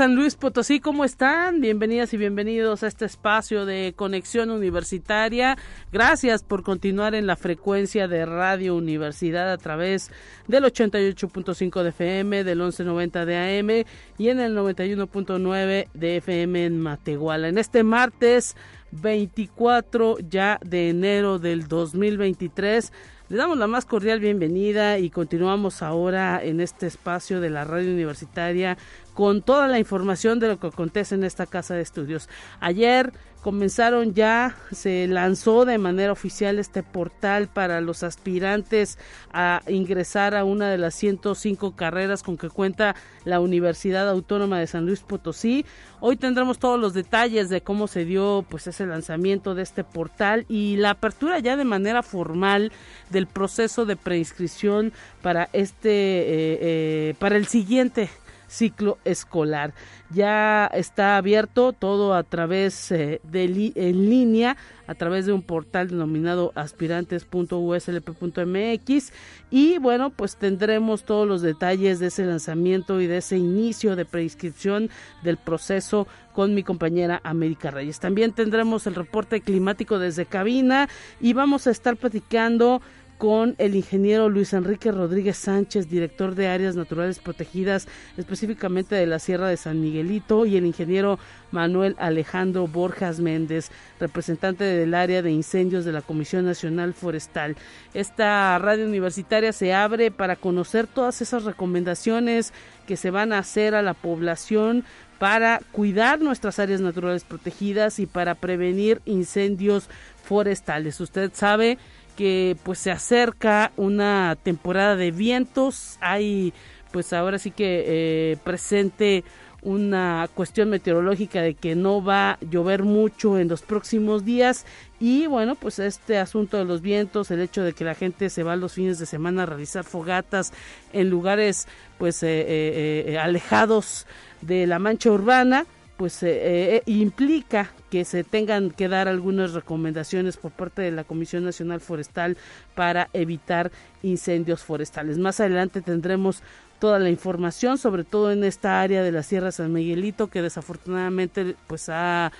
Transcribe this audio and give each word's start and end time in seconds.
San 0.00 0.14
Luis 0.14 0.34
Potosí, 0.34 0.80
¿cómo 0.80 1.04
están? 1.04 1.60
Bienvenidas 1.60 2.14
y 2.14 2.16
bienvenidos 2.16 2.82
a 2.82 2.86
este 2.86 3.04
espacio 3.04 3.66
de 3.66 3.92
conexión 3.94 4.48
universitaria. 4.50 5.58
Gracias 5.92 6.42
por 6.42 6.62
continuar 6.62 7.14
en 7.14 7.26
la 7.26 7.36
frecuencia 7.36 8.08
de 8.08 8.24
Radio 8.24 8.76
Universidad 8.76 9.52
a 9.52 9.58
través 9.58 10.10
del 10.48 10.64
88.5 10.64 11.82
de 11.82 11.90
FM, 11.90 12.44
del 12.44 12.60
1190 12.60 13.26
de 13.26 13.36
AM 13.36 13.86
y 14.16 14.28
en 14.30 14.40
el 14.40 14.56
91.9 14.56 15.88
de 15.92 16.16
FM 16.16 16.64
en 16.64 16.80
Matehuala. 16.80 17.48
En 17.48 17.58
este 17.58 17.82
martes 17.82 18.56
24 18.92 20.16
ya 20.30 20.58
de 20.64 20.88
enero 20.88 21.38
del 21.38 21.68
2023 21.68 22.90
le 23.30 23.36
damos 23.36 23.56
la 23.58 23.68
más 23.68 23.86
cordial 23.86 24.18
bienvenida 24.18 24.98
y 24.98 25.08
continuamos 25.08 25.82
ahora 25.82 26.42
en 26.42 26.60
este 26.60 26.88
espacio 26.88 27.40
de 27.40 27.48
la 27.48 27.64
radio 27.64 27.92
universitaria 27.92 28.76
con 29.14 29.40
toda 29.42 29.68
la 29.68 29.78
información 29.78 30.40
de 30.40 30.48
lo 30.48 30.58
que 30.58 30.66
acontece 30.66 31.14
en 31.14 31.22
esta 31.22 31.46
casa 31.46 31.74
de 31.76 31.82
estudios. 31.82 32.28
Ayer 32.58 33.12
comenzaron 33.40 34.14
ya, 34.14 34.56
se 34.70 35.06
lanzó 35.06 35.64
de 35.64 35.78
manera 35.78 36.12
oficial 36.12 36.58
este 36.58 36.82
portal 36.82 37.48
para 37.48 37.80
los 37.80 38.02
aspirantes 38.02 38.98
a 39.32 39.62
ingresar 39.66 40.34
a 40.34 40.44
una 40.44 40.70
de 40.70 40.78
las 40.78 40.94
105 40.94 41.74
carreras 41.74 42.22
con 42.22 42.36
que 42.36 42.50
cuenta 42.50 42.94
la 43.24 43.40
Universidad 43.40 44.08
Autónoma 44.08 44.58
de 44.58 44.66
San 44.66 44.86
Luis 44.86 45.00
Potosí. 45.00 45.64
Hoy 46.00 46.16
tendremos 46.16 46.58
todos 46.58 46.78
los 46.78 46.94
detalles 46.94 47.48
de 47.48 47.62
cómo 47.62 47.86
se 47.86 48.04
dio 48.04 48.44
pues 48.48 48.66
ese 48.66 48.86
lanzamiento 48.86 49.54
de 49.54 49.62
este 49.62 49.84
portal 49.84 50.44
y 50.48 50.76
la 50.76 50.90
apertura 50.90 51.38
ya 51.38 51.56
de 51.56 51.64
manera 51.64 52.02
formal 52.02 52.72
del 53.10 53.26
proceso 53.26 53.86
de 53.86 53.96
preinscripción 53.96 54.92
para 55.22 55.48
este 55.52 55.90
eh, 55.90 56.58
eh, 56.60 57.14
para 57.18 57.36
el 57.36 57.46
siguiente 57.46 58.10
ciclo 58.50 58.98
escolar. 59.04 59.72
Ya 60.12 60.66
está 60.74 61.16
abierto 61.16 61.72
todo 61.72 62.14
a 62.14 62.24
través 62.24 62.90
eh, 62.90 63.20
de 63.22 63.44
en 63.76 64.10
línea, 64.10 64.56
a 64.86 64.94
través 64.94 65.26
de 65.26 65.32
un 65.32 65.42
portal 65.42 65.88
denominado 65.88 66.50
aspirantes.uslp.mx 66.56 69.12
y 69.50 69.78
bueno, 69.78 70.10
pues 70.10 70.34
tendremos 70.36 71.04
todos 71.04 71.28
los 71.28 71.42
detalles 71.42 72.00
de 72.00 72.08
ese 72.08 72.26
lanzamiento 72.26 73.00
y 73.00 73.06
de 73.06 73.18
ese 73.18 73.38
inicio 73.38 73.94
de 73.94 74.04
preinscripción 74.04 74.90
del 75.22 75.36
proceso 75.36 76.08
con 76.32 76.54
mi 76.54 76.64
compañera 76.64 77.20
América 77.22 77.70
Reyes. 77.70 78.00
También 78.00 78.32
tendremos 78.32 78.86
el 78.86 78.96
reporte 78.96 79.40
climático 79.40 79.98
desde 79.98 80.26
cabina 80.26 80.88
y 81.20 81.32
vamos 81.34 81.66
a 81.66 81.70
estar 81.70 81.96
platicando 81.96 82.82
con 83.20 83.54
el 83.58 83.74
ingeniero 83.74 84.30
Luis 84.30 84.54
Enrique 84.54 84.90
Rodríguez 84.90 85.36
Sánchez, 85.36 85.90
director 85.90 86.34
de 86.34 86.48
áreas 86.48 86.74
naturales 86.74 87.18
protegidas, 87.18 87.86
específicamente 88.16 88.94
de 88.94 89.06
la 89.06 89.18
Sierra 89.18 89.48
de 89.48 89.58
San 89.58 89.78
Miguelito, 89.78 90.46
y 90.46 90.56
el 90.56 90.64
ingeniero 90.64 91.18
Manuel 91.50 91.96
Alejandro 91.98 92.66
Borjas 92.66 93.20
Méndez, 93.20 93.72
representante 94.00 94.64
del 94.64 94.94
área 94.94 95.20
de 95.20 95.30
incendios 95.32 95.84
de 95.84 95.92
la 95.92 96.00
Comisión 96.00 96.46
Nacional 96.46 96.94
Forestal. 96.94 97.56
Esta 97.92 98.58
radio 98.58 98.86
universitaria 98.86 99.52
se 99.52 99.74
abre 99.74 100.10
para 100.10 100.36
conocer 100.36 100.86
todas 100.86 101.20
esas 101.20 101.44
recomendaciones 101.44 102.54
que 102.86 102.96
se 102.96 103.10
van 103.10 103.34
a 103.34 103.38
hacer 103.40 103.74
a 103.74 103.82
la 103.82 103.92
población 103.92 104.82
para 105.18 105.60
cuidar 105.72 106.22
nuestras 106.22 106.58
áreas 106.58 106.80
naturales 106.80 107.24
protegidas 107.24 107.98
y 107.98 108.06
para 108.06 108.34
prevenir 108.36 109.02
incendios 109.04 109.90
forestales. 110.24 110.98
Usted 110.98 111.30
sabe 111.34 111.76
que 112.10 112.56
pues 112.62 112.78
se 112.78 112.90
acerca 112.90 113.72
una 113.76 114.36
temporada 114.42 114.96
de 114.96 115.10
vientos, 115.10 115.96
hay 116.00 116.52
pues 116.92 117.12
ahora 117.12 117.38
sí 117.38 117.50
que 117.50 117.84
eh, 117.86 118.36
presente 118.42 119.24
una 119.62 120.28
cuestión 120.34 120.70
meteorológica 120.70 121.42
de 121.42 121.54
que 121.54 121.74
no 121.74 122.02
va 122.02 122.32
a 122.32 122.38
llover 122.40 122.82
mucho 122.82 123.38
en 123.38 123.48
los 123.48 123.62
próximos 123.62 124.24
días. 124.24 124.64
Y 124.98 125.26
bueno 125.26 125.54
pues 125.54 125.78
este 125.78 126.18
asunto 126.18 126.56
de 126.56 126.64
los 126.64 126.80
vientos 126.80 127.30
el 127.30 127.40
hecho 127.40 127.62
de 127.62 127.72
que 127.72 127.84
la 127.84 127.94
gente 127.94 128.30
se 128.30 128.42
va 128.42 128.56
los 128.56 128.74
fines 128.74 128.98
de 128.98 129.06
semana 129.06 129.42
a 129.42 129.46
realizar 129.46 129.84
fogatas 129.84 130.52
en 130.92 131.10
lugares 131.10 131.68
pues 131.98 132.22
eh, 132.22 133.06
eh, 133.06 133.18
alejados 133.18 134.06
de 134.40 134.66
la 134.66 134.78
mancha 134.78 135.10
urbana 135.10 135.66
pues 136.00 136.22
eh, 136.22 136.76
eh, 136.76 136.82
implica 136.86 137.72
que 137.90 138.06
se 138.06 138.24
tengan 138.24 138.70
que 138.70 138.88
dar 138.88 139.06
algunas 139.06 139.52
recomendaciones 139.52 140.38
por 140.38 140.50
parte 140.50 140.80
de 140.80 140.92
la 140.92 141.04
Comisión 141.04 141.44
Nacional 141.44 141.82
Forestal 141.82 142.38
para 142.74 143.10
evitar 143.12 143.70
incendios 144.02 144.62
forestales. 144.62 145.18
Más 145.18 145.40
adelante 145.40 145.82
tendremos 145.82 146.42
toda 146.78 146.98
la 146.98 147.10
información, 147.10 147.76
sobre 147.76 148.04
todo 148.04 148.32
en 148.32 148.44
esta 148.44 148.80
área 148.80 149.02
de 149.02 149.12
la 149.12 149.22
Sierra 149.22 149.52
San 149.52 149.74
Miguelito, 149.74 150.28
que 150.28 150.40
desafortunadamente 150.40 151.54
pues 151.66 151.90
ha 151.90 152.32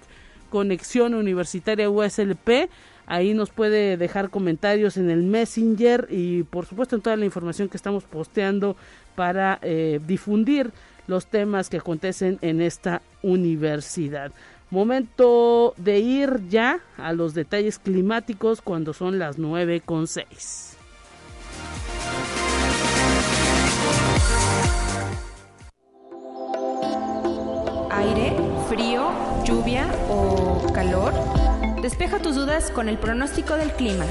Conexión 0.50 1.14
Universitaria 1.14 1.90
USLP 1.90 2.70
Ahí 3.12 3.34
nos 3.34 3.50
puede 3.50 3.98
dejar 3.98 4.30
comentarios 4.30 4.96
en 4.96 5.10
el 5.10 5.24
Messenger 5.24 6.08
y 6.10 6.44
por 6.44 6.66
supuesto 6.66 6.96
en 6.96 7.02
toda 7.02 7.18
la 7.18 7.26
información 7.26 7.68
que 7.68 7.76
estamos 7.76 8.06
posteando 8.06 8.78
para 9.16 9.60
eh, 9.64 10.00
difundir 10.08 10.72
los 11.08 11.26
temas 11.26 11.70
que 11.70 11.76
acontecen 11.76 12.40
en 12.42 12.62
esta 12.62 13.02
universidad. 13.22 14.32
Momento 14.72 15.74
de 15.76 16.00
ir 16.00 16.48
ya 16.48 16.80
a 16.98 17.12
los 17.12 17.34
detalles 17.34 17.78
climáticos 17.78 18.62
cuando 18.62 18.94
son 18.94 19.20
las 19.20 19.38
9 19.38 19.82
con 19.82 20.08
6. 20.08 20.78
Aire, 27.92 28.34
frío, 28.70 29.12
lluvia 29.44 29.88
o 30.10 30.72
calor. 30.74 31.14
Despeja 31.82 32.20
tus 32.20 32.36
dudas 32.36 32.72
con 32.72 32.88
el 32.88 32.98
pronóstico 32.98 33.56
del 33.56 33.74
clima. 33.74 34.06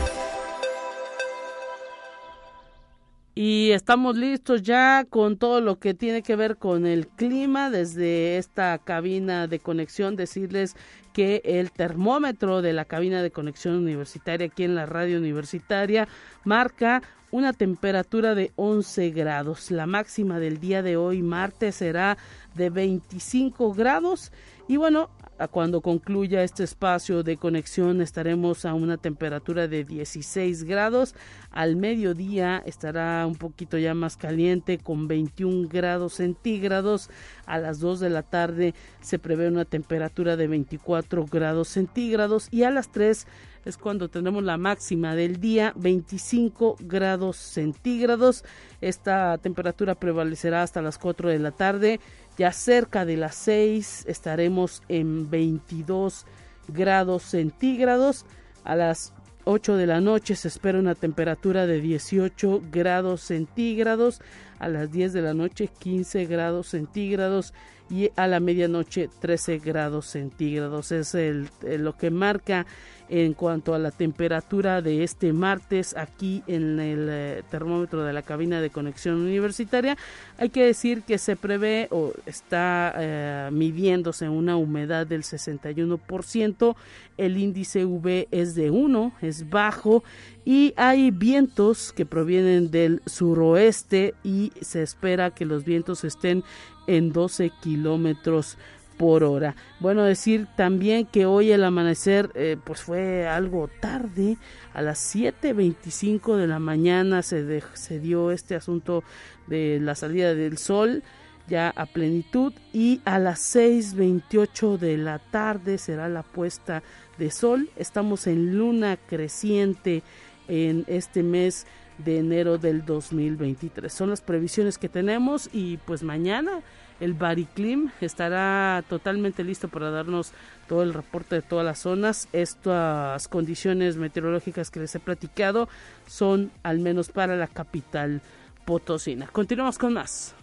Y 3.35 3.71
estamos 3.71 4.17
listos 4.17 4.63
ya 4.63 5.05
con 5.09 5.37
todo 5.37 5.61
lo 5.61 5.79
que 5.79 5.95
tiene 5.95 6.23
que 6.23 6.35
ver 6.35 6.57
con 6.57 6.85
el 6.85 7.07
clima 7.07 7.71
desde 7.71 8.39
esta 8.39 8.77
cabina 8.79 9.47
de 9.47 9.61
conexión. 9.61 10.17
Decirles 10.17 10.75
que 11.13 11.41
el 11.45 11.71
termómetro 11.71 12.61
de 12.61 12.73
la 12.73 12.85
cabina 12.85 13.23
de 13.23 13.31
conexión 13.31 13.77
universitaria 13.77 14.49
aquí 14.49 14.65
en 14.65 14.75
la 14.75 14.87
radio 14.87 15.19
universitaria 15.19 16.09
marca 16.45 17.03
una 17.31 17.53
temperatura 17.53 18.35
de 18.35 18.53
11 18.57 19.11
grados. 19.11 19.71
La 19.71 19.87
máxima 19.87 20.41
del 20.41 20.59
día 20.59 20.83
de 20.83 20.97
hoy, 20.97 21.23
martes, 21.23 21.77
será 21.77 22.19
de 22.55 22.71
25 22.71 23.73
grados. 23.75 24.33
Y 24.69 24.77
bueno, 24.77 25.11
cuando 25.49 25.81
concluya 25.81 26.43
este 26.43 26.65
espacio 26.65 27.23
de 27.23 27.37
conexión 27.37 28.03
estaremos 28.03 28.65
a 28.67 28.75
una 28.75 28.99
temperatura 28.99 29.69
de 29.69 29.85
16 29.85 30.65
grados. 30.65 31.15
Al 31.51 31.77
mediodía 31.77 32.63
estará 32.67 33.27
un 33.27 33.37
poquito 33.37 33.79
ya 33.79 33.95
más 33.95 34.17
caliente 34.17 34.79
con 34.79 35.09
21 35.09 35.69
grados 35.69 36.15
centígrados. 36.15 37.09
A 37.47 37.59
las 37.59 37.81
2 37.81 38.01
de 38.01 38.11
la 38.11 38.23
tarde 38.23 38.75
se 39.01 39.19
prevé 39.19 39.49
una 39.49 39.65
temperatura 39.65 40.37
de 40.37 40.47
24 40.47 41.25
grados 41.27 41.69
centígrados 41.69 42.49
y 42.51 42.65
a 42.65 42.71
las 42.71 42.93
3 42.93 43.27
es 43.65 43.77
cuando 43.77 44.09
tendremos 44.09 44.43
la 44.43 44.57
máxima 44.57 45.15
del 45.15 45.39
día 45.39 45.73
25 45.77 46.77
grados 46.81 47.37
centígrados. 47.37 48.45
Esta 48.81 49.37
temperatura 49.39 49.95
prevalecerá 49.95 50.63
hasta 50.63 50.81
las 50.81 50.99
4 50.99 51.29
de 51.29 51.39
la 51.39 51.51
tarde 51.51 52.01
ya 52.41 52.53
cerca 52.53 53.05
de 53.05 53.19
las 53.19 53.35
6 53.35 54.07
estaremos 54.09 54.83
en 54.89 55.29
22 55.29 56.25
grados 56.69 57.23
centígrados. 57.23 58.25
A 58.65 58.77
las 58.77 59.13
8 59.45 59.77
de 59.77 59.87
la 59.87 60.01
noche 60.01 60.35
se 60.37 60.49
espera 60.49 60.79
una 60.79 60.95
temperatura 60.95 61.67
de 61.67 61.83
18 61.83 62.63
grados 62.73 63.21
centígrados. 63.21 64.23
A 64.59 64.69
las 64.69 64.91
10 64.91 65.13
de 65.13 65.21
la 65.21 65.35
noche 65.35 65.69
15 65.69 66.25
grados 66.25 66.69
centígrados 66.69 67.53
y 67.91 68.11
a 68.17 68.27
la 68.27 68.41
medianoche 68.41 69.11
13 69.21 69.59
grados 69.59 70.07
centígrados. 70.07 70.93
Es 70.93 71.15
el, 71.15 71.51
lo 71.61 71.99
que 71.99 72.11
marca 72.11 72.65
en 73.11 73.35
cuanto 73.35 73.75
a 73.75 73.79
la 73.79 73.91
temperatura 73.91 74.83
de 74.83 75.03
este 75.03 75.33
martes 75.33 75.97
aquí 75.97 76.45
en 76.47 76.79
el 76.79 77.09
eh, 77.11 77.43
termómetro 77.51 78.05
de 78.05 78.13
la 78.13 78.23
cabina 78.23 78.61
de 78.61 78.71
conexión 78.71 79.17
universitaria. 79.17 79.99
Hay 80.39 80.51
que 80.51 80.65
decir 80.65 81.03
que 81.03 81.19
se 81.19 81.35
prevé 81.35 81.89
o 81.91 82.13
está 82.25 82.95
eh, 82.97 83.49
midiéndose 83.53 84.29
una 84.29 84.57
humedad 84.57 85.09
del 85.09 85.25
61%, 85.25 86.77
el 87.19 87.37
índice 87.37 87.85
V 87.85 88.29
es 88.31 88.55
de 88.55 88.71
1, 88.71 89.13
es 89.23 89.51
bajo 89.51 90.05
y 90.45 90.73
hay 90.77 91.11
vientos 91.11 91.93
que 91.93 92.07
provienen 92.07 92.71
del 92.71 93.03
suroeste 93.07 94.15
y 94.23 94.53
se 94.61 94.83
espera 94.83 95.35
que 95.35 95.45
los 95.45 95.65
vientos 95.65 96.05
estén 96.05 96.45
en 96.87 97.13
12 97.13 97.51
kilómetros 97.61 98.57
por 99.01 99.25
hora. 99.25 99.57
Bueno, 99.79 100.05
decir 100.05 100.47
también 100.59 101.07
que 101.07 101.25
hoy 101.25 101.53
el 101.53 101.65
amanecer 101.65 102.31
eh, 102.35 102.59
pues 102.63 102.83
fue 102.83 103.27
algo 103.27 103.71
tarde, 103.81 104.37
a 104.75 104.83
las 104.83 105.17
7.25 105.17 106.37
de 106.37 106.47
la 106.47 106.59
mañana 106.59 107.23
se, 107.23 107.63
se 107.73 107.99
dio 107.99 108.31
este 108.31 108.57
asunto 108.57 109.03
de 109.47 109.79
la 109.81 109.95
salida 109.95 110.35
del 110.35 110.59
sol 110.59 111.03
ya 111.49 111.71
a 111.71 111.87
plenitud 111.87 112.53
y 112.75 113.01
a 113.07 113.19
las 113.19 113.57
6.28 113.57 114.77
de 114.77 114.99
la 114.99 115.19
tarde 115.19 115.79
será 115.79 116.11
la 116.11 116.23
puesta 116.23 116.83
de 117.17 117.31
sol. 117.31 117.71
Estamos 117.77 118.27
en 118.27 118.59
luna 118.59 118.99
creciente 118.99 120.03
en 120.47 120.85
este 120.89 121.23
mes 121.23 121.67
de 122.05 122.19
enero 122.19 122.59
del 122.59 122.85
2023. 122.85 123.93
Son 123.93 124.11
las 124.11 124.21
previsiones 124.21 124.79
que 124.79 124.89
tenemos 124.89 125.49
y 125.53 125.77
pues 125.79 126.03
mañana 126.03 126.61
el 127.01 127.15
Bariclim 127.15 127.91
estará 128.01 128.85
totalmente 128.89 129.43
listo 129.43 129.69
para 129.69 129.91
darnos 129.91 130.33
todo 130.69 130.83
el 130.83 130.93
reporte 130.95 131.37
de 131.37 131.43
todas 131.43 131.65
las 131.65 131.79
zonas. 131.79 132.29
Estas 132.33 133.27
condiciones 133.29 133.97
meteorológicas 133.97 134.71
que 134.71 134.81
les 134.81 134.95
he 134.95 135.01
platicado 135.01 135.69
son 136.07 136.51
al 136.63 136.79
menos 136.79 137.09
para 137.09 137.37
la 137.37 137.47
capital 137.47 138.21
potosina. 138.67 139.27
Continuamos 139.33 139.79
con 139.79 139.95
más. 139.95 140.35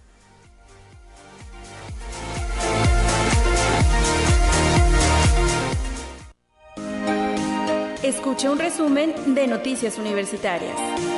Escucha 8.04 8.52
un 8.52 8.58
resumen 8.58 9.36
de 9.36 9.48
Noticias 9.48 9.98
Universitarias. 9.98 11.17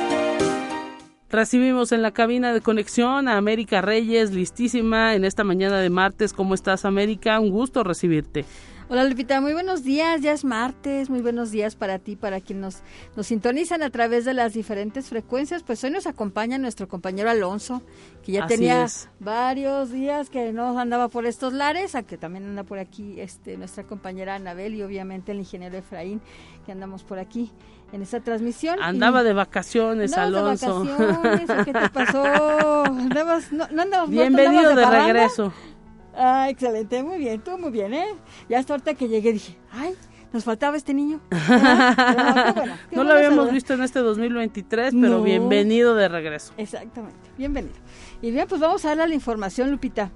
Recibimos 1.30 1.92
en 1.92 2.02
la 2.02 2.10
cabina 2.10 2.52
de 2.52 2.60
conexión 2.60 3.28
a 3.28 3.36
América 3.36 3.80
Reyes, 3.80 4.32
listísima 4.32 5.14
en 5.14 5.24
esta 5.24 5.44
mañana 5.44 5.78
de 5.78 5.88
martes. 5.88 6.32
¿Cómo 6.32 6.54
estás, 6.54 6.84
América? 6.84 7.38
Un 7.38 7.50
gusto 7.50 7.84
recibirte. 7.84 8.44
Hola 8.88 9.04
Lupita, 9.04 9.40
muy 9.40 9.52
buenos 9.52 9.84
días, 9.84 10.20
ya 10.20 10.32
es 10.32 10.44
martes, 10.44 11.08
muy 11.10 11.20
buenos 11.20 11.52
días 11.52 11.76
para 11.76 12.00
ti, 12.00 12.16
para 12.16 12.40
quienes 12.40 12.62
nos, 12.62 12.82
nos 13.14 13.28
sintonizan 13.28 13.84
a 13.84 13.90
través 13.90 14.24
de 14.24 14.34
las 14.34 14.52
diferentes 14.52 15.08
frecuencias. 15.08 15.62
Pues 15.62 15.84
hoy 15.84 15.92
nos 15.92 16.08
acompaña 16.08 16.58
nuestro 16.58 16.88
compañero 16.88 17.30
Alonso, 17.30 17.82
que 18.24 18.32
ya 18.32 18.48
tenía 18.48 18.84
varios 19.20 19.92
días 19.92 20.28
que 20.28 20.52
no 20.52 20.76
andaba 20.76 21.06
por 21.06 21.26
estos 21.26 21.52
lares, 21.52 21.94
aunque 21.94 22.18
también 22.18 22.46
anda 22.46 22.64
por 22.64 22.80
aquí 22.80 23.20
este, 23.20 23.56
nuestra 23.56 23.84
compañera 23.84 24.34
Anabel 24.34 24.74
y 24.74 24.82
obviamente 24.82 25.30
el 25.30 25.38
ingeniero 25.38 25.76
Efraín, 25.78 26.20
que 26.66 26.72
andamos 26.72 27.04
por 27.04 27.20
aquí 27.20 27.52
en 27.92 28.02
esta 28.02 28.20
transmisión. 28.20 28.80
Andaba 28.80 29.22
de 29.22 29.32
vacaciones, 29.32 30.16
Alonso. 30.16 30.84
De 30.84 30.92
vacaciones, 30.92 31.64
¿Qué 31.64 31.72
te 31.72 31.88
pasó? 31.92 32.84
Andabas, 32.84 33.52
no, 33.52 33.66
no 33.68 34.06
Bienvenido 34.06 34.74
de, 34.74 34.86
regreso. 34.86 35.52
Ah, 36.16 36.48
excelente, 36.50 37.02
muy 37.02 37.18
bien, 37.18 37.40
tú 37.40 37.56
muy 37.58 37.70
bien, 37.70 37.94
¿eh? 37.94 38.06
Ya 38.48 38.58
hasta 38.58 38.74
ahorita 38.74 38.94
que 38.94 39.08
llegué 39.08 39.32
dije, 39.32 39.56
ay, 39.72 39.94
nos 40.32 40.44
faltaba 40.44 40.76
este 40.76 40.92
niño. 40.92 41.20
no 42.92 43.04
lo 43.04 43.12
habíamos 43.12 43.50
visto 43.52 43.74
en 43.74 43.82
este 43.82 44.00
2023, 44.00 44.94
pero 45.00 45.22
bienvenido 45.22 45.94
de 45.94 46.08
regreso. 46.08 46.52
Exactamente, 46.56 47.30
bienvenido. 47.38 47.76
Y 48.22 48.30
bien, 48.30 48.46
pues 48.48 48.60
vamos 48.60 48.84
a 48.84 48.88
darle 48.88 49.08
la 49.08 49.14
información, 49.14 49.70
Lupita. 49.70 50.10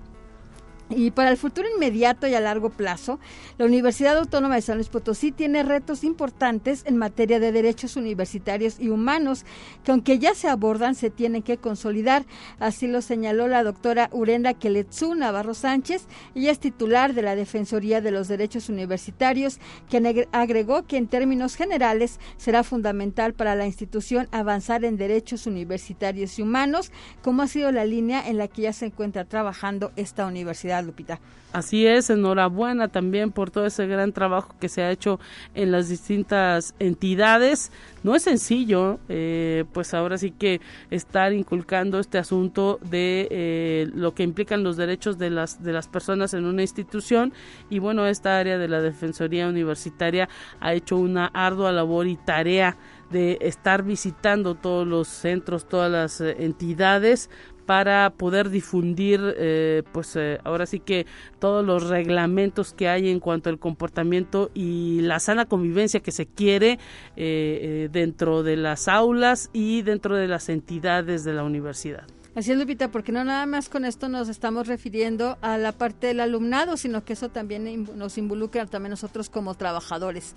Y 0.90 1.12
para 1.12 1.30
el 1.30 1.38
futuro 1.38 1.66
inmediato 1.74 2.26
y 2.26 2.34
a 2.34 2.40
largo 2.40 2.68
plazo, 2.68 3.18
la 3.56 3.64
Universidad 3.64 4.18
Autónoma 4.18 4.56
de 4.56 4.62
San 4.62 4.76
Luis 4.76 4.90
Potosí 4.90 5.32
tiene 5.32 5.62
retos 5.62 6.04
importantes 6.04 6.82
en 6.84 6.98
materia 6.98 7.40
de 7.40 7.52
derechos 7.52 7.96
universitarios 7.96 8.78
y 8.78 8.90
humanos, 8.90 9.46
que 9.82 9.92
aunque 9.92 10.18
ya 10.18 10.34
se 10.34 10.48
abordan, 10.48 10.94
se 10.94 11.08
tienen 11.08 11.42
que 11.42 11.56
consolidar. 11.56 12.26
Así 12.58 12.86
lo 12.86 13.00
señaló 13.00 13.48
la 13.48 13.64
doctora 13.64 14.10
Urenda 14.12 14.52
Keletsu 14.52 15.14
Navarro 15.14 15.54
Sánchez. 15.54 16.06
Ella 16.34 16.50
es 16.50 16.58
titular 16.58 17.14
de 17.14 17.22
la 17.22 17.34
Defensoría 17.34 18.02
de 18.02 18.10
los 18.10 18.28
Derechos 18.28 18.68
Universitarios, 18.68 19.60
quien 19.88 20.26
agregó 20.32 20.82
que 20.82 20.98
en 20.98 21.08
términos 21.08 21.56
generales 21.56 22.20
será 22.36 22.62
fundamental 22.62 23.32
para 23.32 23.56
la 23.56 23.66
institución 23.66 24.28
avanzar 24.32 24.84
en 24.84 24.98
derechos 24.98 25.46
universitarios 25.46 26.38
y 26.38 26.42
humanos, 26.42 26.92
como 27.22 27.42
ha 27.42 27.48
sido 27.48 27.72
la 27.72 27.86
línea 27.86 28.28
en 28.28 28.36
la 28.36 28.48
que 28.48 28.62
ya 28.62 28.72
se 28.74 28.86
encuentra 28.86 29.24
trabajando 29.24 29.90
esta 29.96 30.26
universidad 30.26 30.73
Lupita. 30.82 31.20
Así 31.54 31.86
es, 31.86 32.10
enhorabuena 32.10 32.88
también 32.88 33.30
por 33.30 33.52
todo 33.52 33.64
ese 33.64 33.86
gran 33.86 34.12
trabajo 34.12 34.56
que 34.58 34.68
se 34.68 34.82
ha 34.82 34.90
hecho 34.90 35.20
en 35.54 35.70
las 35.70 35.88
distintas 35.88 36.74
entidades. 36.80 37.70
No 38.02 38.16
es 38.16 38.24
sencillo, 38.24 38.98
eh, 39.08 39.64
pues 39.72 39.94
ahora 39.94 40.18
sí 40.18 40.32
que 40.32 40.60
estar 40.90 41.32
inculcando 41.32 42.00
este 42.00 42.18
asunto 42.18 42.80
de 42.82 43.28
eh, 43.30 43.88
lo 43.94 44.16
que 44.16 44.24
implican 44.24 44.64
los 44.64 44.76
derechos 44.76 45.16
de 45.16 45.30
las 45.30 45.62
de 45.62 45.72
las 45.72 45.86
personas 45.86 46.34
en 46.34 46.44
una 46.44 46.62
institución 46.62 47.32
y 47.70 47.78
bueno, 47.78 48.04
esta 48.04 48.36
área 48.36 48.58
de 48.58 48.66
la 48.66 48.80
Defensoría 48.80 49.46
Universitaria 49.46 50.28
ha 50.58 50.74
hecho 50.74 50.96
una 50.96 51.26
ardua 51.26 51.70
labor 51.70 52.08
y 52.08 52.16
tarea 52.16 52.76
de 53.10 53.38
estar 53.42 53.84
visitando 53.84 54.56
todos 54.56 54.88
los 54.88 55.06
centros, 55.06 55.68
todas 55.68 55.90
las 55.90 56.20
eh, 56.20 56.34
entidades 56.40 57.30
para 57.66 58.10
poder 58.10 58.50
difundir, 58.50 59.20
eh, 59.38 59.82
pues 59.92 60.16
eh, 60.16 60.38
ahora 60.44 60.66
sí 60.66 60.80
que 60.80 61.06
todos 61.38 61.64
los 61.64 61.88
reglamentos 61.88 62.72
que 62.72 62.88
hay 62.88 63.10
en 63.10 63.20
cuanto 63.20 63.50
al 63.50 63.58
comportamiento 63.58 64.50
y 64.54 65.00
la 65.02 65.18
sana 65.20 65.46
convivencia 65.46 66.00
que 66.00 66.12
se 66.12 66.26
quiere 66.26 66.78
eh, 67.16 67.88
dentro 67.92 68.42
de 68.42 68.56
las 68.56 68.88
aulas 68.88 69.50
y 69.52 69.82
dentro 69.82 70.16
de 70.16 70.28
las 70.28 70.48
entidades 70.48 71.24
de 71.24 71.32
la 71.32 71.44
universidad. 71.44 72.04
Así 72.34 72.50
es, 72.50 72.58
Lupita, 72.58 72.90
porque 72.90 73.12
no 73.12 73.22
nada 73.22 73.46
más 73.46 73.68
con 73.68 73.84
esto 73.84 74.08
nos 74.08 74.28
estamos 74.28 74.66
refiriendo 74.66 75.38
a 75.40 75.56
la 75.56 75.70
parte 75.70 76.08
del 76.08 76.18
alumnado, 76.18 76.76
sino 76.76 77.04
que 77.04 77.12
eso 77.12 77.28
también 77.28 77.86
nos 77.94 78.18
involucra 78.18 78.66
también 78.66 78.90
nosotros 78.90 79.30
como 79.30 79.54
trabajadores 79.54 80.34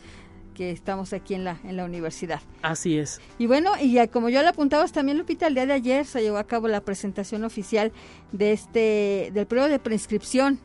que 0.58 0.72
estamos 0.72 1.14
aquí 1.14 1.36
en 1.36 1.44
la, 1.44 1.60
en 1.64 1.78
la 1.78 1.86
universidad. 1.86 2.42
Así 2.64 2.98
es. 2.98 3.22
Y 3.38 3.46
bueno, 3.46 3.74
y 3.80 3.92
ya, 3.94 4.08
como 4.08 4.30
yo 4.30 4.42
le 4.42 4.48
apuntabas 4.48 4.92
también, 4.92 5.20
Lupita, 5.20 5.46
el 5.46 5.54
día 5.54 5.68
de 5.68 5.74
ayer 5.74 6.04
se 6.04 6.24
llevó 6.24 6.38
a 6.38 6.46
cabo 6.46 6.68
la 6.68 6.82
presentación 6.82 7.44
oficial 7.44 7.92
de 8.32 8.54
este, 8.54 9.30
del 9.36 9.46
periodo 9.46 9.70
de 9.70 9.78
prescripción 9.78 10.60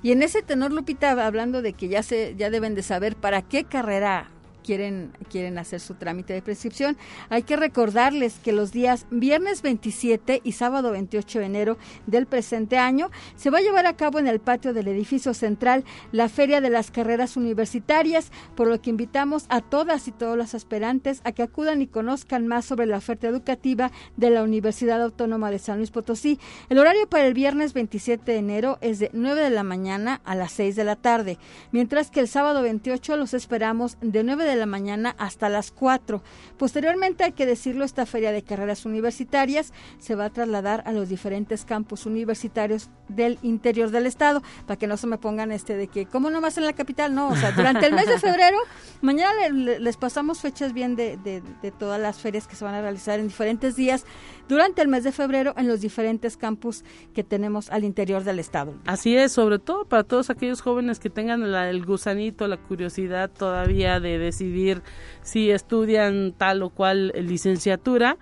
Y 0.00 0.12
en 0.12 0.22
ese 0.22 0.42
tenor, 0.42 0.72
Lupita, 0.72 1.26
hablando 1.26 1.60
de 1.60 1.72
que 1.72 1.88
ya 1.88 2.04
se 2.04 2.36
ya 2.36 2.50
deben 2.50 2.76
de 2.76 2.84
saber 2.84 3.16
para 3.16 3.42
qué 3.42 3.64
carrera 3.64 4.30
quieren, 4.68 5.12
quieren 5.30 5.56
hacer 5.56 5.80
su 5.80 5.94
trámite 5.94 6.34
de 6.34 6.42
prescripción. 6.42 6.98
Hay 7.30 7.42
que 7.42 7.56
recordarles 7.56 8.38
que 8.38 8.52
los 8.52 8.70
días 8.70 9.06
viernes 9.10 9.62
27 9.62 10.42
y 10.44 10.52
sábado 10.52 10.90
28 10.90 11.38
de 11.38 11.44
enero 11.46 11.78
del 12.06 12.26
presente 12.26 12.76
año 12.76 13.10
se 13.34 13.48
va 13.48 13.58
a 13.58 13.62
llevar 13.62 13.86
a 13.86 13.96
cabo 13.96 14.18
en 14.18 14.26
el 14.26 14.40
patio 14.40 14.74
del 14.74 14.88
edificio 14.88 15.32
central 15.32 15.84
la 16.12 16.28
Feria 16.28 16.60
de 16.60 16.68
las 16.68 16.90
Carreras 16.90 17.38
Universitarias, 17.38 18.30
por 18.56 18.68
lo 18.68 18.78
que 18.82 18.90
invitamos 18.90 19.46
a 19.48 19.62
todas 19.62 20.06
y 20.06 20.12
todos 20.12 20.36
los 20.36 20.54
aspirantes 20.54 21.22
a 21.24 21.32
que 21.32 21.44
acudan 21.44 21.80
y 21.80 21.86
conozcan 21.86 22.46
más 22.46 22.66
sobre 22.66 22.84
la 22.84 22.98
oferta 22.98 23.26
educativa 23.26 23.90
de 24.18 24.28
la 24.28 24.42
Universidad 24.42 25.00
Autónoma 25.00 25.50
de 25.50 25.60
San 25.60 25.78
Luis 25.78 25.90
Potosí. 25.90 26.38
El 26.68 26.76
horario 26.76 27.08
para 27.08 27.26
el 27.26 27.32
viernes 27.32 27.72
27 27.72 28.32
de 28.32 28.36
enero 28.36 28.76
es 28.82 28.98
de 28.98 29.08
9 29.14 29.40
de 29.40 29.48
la 29.48 29.62
mañana 29.62 30.20
a 30.26 30.34
las 30.34 30.52
6 30.52 30.76
de 30.76 30.84
la 30.84 30.96
tarde, 30.96 31.38
mientras 31.72 32.10
que 32.10 32.20
el 32.20 32.28
sábado 32.28 32.60
28 32.60 33.16
los 33.16 33.32
esperamos 33.32 33.96
de 34.02 34.22
9 34.22 34.44
de 34.44 34.57
la 34.57 34.57
mañana 34.66 35.14
hasta 35.18 35.48
las 35.48 35.70
4. 35.70 36.22
Posteriormente, 36.56 37.24
hay 37.24 37.32
que 37.32 37.46
decirlo, 37.46 37.84
esta 37.84 38.06
feria 38.06 38.32
de 38.32 38.42
carreras 38.42 38.86
universitarias 38.86 39.72
se 39.98 40.14
va 40.14 40.26
a 40.26 40.30
trasladar 40.30 40.82
a 40.86 40.92
los 40.92 41.08
diferentes 41.08 41.64
campus 41.64 42.06
universitarios 42.06 42.90
del 43.08 43.38
interior 43.42 43.90
del 43.90 44.06
estado, 44.06 44.42
para 44.66 44.78
que 44.78 44.86
no 44.86 44.96
se 44.96 45.06
me 45.06 45.18
pongan 45.18 45.52
este 45.52 45.76
de 45.76 45.88
que, 45.88 46.06
¿cómo 46.06 46.30
no 46.30 46.40
más 46.40 46.58
en 46.58 46.64
la 46.64 46.72
capital? 46.72 47.14
No, 47.14 47.28
o 47.28 47.36
sea, 47.36 47.52
durante 47.52 47.86
el 47.86 47.94
mes 47.94 48.06
de 48.06 48.18
febrero, 48.18 48.58
mañana 49.00 49.48
les 49.48 49.96
pasamos 49.96 50.40
fechas 50.40 50.72
bien 50.72 50.96
de, 50.96 51.16
de, 51.16 51.42
de 51.62 51.70
todas 51.70 52.00
las 52.00 52.18
ferias 52.18 52.46
que 52.46 52.56
se 52.56 52.64
van 52.64 52.74
a 52.74 52.80
realizar 52.80 53.18
en 53.20 53.28
diferentes 53.28 53.76
días 53.76 54.04
durante 54.48 54.82
el 54.82 54.88
mes 54.88 55.04
de 55.04 55.12
febrero 55.12 55.54
en 55.56 55.68
los 55.68 55.80
diferentes 55.80 56.36
campus 56.36 56.84
que 57.14 57.22
tenemos 57.24 57.70
al 57.70 57.84
interior 57.84 58.24
del 58.24 58.38
estado. 58.38 58.74
Así 58.86 59.16
es, 59.16 59.32
sobre 59.32 59.58
todo 59.58 59.84
para 59.84 60.04
todos 60.04 60.30
aquellos 60.30 60.60
jóvenes 60.60 60.98
que 60.98 61.10
tengan 61.10 61.42
el 61.42 61.84
gusanito, 61.84 62.48
la 62.48 62.56
curiosidad 62.56 63.30
todavía 63.30 64.00
de 64.00 64.18
decidir 64.18 64.82
si 65.22 65.50
estudian 65.50 66.32
tal 66.36 66.62
o 66.62 66.70
cual 66.70 67.12
licenciatura 67.16 68.16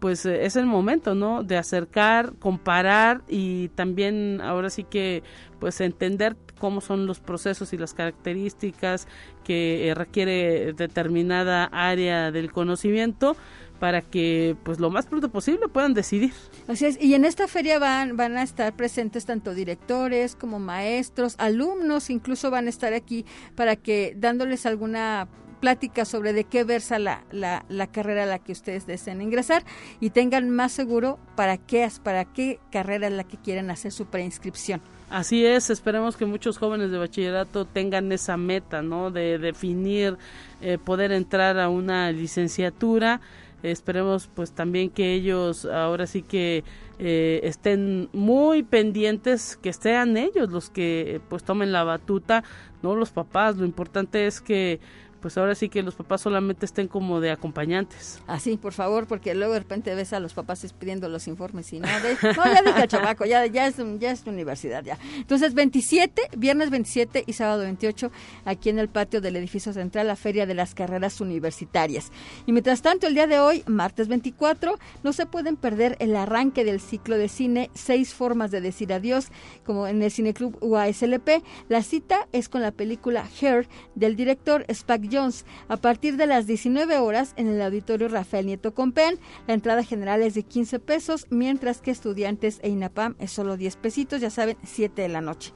pues 0.00 0.26
eh, 0.26 0.44
es 0.44 0.56
el 0.56 0.66
momento, 0.66 1.14
¿no? 1.14 1.44
De 1.44 1.56
acercar, 1.56 2.32
comparar 2.38 3.22
y 3.28 3.68
también 3.68 4.40
ahora 4.40 4.70
sí 4.70 4.84
que 4.84 5.22
pues 5.60 5.80
entender 5.80 6.36
cómo 6.58 6.80
son 6.80 7.06
los 7.06 7.20
procesos 7.20 7.72
y 7.72 7.78
las 7.78 7.94
características 7.94 9.06
que 9.44 9.88
eh, 9.88 9.94
requiere 9.94 10.72
determinada 10.72 11.66
área 11.66 12.32
del 12.32 12.50
conocimiento 12.50 13.36
para 13.78 14.02
que 14.02 14.56
pues 14.62 14.78
lo 14.78 14.90
más 14.90 15.06
pronto 15.06 15.30
posible 15.30 15.68
puedan 15.68 15.94
decidir. 15.94 16.32
Así 16.68 16.84
es, 16.86 17.00
y 17.00 17.14
en 17.14 17.24
esta 17.24 17.48
feria 17.48 17.78
van, 17.78 18.16
van 18.16 18.36
a 18.36 18.42
estar 18.42 18.74
presentes 18.74 19.24
tanto 19.24 19.54
directores 19.54 20.36
como 20.36 20.58
maestros, 20.58 21.34
alumnos, 21.38 22.10
incluso 22.10 22.50
van 22.50 22.66
a 22.66 22.70
estar 22.70 22.92
aquí 22.92 23.24
para 23.54 23.76
que 23.76 24.14
dándoles 24.16 24.66
alguna 24.66 25.28
plática 25.60 26.04
sobre 26.04 26.32
de 26.32 26.44
qué 26.44 26.64
versa 26.64 26.98
la, 26.98 27.24
la, 27.30 27.64
la, 27.68 27.86
carrera 27.86 28.24
a 28.24 28.26
la 28.26 28.38
que 28.38 28.52
ustedes 28.52 28.86
deseen 28.86 29.22
ingresar 29.22 29.64
y 30.00 30.10
tengan 30.10 30.50
más 30.50 30.72
seguro 30.72 31.18
para 31.36 31.58
qué, 31.58 31.88
para 32.02 32.24
qué 32.24 32.58
carrera 32.72 33.06
es 33.06 33.12
la 33.12 33.24
que 33.24 33.36
quieren 33.36 33.70
hacer 33.70 33.92
su 33.92 34.06
preinscripción. 34.06 34.80
Así 35.10 35.44
es, 35.44 35.70
esperemos 35.70 36.16
que 36.16 36.24
muchos 36.24 36.56
jóvenes 36.56 36.90
de 36.90 36.98
bachillerato 36.98 37.64
tengan 37.64 38.12
esa 38.12 38.36
meta, 38.36 38.80
¿no? 38.80 39.10
De 39.10 39.38
definir, 39.38 40.16
eh, 40.60 40.78
poder 40.78 41.10
entrar 41.12 41.58
a 41.58 41.68
una 41.68 42.12
licenciatura 42.12 43.20
esperemos 43.62 44.28
pues 44.34 44.52
también 44.52 44.90
que 44.90 45.12
ellos 45.14 45.64
ahora 45.64 46.06
sí 46.06 46.22
que 46.22 46.64
eh, 46.98 47.40
estén 47.42 48.08
muy 48.12 48.62
pendientes 48.62 49.58
que 49.60 49.72
sean 49.72 50.16
ellos 50.16 50.50
los 50.50 50.70
que 50.70 51.20
pues 51.28 51.44
tomen 51.44 51.72
la 51.72 51.84
batuta 51.84 52.42
no 52.82 52.96
los 52.96 53.10
papás 53.10 53.56
lo 53.56 53.66
importante 53.66 54.26
es 54.26 54.40
que 54.40 54.80
pues 55.20 55.36
ahora 55.38 55.54
sí 55.54 55.68
que 55.68 55.82
los 55.82 55.94
papás 55.94 56.22
solamente 56.22 56.66
estén 56.66 56.88
como 56.88 57.20
de 57.20 57.30
acompañantes. 57.30 58.20
Así, 58.26 58.56
por 58.56 58.72
favor, 58.72 59.06
porque 59.06 59.34
luego 59.34 59.52
de 59.54 59.60
repente 59.60 59.94
ves 59.94 60.12
a 60.12 60.20
los 60.20 60.34
papás 60.34 60.60
pidiendo 60.78 61.08
los 61.08 61.28
informes 61.28 61.72
y 61.72 61.80
no, 61.80 61.88
no 61.88 62.44
ya 62.44 62.62
dije 62.62 62.82
al 62.82 62.88
chavaco, 62.88 63.24
ya, 63.24 63.46
ya, 63.46 63.66
es, 63.66 63.76
ya 63.98 64.10
es 64.10 64.26
universidad 64.26 64.82
ya. 64.84 64.98
Entonces, 65.16 65.54
27, 65.54 66.22
viernes 66.36 66.70
27 66.70 67.24
y 67.26 67.32
sábado 67.32 67.62
28, 67.62 68.10
aquí 68.44 68.68
en 68.68 68.78
el 68.78 68.88
patio 68.88 69.20
del 69.20 69.36
edificio 69.36 69.72
central, 69.72 70.06
la 70.06 70.16
Feria 70.16 70.46
de 70.46 70.54
las 70.54 70.74
Carreras 70.74 71.20
Universitarias. 71.20 72.10
Y 72.46 72.52
mientras 72.52 72.82
tanto, 72.82 73.06
el 73.06 73.14
día 73.14 73.26
de 73.26 73.38
hoy, 73.38 73.62
martes 73.66 74.08
24, 74.08 74.78
no 75.02 75.12
se 75.12 75.26
pueden 75.26 75.56
perder 75.56 75.96
el 76.00 76.16
arranque 76.16 76.64
del 76.64 76.80
ciclo 76.80 77.18
de 77.18 77.28
cine 77.28 77.70
Seis 77.74 78.14
Formas 78.14 78.50
de 78.50 78.60
Decir 78.60 78.92
Adiós, 78.92 79.28
como 79.64 79.86
en 79.86 80.02
el 80.02 80.10
Cineclub 80.10 80.56
UASLP. 80.62 81.42
La 81.68 81.82
cita 81.82 82.28
es 82.32 82.48
con 82.48 82.62
la 82.62 82.72
película 82.72 83.26
Hair 83.40 83.68
del 83.94 84.16
director 84.16 84.64
Spike 84.68 85.09
Jones. 85.10 85.44
A 85.68 85.76
partir 85.76 86.16
de 86.16 86.26
las 86.26 86.46
19 86.46 86.98
horas 86.98 87.34
en 87.36 87.48
el 87.48 87.60
auditorio 87.60 88.08
Rafael 88.08 88.46
Nieto 88.46 88.74
Compen, 88.74 89.18
la 89.46 89.54
entrada 89.54 89.82
general 89.82 90.22
es 90.22 90.34
de 90.34 90.42
15 90.42 90.78
pesos, 90.78 91.26
mientras 91.30 91.80
que 91.80 91.90
estudiantes 91.90 92.60
e 92.62 92.68
INAPAM 92.68 93.16
es 93.18 93.30
solo 93.32 93.56
10 93.56 93.76
pesitos, 93.76 94.20
ya 94.20 94.30
saben, 94.30 94.56
7 94.64 95.02
de 95.02 95.08
la 95.08 95.20
noche. 95.20 95.52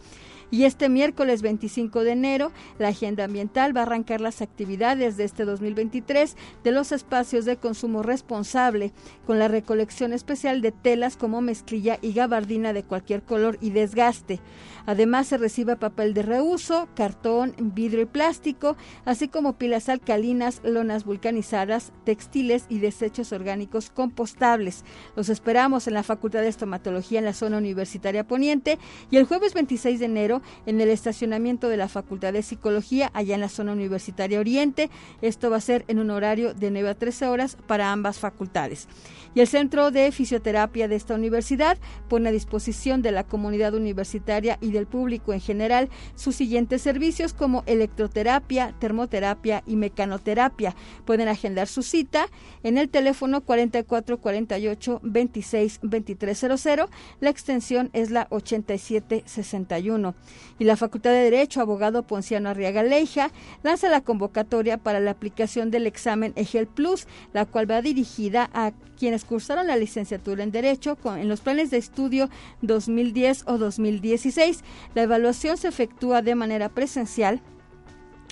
Y 0.50 0.64
este 0.64 0.88
miércoles 0.88 1.42
25 1.42 2.04
de 2.04 2.12
enero, 2.12 2.52
la 2.78 2.88
Agenda 2.88 3.24
Ambiental 3.24 3.76
va 3.76 3.80
a 3.80 3.84
arrancar 3.84 4.20
las 4.20 4.42
actividades 4.42 5.16
de 5.16 5.24
este 5.24 5.44
2023 5.44 6.36
de 6.62 6.72
los 6.72 6.92
espacios 6.92 7.44
de 7.44 7.56
consumo 7.56 8.02
responsable, 8.02 8.92
con 9.26 9.38
la 9.38 9.48
recolección 9.48 10.12
especial 10.12 10.60
de 10.60 10.72
telas 10.72 11.16
como 11.16 11.40
mezclilla 11.40 11.98
y 12.02 12.12
gabardina 12.12 12.72
de 12.72 12.84
cualquier 12.84 13.22
color 13.22 13.58
y 13.60 13.70
desgaste. 13.70 14.40
Además, 14.86 15.28
se 15.28 15.38
recibe 15.38 15.76
papel 15.76 16.12
de 16.12 16.22
reuso, 16.22 16.88
cartón, 16.94 17.54
vidrio 17.58 18.02
y 18.02 18.06
plástico, 18.06 18.76
así 19.06 19.28
como 19.28 19.54
pilas 19.54 19.88
alcalinas, 19.88 20.60
lonas 20.62 21.04
vulcanizadas, 21.04 21.92
textiles 22.04 22.66
y 22.68 22.78
desechos 22.80 23.32
orgánicos 23.32 23.88
compostables. 23.88 24.84
Los 25.16 25.30
esperamos 25.30 25.86
en 25.88 25.94
la 25.94 26.02
Facultad 26.02 26.42
de 26.42 26.48
Estomatología 26.48 27.18
en 27.18 27.24
la 27.24 27.32
zona 27.32 27.58
universitaria 27.58 28.24
poniente 28.24 28.78
y 29.10 29.16
el 29.16 29.24
jueves 29.24 29.54
26 29.54 30.00
de 30.00 30.04
enero 30.04 30.33
en 30.66 30.80
el 30.80 30.88
estacionamiento 30.88 31.68
de 31.68 31.76
la 31.76 31.88
Facultad 31.88 32.32
de 32.32 32.42
Psicología 32.42 33.10
allá 33.14 33.34
en 33.34 33.40
la 33.40 33.48
zona 33.48 33.72
universitaria 33.72 34.40
oriente. 34.40 34.90
Esto 35.22 35.50
va 35.50 35.56
a 35.56 35.60
ser 35.60 35.84
en 35.88 35.98
un 35.98 36.10
horario 36.10 36.54
de 36.54 36.70
9 36.70 36.90
a 36.90 36.94
13 36.94 37.28
horas 37.28 37.56
para 37.66 37.92
ambas 37.92 38.18
facultades. 38.18 38.88
Y 39.34 39.40
el 39.40 39.48
Centro 39.48 39.90
de 39.90 40.12
Fisioterapia 40.12 40.86
de 40.86 40.94
esta 40.94 41.14
universidad 41.14 41.76
pone 42.08 42.28
a 42.28 42.32
disposición 42.32 43.02
de 43.02 43.10
la 43.10 43.24
comunidad 43.24 43.74
universitaria 43.74 44.58
y 44.60 44.70
del 44.70 44.86
público 44.86 45.32
en 45.32 45.40
general 45.40 45.88
sus 46.14 46.36
siguientes 46.36 46.82
servicios 46.82 47.32
como 47.32 47.64
electroterapia, 47.66 48.74
termoterapia 48.78 49.64
y 49.66 49.76
mecanoterapia. 49.76 50.76
Pueden 51.04 51.28
agendar 51.28 51.66
su 51.66 51.82
cita 51.82 52.26
en 52.62 52.78
el 52.78 52.88
teléfono 52.88 53.40
4448 53.40 55.00
26 55.02 55.80
2300. 55.82 56.90
La 57.20 57.30
extensión 57.30 57.90
es 57.92 58.10
la 58.10 58.28
8761. 58.30 60.14
Y 60.58 60.64
la 60.64 60.76
Facultad 60.76 61.10
de 61.10 61.30
Derecho, 61.30 61.60
abogado 61.60 62.02
Ponciano 62.02 62.48
Arriaga 62.48 62.82
Leija, 62.82 63.30
lanza 63.62 63.88
la 63.88 64.00
convocatoria 64.00 64.78
para 64.78 65.00
la 65.00 65.10
aplicación 65.10 65.70
del 65.70 65.86
examen 65.86 66.32
EGEL 66.36 66.66
Plus, 66.66 67.06
la 67.32 67.44
cual 67.44 67.70
va 67.70 67.82
dirigida 67.82 68.50
a 68.52 68.72
quienes 68.98 69.24
cursaron 69.24 69.66
la 69.66 69.76
licenciatura 69.76 70.42
en 70.42 70.52
Derecho 70.52 70.96
con, 70.96 71.18
en 71.18 71.28
los 71.28 71.40
planes 71.40 71.70
de 71.70 71.78
estudio 71.78 72.30
2010 72.62 73.44
o 73.46 73.58
2016. 73.58 74.62
La 74.94 75.02
evaluación 75.02 75.56
se 75.56 75.68
efectúa 75.68 76.22
de 76.22 76.34
manera 76.34 76.68
presencial 76.68 77.40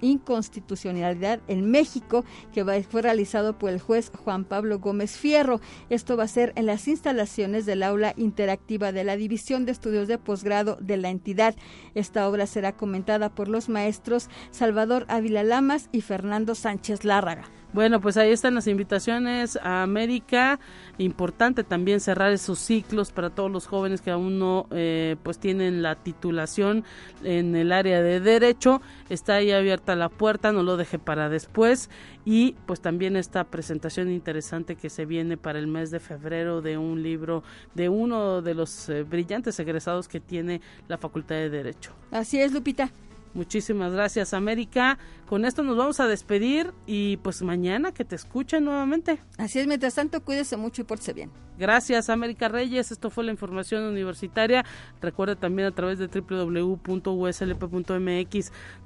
inconstitucionalidad 0.00 1.40
en 1.48 1.70
México 1.70 2.24
que 2.52 2.64
fue 2.82 3.02
realizado 3.02 3.58
por 3.58 3.70
el 3.70 3.80
juez 3.80 4.10
Juan 4.24 4.44
Pablo 4.44 4.78
Gómez 4.78 5.16
Fierro. 5.18 5.60
Esto 5.90 6.16
va 6.16 6.24
a 6.24 6.28
ser 6.28 6.52
en 6.56 6.64
las 6.66 6.88
instalaciones 6.88 7.66
del 7.66 7.82
aula 7.82 8.14
interactiva 8.16 8.90
de 8.90 9.04
la 9.04 9.16
División 9.16 9.66
de 9.66 9.72
Estudios 9.72 10.08
de 10.08 10.16
Posgrado 10.18 10.78
de 10.80 10.96
la 10.96 11.10
entidad. 11.10 11.54
Esta 11.94 12.26
obra 12.28 12.46
será 12.46 12.72
comentada 12.72 13.28
por 13.34 13.48
los 13.48 13.68
maestros 13.68 14.28
Salvador 14.50 15.04
Ávila 15.08 15.44
Lamas 15.44 15.90
y 15.92 16.00
Fernando 16.00 16.54
Sánchez 16.54 17.04
Lárraga. 17.04 17.44
Bueno, 17.74 18.00
pues 18.00 18.16
ahí 18.16 18.30
están 18.30 18.54
las 18.54 18.68
invitaciones 18.68 19.56
a 19.56 19.82
América. 19.82 20.60
Importante 20.96 21.64
también 21.64 21.98
cerrar 21.98 22.30
esos 22.30 22.60
ciclos 22.60 23.10
para 23.10 23.30
todos 23.30 23.50
los 23.50 23.66
jóvenes 23.66 24.00
que 24.00 24.12
aún 24.12 24.38
no 24.38 24.68
eh, 24.70 25.16
pues 25.24 25.40
tienen 25.40 25.82
la 25.82 25.96
titulación 25.96 26.84
en 27.24 27.56
el 27.56 27.72
área 27.72 28.00
de 28.00 28.20
derecho. 28.20 28.80
Está 29.08 29.34
ahí 29.34 29.50
abierta 29.50 29.96
la 29.96 30.08
puerta, 30.08 30.52
no 30.52 30.62
lo 30.62 30.76
deje 30.76 31.00
para 31.00 31.28
después. 31.28 31.90
Y 32.24 32.52
pues 32.64 32.80
también 32.80 33.16
esta 33.16 33.42
presentación 33.42 34.08
interesante 34.08 34.76
que 34.76 34.88
se 34.88 35.04
viene 35.04 35.36
para 35.36 35.58
el 35.58 35.66
mes 35.66 35.90
de 35.90 35.98
febrero 35.98 36.62
de 36.62 36.78
un 36.78 37.02
libro 37.02 37.42
de 37.74 37.88
uno 37.88 38.40
de 38.40 38.54
los 38.54 38.88
eh, 38.88 39.02
brillantes 39.02 39.58
egresados 39.58 40.06
que 40.06 40.20
tiene 40.20 40.60
la 40.86 40.96
Facultad 40.96 41.34
de 41.34 41.50
Derecho. 41.50 41.90
Así 42.12 42.40
es, 42.40 42.52
Lupita. 42.52 42.92
Muchísimas 43.34 43.92
gracias, 43.92 44.32
América. 44.32 44.96
Con 45.28 45.44
esto 45.44 45.62
nos 45.64 45.76
vamos 45.76 45.98
a 46.00 46.06
despedir 46.06 46.72
y 46.86 47.16
pues 47.18 47.42
mañana 47.42 47.92
que 47.92 48.04
te 48.04 48.14
escuchen 48.14 48.64
nuevamente. 48.64 49.18
Así 49.38 49.58
es, 49.58 49.66
mientras 49.66 49.94
tanto, 49.94 50.22
cuídese 50.22 50.56
mucho 50.56 50.82
y 50.82 50.84
pórtese 50.84 51.12
bien. 51.12 51.30
Gracias, 51.58 52.10
América 52.10 52.48
Reyes. 52.48 52.92
Esto 52.92 53.10
fue 53.10 53.24
la 53.24 53.32
información 53.32 53.82
universitaria. 53.84 54.64
Recuerda 55.00 55.34
también 55.34 55.66
a 55.68 55.72
través 55.72 55.98
de 55.98 56.06
www.uslp.mx 56.06 56.92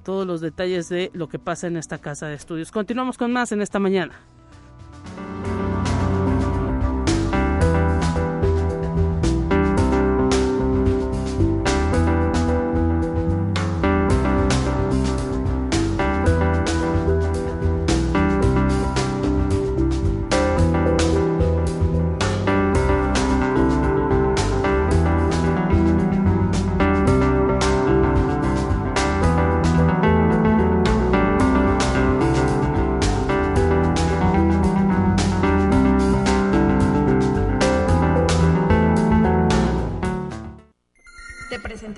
todos 0.02 0.26
los 0.26 0.40
detalles 0.40 0.88
de 0.88 1.10
lo 1.12 1.28
que 1.28 1.38
pasa 1.38 1.66
en 1.66 1.76
esta 1.76 1.98
casa 1.98 2.26
de 2.28 2.34
estudios. 2.34 2.72
Continuamos 2.72 3.18
con 3.18 3.32
más 3.32 3.52
en 3.52 3.60
esta 3.60 3.78
mañana. 3.78 4.18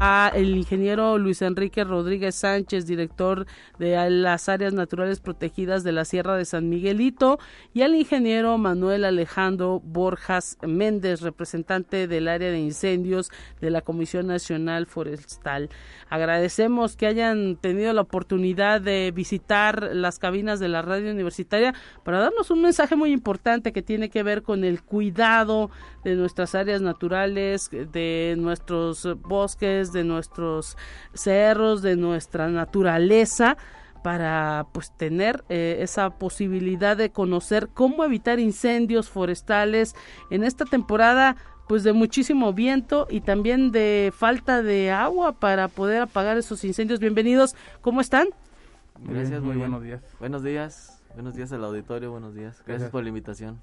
A 0.00 0.30
el 0.34 0.56
ingeniero 0.56 1.18
Luis 1.18 1.42
Enrique 1.42 1.82
Rodríguez 1.82 2.36
Sánchez, 2.36 2.86
director 2.86 3.46
de 3.78 4.10
las 4.10 4.48
áreas 4.48 4.72
naturales 4.72 5.20
protegidas 5.20 5.82
de 5.82 5.92
la 5.92 6.04
Sierra 6.04 6.36
de 6.36 6.44
San 6.44 6.68
Miguelito, 6.68 7.38
y 7.74 7.82
al 7.82 7.94
ingeniero 7.96 8.56
Manuel 8.58 9.04
Alejandro 9.04 9.80
Borjas 9.80 10.56
Méndez, 10.62 11.20
representante 11.20 12.06
del 12.06 12.28
área 12.28 12.50
de 12.50 12.60
incendios 12.60 13.30
de 13.60 13.70
la 13.70 13.80
Comisión 13.80 14.28
Nacional 14.28 14.86
Forestal. 14.86 15.68
Agradecemos 16.08 16.96
que 16.96 17.06
hayan 17.06 17.56
tenido 17.56 17.92
la 17.92 18.02
oportunidad 18.02 18.80
de 18.80 19.12
visitar 19.14 19.90
las 19.92 20.18
cabinas 20.18 20.60
de 20.60 20.68
la 20.68 20.82
radio 20.82 21.10
universitaria 21.10 21.74
para 22.04 22.20
darnos 22.20 22.50
un 22.50 22.62
mensaje 22.62 22.94
muy 22.94 23.10
importante 23.10 23.72
que 23.72 23.82
tiene 23.82 24.10
que 24.10 24.22
ver 24.22 24.42
con 24.42 24.62
el 24.62 24.82
cuidado 24.82 25.70
de 26.04 26.14
nuestras 26.14 26.54
áreas 26.54 26.80
naturales, 26.80 27.70
de 27.70 28.36
nuestros 28.38 29.08
bosques, 29.22 29.87
de 29.92 30.04
nuestros 30.04 30.76
cerros, 31.14 31.82
de 31.82 31.96
nuestra 31.96 32.48
naturaleza 32.48 33.56
para 34.02 34.66
pues 34.72 34.92
tener 34.96 35.44
eh, 35.48 35.78
esa 35.80 36.10
posibilidad 36.10 36.96
de 36.96 37.10
conocer 37.10 37.68
cómo 37.74 38.04
evitar 38.04 38.38
incendios 38.38 39.08
forestales 39.08 39.94
en 40.30 40.44
esta 40.44 40.64
temporada 40.64 41.36
pues 41.68 41.84
de 41.84 41.92
muchísimo 41.92 42.52
viento 42.54 43.06
y 43.10 43.20
también 43.20 43.70
de 43.70 44.12
falta 44.16 44.62
de 44.62 44.90
agua 44.90 45.32
para 45.32 45.68
poder 45.68 46.02
apagar 46.02 46.38
esos 46.38 46.64
incendios. 46.64 46.98
Bienvenidos, 46.98 47.54
¿cómo 47.82 48.00
están? 48.00 48.28
Gracias, 49.00 49.42
muy, 49.42 49.56
buenos 49.56 49.82
días. 49.82 50.02
Buenos 50.18 50.42
días. 50.42 50.97
Buenos 51.18 51.34
días 51.34 51.50
al 51.50 51.64
auditorio, 51.64 52.12
buenos 52.12 52.32
días. 52.32 52.62
Gracias, 52.64 52.90
por 52.90 53.02
la 53.02 53.08
invitación. 53.08 53.58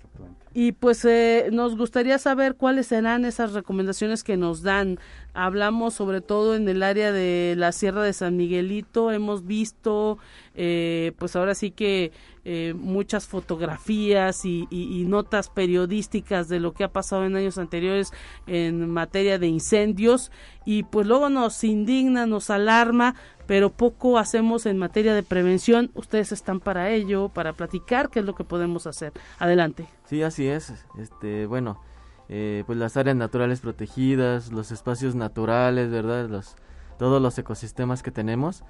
Y 0.53 0.73
pues 0.73 1.05
eh, 1.05 1.47
nos 1.53 1.77
gustaría 1.77 2.17
saber 2.17 2.55
cuáles 2.55 2.87
serán 2.87 3.23
esas 3.23 3.53
recomendaciones 3.53 4.25
que 4.25 4.35
nos 4.35 4.61
dan. 4.61 4.99
Hablamos 5.33 5.93
sobre 5.93 6.19
todo 6.19 6.55
en 6.55 6.67
el 6.67 6.83
área 6.83 7.13
de 7.13 7.55
la 7.57 7.71
Sierra 7.71 8.03
de 8.03 8.11
San 8.11 8.35
Miguelito, 8.35 9.09
hemos 9.09 9.45
visto 9.45 10.17
eh, 10.53 11.13
pues 11.17 11.37
ahora 11.37 11.55
sí 11.55 11.71
que 11.71 12.11
eh, 12.47 12.75
muchas 12.77 13.25
fotografías 13.25 14.45
y, 14.45 14.67
notas 15.07 15.49
periodísticas 15.49 16.47
de 16.47 16.59
lo 16.59 16.73
que 16.73 16.83
ha 16.83 16.91
pasado 16.91 17.25
en 17.25 17.35
años 17.35 17.57
anteriores 17.57 18.11
en 18.45 18.89
materia 18.89 19.39
de 19.39 19.47
incendios 19.47 20.31
y 20.63 20.83
pues 20.83 21.07
luego 21.07 21.29
nos 21.29 21.63
indigna, 21.63 22.27
nos 22.27 22.49
alarma, 22.49 23.15
pero 23.47 23.69
poco 23.69 24.17
hacemos 24.17 24.65
en 24.65 24.77
materia 24.77 25.13
de 25.13 25.23
prevención. 25.23 25.91
Ustedes 25.93 26.31
están 26.31 26.59
para 26.59 26.89
ello, 26.91 27.29
para 27.29 27.53
platicar 27.53 28.09
qué 28.09 28.19
es 28.19 28.25
lo 28.25 28.35
que 28.35 28.43
podemos 28.43 28.87
hacer. 28.87 29.13
Adelante. 29.39 29.87
Sí, 30.05 30.23
así 30.23 30.47
es. 30.47 30.73
Este, 30.97 31.45
bueno, 31.45 31.79
eh, 32.27 32.63
pues 32.65 32.77
las 32.77 32.97
áreas 32.97 33.15
naturales 33.15 33.59
protegidas, 33.59 34.51
los 34.51 34.71
espacios 34.71 35.15
naturales, 35.15 35.91
¿verdad? 35.91 36.27
Los, 36.29 36.55
todos 36.97 37.21
los 37.21 37.37
ecosistemas 37.37 38.01
que 38.01 38.11
tenemos, 38.11 38.63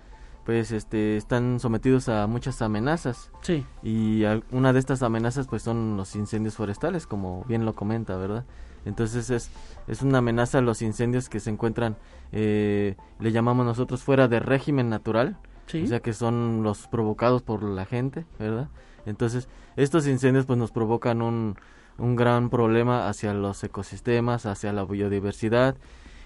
pues 0.45 0.71
este, 0.71 1.17
están 1.17 1.59
sometidos 1.59 2.09
a 2.09 2.27
muchas 2.27 2.61
amenazas. 2.61 3.31
Sí. 3.41 3.65
Y 3.81 4.23
una 4.51 4.73
de 4.73 4.79
estas 4.79 5.03
amenazas 5.03 5.47
pues 5.47 5.63
son 5.63 5.97
los 5.97 6.15
incendios 6.15 6.55
forestales, 6.55 7.07
como 7.07 7.43
bien 7.45 7.65
lo 7.65 7.73
comenta, 7.73 8.17
¿verdad? 8.17 8.45
Entonces 8.85 9.29
es, 9.31 9.49
es 9.87 10.01
una 10.01 10.19
amenaza 10.19 10.59
a 10.59 10.61
los 10.61 10.81
incendios 10.81 11.29
que 11.29 11.39
se 11.39 11.49
encuentran, 11.49 11.97
eh, 12.31 12.95
le 13.19 13.31
llamamos 13.31 13.65
nosotros 13.65 14.03
fuera 14.03 14.27
de 14.27 14.39
régimen 14.39 14.89
natural, 14.89 15.37
o 15.73 15.87
sea 15.87 15.99
que 15.99 16.13
son 16.13 16.63
los 16.63 16.87
provocados 16.87 17.41
por 17.41 17.63
la 17.63 17.85
gente, 17.85 18.25
¿verdad? 18.39 18.69
Entonces 19.05 19.49
estos 19.75 20.07
incendios 20.07 20.45
pues 20.45 20.57
nos 20.57 20.71
provocan 20.71 21.21
un, 21.21 21.55
un 21.97 22.15
gran 22.15 22.49
problema 22.49 23.07
hacia 23.09 23.33
los 23.33 23.63
ecosistemas, 23.63 24.45
hacia 24.45 24.73
la 24.73 24.85
biodiversidad 24.85 25.75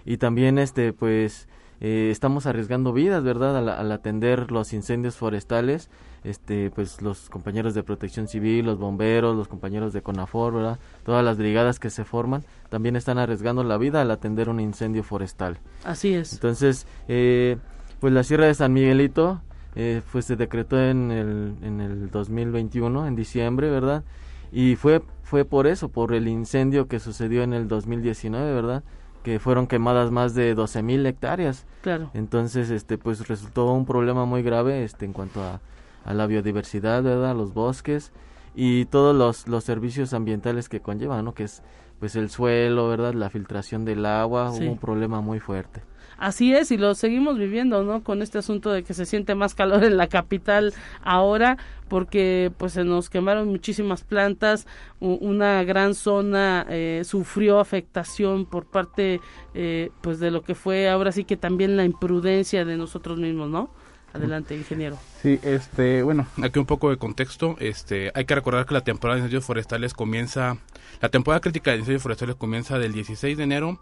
y 0.06 0.18
también 0.18 0.58
este 0.58 0.94
pues 0.94 1.48
eh, 1.82 2.10
estamos 2.12 2.46
arriesgando 2.46 2.92
vidas, 2.92 3.24
¿verdad? 3.24 3.58
Al, 3.58 3.92
atender 3.92 4.52
los 4.52 4.74
incendios 4.74 5.16
forestales, 5.16 5.90
este 6.24 6.70
pues 6.72 7.02
los 7.02 7.30
compañeros 7.30 7.74
de 7.74 7.84
Protección 7.84 8.28
Civil, 8.28 8.66
los 8.66 8.78
bomberos, 8.78 9.36
los 9.36 9.48
compañeros 9.48 9.94
de 9.94 10.02
CONAFOR, 10.02 10.54
¿verdad? 10.54 10.80
Todas 11.06 11.24
las 11.24 11.38
brigadas 11.38 11.80
que 11.80 11.90
se 11.90 12.04
forman 12.04 12.44
también 12.70 12.96
están 12.96 13.18
arriesgando 13.18 13.64
la 13.64 13.78
vida 13.78 14.02
al 14.02 14.12
atender 14.12 14.50
un 14.50 14.60
incendio 14.60 15.04
forestal. 15.04 15.60
Así 15.86 16.14
es. 16.14 16.34
Entonces, 16.34 16.86
eh, 17.08 17.58
pues 18.00 18.12
la 18.14 18.24
Sierra 18.24 18.48
de 18.48 18.54
San 18.54 18.74
Miguelito 18.74 19.42
eh, 19.76 20.02
pues 20.12 20.26
se 20.26 20.36
decretó 20.36 20.82
en 20.82 21.12
el, 21.12 21.56
en 21.62 21.80
el 21.80 22.10
2021, 22.10 23.08
en 23.08 23.16
diciembre, 23.16 23.70
¿verdad? 23.70 24.04
Y 24.52 24.76
fue, 24.76 25.02
fue 25.24 25.46
por 25.46 25.68
eso, 25.68 25.90
por 25.90 26.14
el 26.14 26.28
incendio 26.28 26.88
que 26.88 27.00
sucedió 27.00 27.44
en 27.44 27.54
el 27.54 27.68
2019, 27.68 28.54
¿verdad? 28.54 28.84
Que 29.24 29.40
fueron 29.40 29.68
quemadas 29.68 30.12
más 30.12 30.34
de 30.34 30.56
12 30.56 30.82
mil 30.84 31.06
hectáreas. 31.06 31.66
Claro. 31.82 32.10
Entonces, 32.14 32.70
este, 32.70 32.98
pues 32.98 33.28
resultó 33.28 33.72
un 33.72 33.86
problema 33.86 34.26
muy 34.26 34.42
grave, 34.42 34.84
este, 34.84 35.06
en 35.06 35.14
cuanto 35.14 35.42
a, 35.44 35.62
a 36.06 36.14
la 36.14 36.26
biodiversidad, 36.28 37.04
¿verdad? 37.04 37.36
Los 37.36 37.54
bosques 37.54 38.12
y 38.56 38.86
todos 38.86 39.16
los, 39.16 39.48
los 39.48 39.64
servicios 39.64 40.14
ambientales 40.14 40.70
que 40.70 40.80
conllevan, 40.80 41.26
¿no? 41.26 41.34
Que 41.34 41.44
es, 41.44 41.62
pues, 42.00 42.16
el 42.16 42.30
suelo, 42.30 42.88
¿verdad? 42.88 43.14
La 43.14 43.30
filtración 43.30 43.86
del 43.86 44.06
agua, 44.06 44.52
hubo 44.52 44.72
un 44.72 44.78
problema 44.78 45.22
muy 45.22 45.40
fuerte. 45.40 45.82
Así 46.20 46.54
es, 46.54 46.70
y 46.72 46.78
lo 46.78 46.96
seguimos 46.96 47.38
viviendo, 47.38 47.84
¿no? 47.84 48.04
Con 48.04 48.22
este 48.22 48.40
asunto 48.40 48.72
de 48.72 48.84
que 48.84 48.94
se 48.94 49.06
siente 49.06 49.36
más 49.36 49.56
calor 49.56 49.86
en 49.86 49.96
la 49.96 50.08
capital 50.08 50.74
ahora, 51.02 51.58
porque 51.88 52.52
pues 52.58 52.74
se 52.74 52.84
nos 52.84 53.10
quemaron 53.10 53.48
muchísimas 53.48 54.04
plantas, 54.04 54.68
una 55.00 55.64
gran 55.64 55.96
zona 55.96 56.66
eh, 56.70 57.04
sufrió 57.06 57.60
afectación 57.60 58.46
por 58.46 58.66
parte 58.66 59.22
eh, 59.54 59.92
pues 60.02 60.20
de 60.20 60.30
lo 60.30 60.44
que 60.44 60.56
fue 60.56 60.90
ahora 60.90 61.14
sí 61.14 61.24
que 61.24 61.38
también 61.38 61.78
la 61.78 61.86
imprudencia 61.86 62.66
de 62.66 62.76
nosotros 62.76 63.18
mismos, 63.18 63.50
¿no? 63.50 63.70
Adelante, 64.12 64.56
ingeniero. 64.56 64.98
Sí, 65.22 65.40
este, 65.44 66.02
bueno, 66.02 66.28
aquí 66.42 66.58
un 66.58 66.66
poco 66.66 66.90
de 66.90 66.98
contexto. 66.98 67.56
Este, 67.60 68.12
hay 68.16 68.26
que 68.26 68.34
recordar 68.34 68.66
que 68.66 68.74
la 68.74 68.82
temporada 68.82 69.16
de 69.16 69.22
incendios 69.22 69.46
forestales 69.46 69.94
comienza, 69.94 70.58
la 71.00 71.10
temporada 71.10 71.42
crítica 71.42 71.72
de 71.72 71.78
incendios 71.78 72.02
forestales 72.02 72.36
comienza 72.36 72.80
del 72.80 72.92
16 72.92 73.38
de 73.38 73.44
enero 73.44 73.80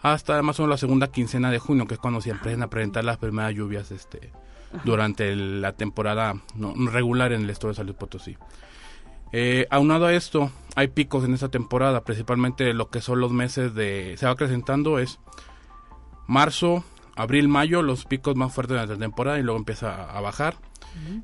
hasta 0.00 0.40
más 0.42 0.58
o 0.58 0.62
menos 0.62 0.74
la 0.74 0.78
segunda 0.78 1.10
quincena 1.10 1.50
de 1.50 1.58
junio, 1.58 1.86
que 1.86 1.94
es 1.94 2.00
cuando 2.00 2.20
se 2.20 2.30
empiezan 2.30 2.62
a 2.62 2.70
presentar 2.70 3.04
las 3.04 3.18
primeras 3.18 3.54
lluvias 3.54 3.90
este, 3.90 4.32
durante 4.84 5.34
la 5.34 5.72
temporada 5.72 6.34
regular 6.92 7.32
en 7.32 7.42
el 7.42 7.50
estado 7.50 7.68
de 7.68 7.74
San 7.74 7.86
Luis 7.86 7.98
Potosí. 7.98 8.36
Eh, 9.32 9.66
aunado 9.70 10.06
a 10.06 10.14
esto, 10.14 10.50
hay 10.74 10.88
picos 10.88 11.24
en 11.24 11.34
esta 11.34 11.48
temporada, 11.48 12.02
principalmente 12.04 12.72
lo 12.72 12.88
que 12.88 13.00
son 13.00 13.20
los 13.20 13.32
meses 13.32 13.74
de... 13.74 14.14
Se 14.16 14.26
va 14.26 14.32
acrecentando 14.32 14.98
es 14.98 15.18
marzo, 16.26 16.84
abril, 17.16 17.48
mayo, 17.48 17.82
los 17.82 18.04
picos 18.04 18.36
más 18.36 18.54
fuertes 18.54 18.80
de 18.80 18.86
la 18.86 18.98
temporada 18.98 19.38
y 19.38 19.42
luego 19.42 19.58
empieza 19.58 20.04
a, 20.04 20.20
bajar. 20.20 20.56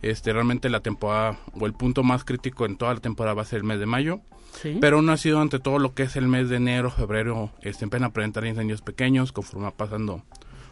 Este, 0.03 0.33
realmente 0.33 0.69
la 0.69 0.81
temporada 0.81 1.39
o 1.53 1.67
el 1.67 1.73
punto 1.73 2.03
más 2.03 2.25
crítico 2.25 2.67
en 2.67 2.77
toda 2.77 2.95
la 2.95 3.01
temporada 3.01 3.35
va 3.35 3.43
a 3.43 3.47
ser 3.47 3.59
el 3.59 3.65
mes 3.65 3.79
de 3.79 3.87
mayo. 3.87 4.21
Pero 4.81 5.03
no 5.03 5.13
ha 5.13 5.17
sido 5.17 5.41
ante 5.41 5.59
todo 5.59 5.79
lo 5.79 5.95
que 5.95 6.05
es 6.05 6.15
el 6.15 6.29
mes 6.29 6.49
de 6.49 6.57
enero, 6.57 6.91
febrero, 6.91 7.51
este, 7.63 7.85
empiezan 7.85 8.11
a 8.11 8.13
presentar 8.13 8.47
incendios 8.47 8.83
pequeños 8.83 9.33
conforme 9.33 9.65
va 9.65 9.73
pasando 9.73 10.23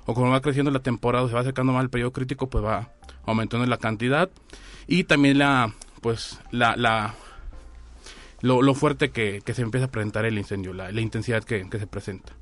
o 0.07 0.15
como 0.15 0.31
va 0.31 0.41
creciendo 0.41 0.71
la 0.71 0.81
temporada, 0.81 1.27
se 1.29 1.35
va 1.35 1.41
acercando 1.41 1.73
más 1.73 1.83
el 1.83 1.91
periodo 1.91 2.13
crítico, 2.13 2.49
pues 2.49 2.65
va 2.65 2.91
aumentando 3.25 3.67
la 3.67 3.77
cantidad 3.79 4.31
y 4.87 5.05
también 5.05 5.39
la, 5.39 5.73
pues, 6.01 6.41
la, 6.51 6.77
la, 6.77 7.15
lo, 8.41 8.75
fuerte 8.75 9.11
que, 9.11 9.43
se 9.53 9.63
empieza 9.63 9.87
a 9.87 9.91
presentar 9.91 10.25
el 10.25 10.39
incendio, 10.39 10.73
la, 10.73 10.91
intensidad 11.01 11.45
que, 11.45 11.67
se 11.71 11.87
presenta. 11.87 12.33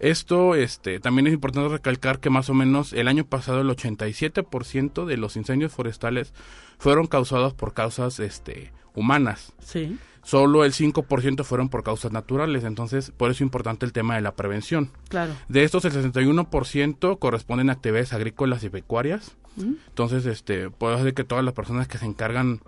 Esto, 0.00 0.54
este, 0.54 1.00
también 1.00 1.26
es 1.26 1.34
importante 1.34 1.68
recalcar 1.68 2.20
que 2.20 2.30
más 2.30 2.48
o 2.50 2.54
menos 2.54 2.92
el 2.92 3.08
año 3.08 3.24
pasado 3.24 3.60
el 3.60 3.68
87% 3.68 5.04
de 5.04 5.16
los 5.16 5.36
incendios 5.36 5.72
forestales 5.72 6.32
fueron 6.78 7.06
causados 7.06 7.54
por 7.54 7.74
causas, 7.74 8.20
este, 8.20 8.72
humanas. 8.94 9.52
Sí 9.60 9.98
solo 10.28 10.66
el 10.66 10.74
5% 10.74 11.42
fueron 11.42 11.70
por 11.70 11.82
causas 11.82 12.12
naturales. 12.12 12.62
Entonces, 12.64 13.12
por 13.16 13.30
eso 13.30 13.38
es 13.38 13.40
importante 13.40 13.86
el 13.86 13.94
tema 13.94 14.14
de 14.14 14.20
la 14.20 14.36
prevención. 14.36 14.90
Claro. 15.08 15.32
De 15.48 15.64
estos, 15.64 15.86
el 15.86 15.92
61% 15.92 17.18
corresponden 17.18 17.70
a 17.70 17.72
actividades 17.72 18.12
agrícolas 18.12 18.62
y 18.62 18.68
pecuarias. 18.68 19.36
Mm. 19.56 19.74
Entonces, 19.88 20.26
este, 20.26 20.68
puedo 20.68 20.98
decir 20.98 21.14
que 21.14 21.24
todas 21.24 21.42
las 21.42 21.54
personas 21.54 21.88
que 21.88 21.96
se 21.96 22.04
encargan 22.04 22.60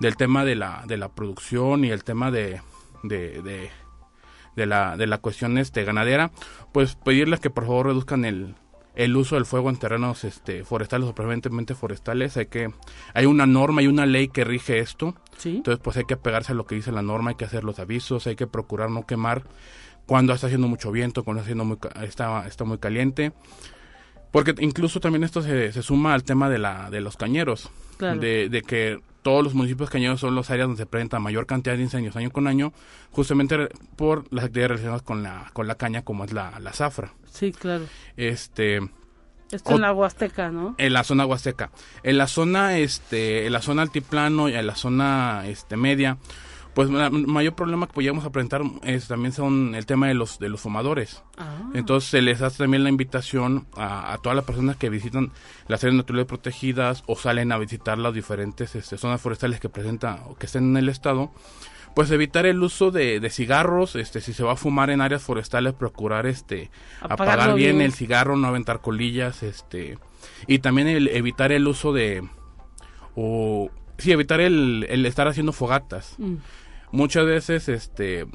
del 0.00 0.16
tema 0.16 0.44
de 0.44 0.56
la, 0.56 0.82
de 0.88 0.96
la 0.96 1.08
producción 1.08 1.84
y 1.84 1.90
el 1.90 2.02
tema 2.02 2.32
de, 2.32 2.60
de, 3.04 3.42
de, 3.42 3.70
de 4.56 4.66
la, 4.66 4.96
de 4.96 5.06
la 5.06 5.18
cuestión 5.18 5.58
este, 5.58 5.84
ganadera, 5.84 6.30
pues 6.72 6.94
pedirles 6.96 7.40
que 7.40 7.50
por 7.50 7.64
favor 7.64 7.86
reduzcan 7.86 8.24
el, 8.24 8.54
el 8.94 9.16
uso 9.16 9.34
del 9.34 9.44
fuego 9.44 9.70
en 9.70 9.76
terrenos 9.76 10.24
este, 10.24 10.64
forestales 10.64 11.08
o 11.08 11.14
preferentemente 11.14 11.74
forestales. 11.74 12.36
Hay 12.36 12.46
que 12.46 12.70
hay 13.12 13.26
una 13.26 13.46
norma 13.46 13.82
y 13.82 13.86
una 13.86 14.06
ley 14.06 14.28
que 14.28 14.44
rige 14.44 14.78
esto. 14.78 15.14
Entonces, 15.44 15.80
pues 15.82 15.96
hay 15.96 16.04
que 16.04 16.16
pegarse 16.16 16.52
a 16.52 16.54
lo 16.54 16.66
que 16.66 16.74
dice 16.74 16.92
la 16.92 17.02
norma, 17.02 17.30
hay 17.30 17.36
que 17.36 17.44
hacer 17.44 17.64
los 17.64 17.78
avisos, 17.78 18.26
hay 18.26 18.36
que 18.36 18.46
procurar 18.46 18.90
no 18.90 19.06
quemar 19.06 19.42
cuando 20.06 20.32
está 20.32 20.46
haciendo 20.46 20.68
mucho 20.68 20.92
viento, 20.92 21.24
cuando 21.24 21.40
está, 21.40 21.46
haciendo 21.46 21.64
muy, 21.64 21.78
está, 22.06 22.46
está 22.46 22.64
muy 22.64 22.78
caliente. 22.78 23.32
Porque 24.30 24.54
incluso 24.58 25.00
también 25.00 25.24
esto 25.24 25.42
se, 25.42 25.72
se 25.72 25.82
suma 25.82 26.14
al 26.14 26.24
tema 26.24 26.48
de, 26.48 26.58
la, 26.58 26.90
de 26.90 27.00
los 27.00 27.16
cañeros. 27.16 27.70
De, 27.98 28.48
de 28.48 28.62
que 28.62 29.00
todos 29.24 29.42
los 29.42 29.54
municipios 29.54 29.88
cañeros 29.88 30.20
son 30.20 30.36
las 30.36 30.50
áreas 30.50 30.68
donde 30.68 30.82
se 30.82 30.86
presenta 30.86 31.18
mayor 31.18 31.46
cantidad 31.46 31.76
de 31.76 31.82
incendios 31.82 32.14
año 32.14 32.30
con 32.30 32.46
año, 32.46 32.74
justamente 33.10 33.70
por 33.96 34.30
las 34.30 34.44
actividades 34.44 34.72
relacionadas 34.72 35.02
con 35.02 35.22
la, 35.22 35.50
con 35.54 35.66
la 35.66 35.76
caña, 35.76 36.02
como 36.02 36.24
es 36.24 36.32
la, 36.32 36.60
la 36.60 36.72
zafra. 36.74 37.14
Sí, 37.32 37.50
claro. 37.50 37.86
Este. 38.16 38.80
Esto 39.50 39.74
en 39.74 39.80
la 39.80 39.92
Huasteca, 39.92 40.50
¿no? 40.50 40.74
En 40.78 40.92
la 40.92 41.04
zona 41.04 41.24
Huasteca. 41.24 41.70
En 42.02 42.18
la 42.18 42.26
zona, 42.26 42.76
este, 42.78 43.46
en 43.46 43.52
la 43.52 43.62
zona 43.62 43.82
altiplano 43.82 44.48
y 44.50 44.54
en 44.54 44.66
la 44.66 44.74
zona, 44.74 45.44
este, 45.46 45.76
media, 45.76 46.18
pues 46.74 46.90
el 46.90 47.26
mayor 47.28 47.54
problema 47.54 47.86
que 47.86 47.92
podríamos 47.92 48.28
presentar 48.28 48.62
es 48.82 49.06
también 49.06 49.32
son 49.32 49.74
el 49.76 49.86
tema 49.86 50.08
de 50.08 50.14
los 50.14 50.40
de 50.40 50.48
los 50.48 50.60
fumadores. 50.60 51.22
Ah. 51.38 51.70
Entonces 51.72 52.10
se 52.10 52.20
les 52.20 52.42
hace 52.42 52.58
también 52.58 52.82
la 52.82 52.88
invitación 52.90 53.66
a, 53.76 54.18
todas 54.22 54.34
las 54.34 54.44
personas 54.44 54.76
que 54.76 54.90
visitan 54.90 55.30
las 55.68 55.84
áreas 55.84 55.96
naturales 55.96 56.26
protegidas 56.26 57.04
o 57.06 57.14
salen 57.14 57.52
a 57.52 57.58
visitar 57.58 57.96
las 57.98 58.12
diferentes 58.12 58.74
este, 58.74 58.98
zonas 58.98 59.20
forestales 59.20 59.60
que 59.60 59.68
presentan 59.68 60.20
o 60.26 60.34
que 60.34 60.46
estén 60.46 60.64
en 60.70 60.76
el 60.76 60.88
estado, 60.88 61.32
pues 61.94 62.10
evitar 62.10 62.44
el 62.44 62.60
uso 62.60 62.90
de, 62.90 63.20
cigarros, 63.30 63.94
este 63.94 64.20
si 64.20 64.32
se 64.32 64.42
va 64.42 64.52
a 64.52 64.56
fumar 64.56 64.90
en 64.90 65.00
áreas 65.00 65.22
forestales 65.22 65.74
procurar 65.74 66.26
este 66.26 66.72
apagar 67.00 67.54
bien, 67.54 67.80
el 67.82 67.92
cigarro, 67.92 68.36
no 68.36 68.48
aventar 68.48 68.80
colillas, 68.80 69.44
este 69.44 69.96
y 70.48 70.58
también 70.58 70.88
evitar 70.88 71.52
el 71.52 71.68
uso 71.68 71.92
de 71.92 72.28
o 73.14 73.70
sí 73.96 74.10
evitar 74.10 74.40
el, 74.40 74.86
el 74.88 75.06
estar 75.06 75.28
haciendo 75.28 75.52
fogatas. 75.52 76.16
Mm 76.18 76.38
muchas 76.94 77.26
veces 77.26 77.68
este 77.68 78.26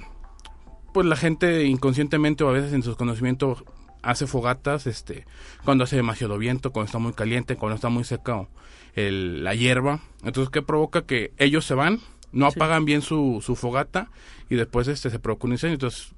pues 0.93 1.07
la 1.07 1.15
gente 1.15 1.65
inconscientemente 1.65 2.43
o 2.43 2.49
a 2.49 2.51
veces 2.51 2.73
en 2.73 2.83
sus 2.83 2.95
conocimientos 2.97 3.63
hace 4.01 4.27
fogatas 4.27 4.85
este 4.85 5.25
cuando 5.63 5.85
hace 5.85 5.95
demasiado 5.95 6.37
viento, 6.37 6.71
cuando 6.71 6.87
está 6.87 6.99
muy 6.99 7.13
caliente, 7.13 7.55
cuando 7.55 7.75
está 7.75 7.89
muy 7.89 8.03
seca 8.03 8.47
el, 8.95 9.43
la 9.43 9.55
hierba. 9.55 10.01
Entonces, 10.23 10.49
¿qué 10.51 10.61
provoca? 10.61 11.03
Que 11.03 11.31
ellos 11.37 11.65
se 11.65 11.73
van, 11.73 11.99
no 12.31 12.47
apagan 12.47 12.85
bien 12.85 13.01
su, 13.01 13.41
su 13.41 13.55
fogata 13.55 14.11
y 14.49 14.55
después 14.55 14.87
este 14.87 15.09
se 15.09 15.19
provoca 15.19 15.47
un 15.47 15.53
incendio. 15.53 15.75
Entonces, 15.75 16.13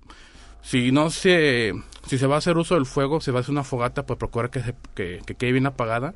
si 0.61 0.91
no 0.91 1.11
se 1.11 1.73
si 2.07 2.17
se 2.17 2.27
va 2.27 2.35
a 2.35 2.37
hacer 2.39 2.57
uso 2.57 2.73
del 2.75 2.87
fuego, 2.87 3.21
se 3.21 3.31
va 3.31 3.39
a 3.39 3.41
hacer 3.41 3.51
una 3.51 3.63
fogata, 3.63 4.05
pues 4.05 4.17
procurar 4.17 4.49
que, 4.49 4.61
se, 4.61 4.75
que, 4.95 5.21
que 5.25 5.35
quede 5.35 5.51
bien 5.51 5.67
apagada 5.67 6.15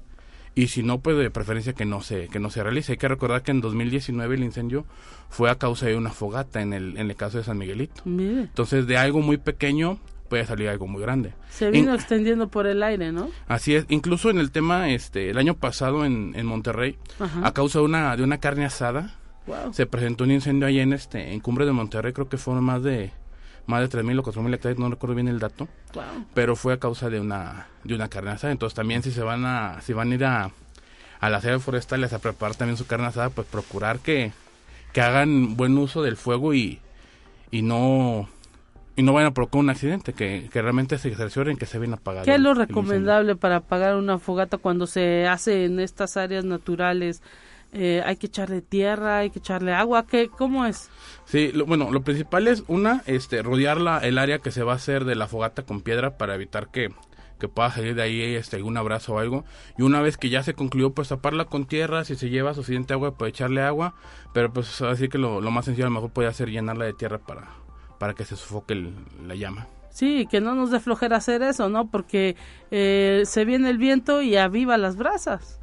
y 0.56 0.68
si 0.68 0.84
no, 0.84 1.00
pues 1.00 1.18
de 1.18 1.30
preferencia 1.30 1.74
que 1.74 1.86
no 1.86 2.02
se, 2.02 2.28
que 2.30 2.40
no 2.40 2.50
se 2.50 2.64
realice. 2.64 2.94
Hay 2.94 2.98
que 2.98 3.08
recordar 3.08 3.44
que 3.44 3.52
en 3.52 3.62
2019 3.62 4.36
el 4.36 4.44
incendio 4.44 4.86
fue 5.30 5.50
a 5.52 5.56
causa 5.56 5.86
de 5.88 5.98
una 5.98 6.12
fogata 6.12 6.62
en 6.62 6.72
el, 6.74 6.98
en 6.98 7.10
el 7.10 7.16
caso 7.16 7.38
de 7.38 7.44
San 7.44 7.58
Miguelito. 7.58 8.02
Mire, 8.06 8.42
Entonces, 8.42 8.88
de 8.88 8.98
algo 8.98 9.20
muy 9.22 9.38
pequeño 9.38 10.00
puede 10.30 10.46
salir 10.46 10.70
algo 10.70 10.88
muy 10.88 11.02
grande. 11.02 11.34
se 11.50 11.70
vino 11.70 11.90
In- 11.90 11.96
extendiendo 11.96 12.48
por 12.48 12.66
el 12.68 12.82
aire, 12.84 13.12
¿no? 13.12 13.30
Así 13.48 13.76
es, 13.76 13.86
incluso 13.90 14.30
en 14.32 14.40
el 14.40 14.50
tema, 14.52 14.90
este, 14.90 15.30
el 15.30 15.38
año 15.38 15.54
pasado 15.56 16.04
en, 16.06 16.34
en 16.36 16.46
Monterrey, 16.48 16.98
Ajá. 17.20 17.46
a 17.46 17.54
causa 17.54 17.80
de 17.80 17.86
una, 17.86 18.16
de 18.18 18.24
una 18.24 18.40
carne 18.40 18.66
asada, 18.66 19.16
Wow. 19.48 19.74
se 19.74 19.86
presentó 19.86 20.24
un 20.24 20.32
incendio 20.32 20.66
ahí 20.68 20.80
en 20.80 20.92
este, 20.94 21.32
en 21.34 21.40
Cumbre 21.42 21.66
de 21.68 21.72
Monterrey, 21.74 22.14
creo 22.14 22.28
que 22.28 22.38
fueron 22.38 22.64
más 22.64 22.82
de, 22.82 23.12
más 23.68 23.82
de 23.82 23.90
3.000 23.90 24.20
o 24.20 24.24
4.000 24.24 24.54
hectáreas, 24.54 24.80
no 24.80 24.90
recuerdo 24.90 25.16
bien 25.16 25.28
el 25.28 25.40
dato, 25.40 25.68
Wow. 25.94 26.04
pero 26.34 26.56
fue 26.56 26.74
a 26.74 26.78
causa 26.80 27.10
de 27.10 27.20
una, 27.20 27.68
de 27.84 27.96
una 27.96 28.08
carne 28.10 28.32
asada. 28.32 28.52
Entonces 28.52 28.76
también 28.76 29.02
si 29.04 29.12
se 29.12 29.22
van 29.22 29.46
a, 29.46 29.82
si 29.82 29.94
van 29.94 30.12
a 30.12 30.16
ir 30.16 30.26
a, 30.26 30.52
a 31.20 31.30
las 31.30 31.44
áreas 31.46 31.64
forestales 31.64 32.14
a 32.14 32.20
preparar 32.20 32.56
también 32.56 32.78
su 32.78 32.86
carne 32.86 33.08
asada, 33.08 33.30
pues 33.30 33.48
procurar 33.48 34.00
que, 34.00 34.32
que 34.94 35.02
hagan 35.02 35.56
buen 35.58 35.78
uso 35.78 36.04
del 36.04 36.18
fuego 36.18 36.54
y, 36.54 36.80
y 37.52 37.62
no, 37.64 38.30
y 38.96 39.04
no 39.04 39.14
vayan 39.14 39.32
a 39.32 39.34
provocar 39.34 39.60
un 39.62 39.70
accidente, 39.70 40.14
que, 40.14 40.50
que 40.52 40.62
realmente 40.62 40.98
se 40.98 41.14
cercioren 41.16 41.58
que 41.58 41.66
se 41.66 41.80
ven 41.80 41.94
apagados. 41.94 42.26
¿Qué 42.26 42.36
es 42.36 42.40
lo 42.42 42.54
recomendable 42.54 43.36
para 43.36 43.58
apagar 43.58 43.96
una 43.96 44.20
fogata 44.20 44.58
cuando 44.58 44.86
se 44.88 45.28
hace 45.28 45.66
en 45.66 45.80
estas 45.80 46.18
áreas 46.18 46.46
naturales? 46.46 47.22
Eh, 47.74 48.02
hay 48.06 48.16
que 48.16 48.28
echarle 48.28 48.62
tierra, 48.62 49.18
hay 49.20 49.30
que 49.30 49.40
echarle 49.40 49.74
agua, 49.74 50.06
¿qué, 50.08 50.30
¿cómo 50.30 50.66
es? 50.66 50.90
Sí, 51.26 51.52
lo- 51.54 51.66
bueno, 51.66 51.92
lo 51.92 52.04
principal 52.04 52.48
es 52.48 52.64
una, 52.68 53.04
este, 53.06 53.42
rodear 53.42 53.82
la, 53.82 53.98
el 54.00 54.18
área 54.18 54.40
que 54.40 54.52
se 54.52 54.64
va 54.64 54.74
a 54.74 54.76
hacer 54.78 55.04
de 55.04 55.16
la 55.16 55.28
fogata 55.28 55.64
con 55.64 55.82
piedra 55.82 56.18
para 56.18 56.36
evitar 56.36 56.70
que, 56.72 56.90
que 57.38 57.50
pueda 57.50 57.70
salir 57.72 57.96
de 57.96 58.02
ahí 58.04 58.22
este, 58.36 58.56
algún 58.56 58.78
abrazo 58.78 59.16
o 59.16 59.20
algo. 59.20 59.44
Y 59.78 59.82
una 59.82 60.02
vez 60.02 60.16
que 60.18 60.30
ya 60.30 60.42
se 60.42 60.54
concluyó, 60.54 60.92
pues 60.94 61.10
taparla 61.10 61.46
con 61.46 61.66
tierra, 61.66 62.06
si 62.06 62.16
se 62.16 62.30
lleva 62.30 62.54
suficiente 62.54 62.94
agua, 62.94 63.18
pues 63.18 63.30
echarle 63.30 63.62
agua. 63.62 63.94
Pero 64.34 64.54
pues 64.54 64.82
así 64.82 65.10
que 65.10 65.18
lo, 65.18 65.42
lo 65.42 65.52
más 65.52 65.66
sencillo 65.66 65.86
a 65.88 65.90
lo 65.90 65.96
mejor 65.96 66.12
puede 66.12 66.32
ser 66.34 66.50
llenarla 66.50 66.86
de 66.86 66.94
tierra 66.94 67.18
para, 67.20 67.50
para 68.00 68.14
que 68.14 68.24
se 68.24 68.38
sofoque 68.38 68.74
el- 68.74 68.94
la 69.28 69.36
llama. 69.36 69.68
Sí, 69.90 70.28
que 70.32 70.40
no 70.42 70.56
nos 70.56 70.72
dé 70.72 70.80
flojera 70.80 71.18
hacer 71.18 71.42
eso, 71.42 71.68
¿no? 71.70 71.90
Porque 71.90 72.36
eh, 72.72 73.24
se 73.26 73.44
viene 73.44 73.70
el 73.70 73.78
viento 73.78 74.22
y 74.22 74.38
aviva 74.38 74.78
las 74.78 74.96
brasas. 74.96 75.60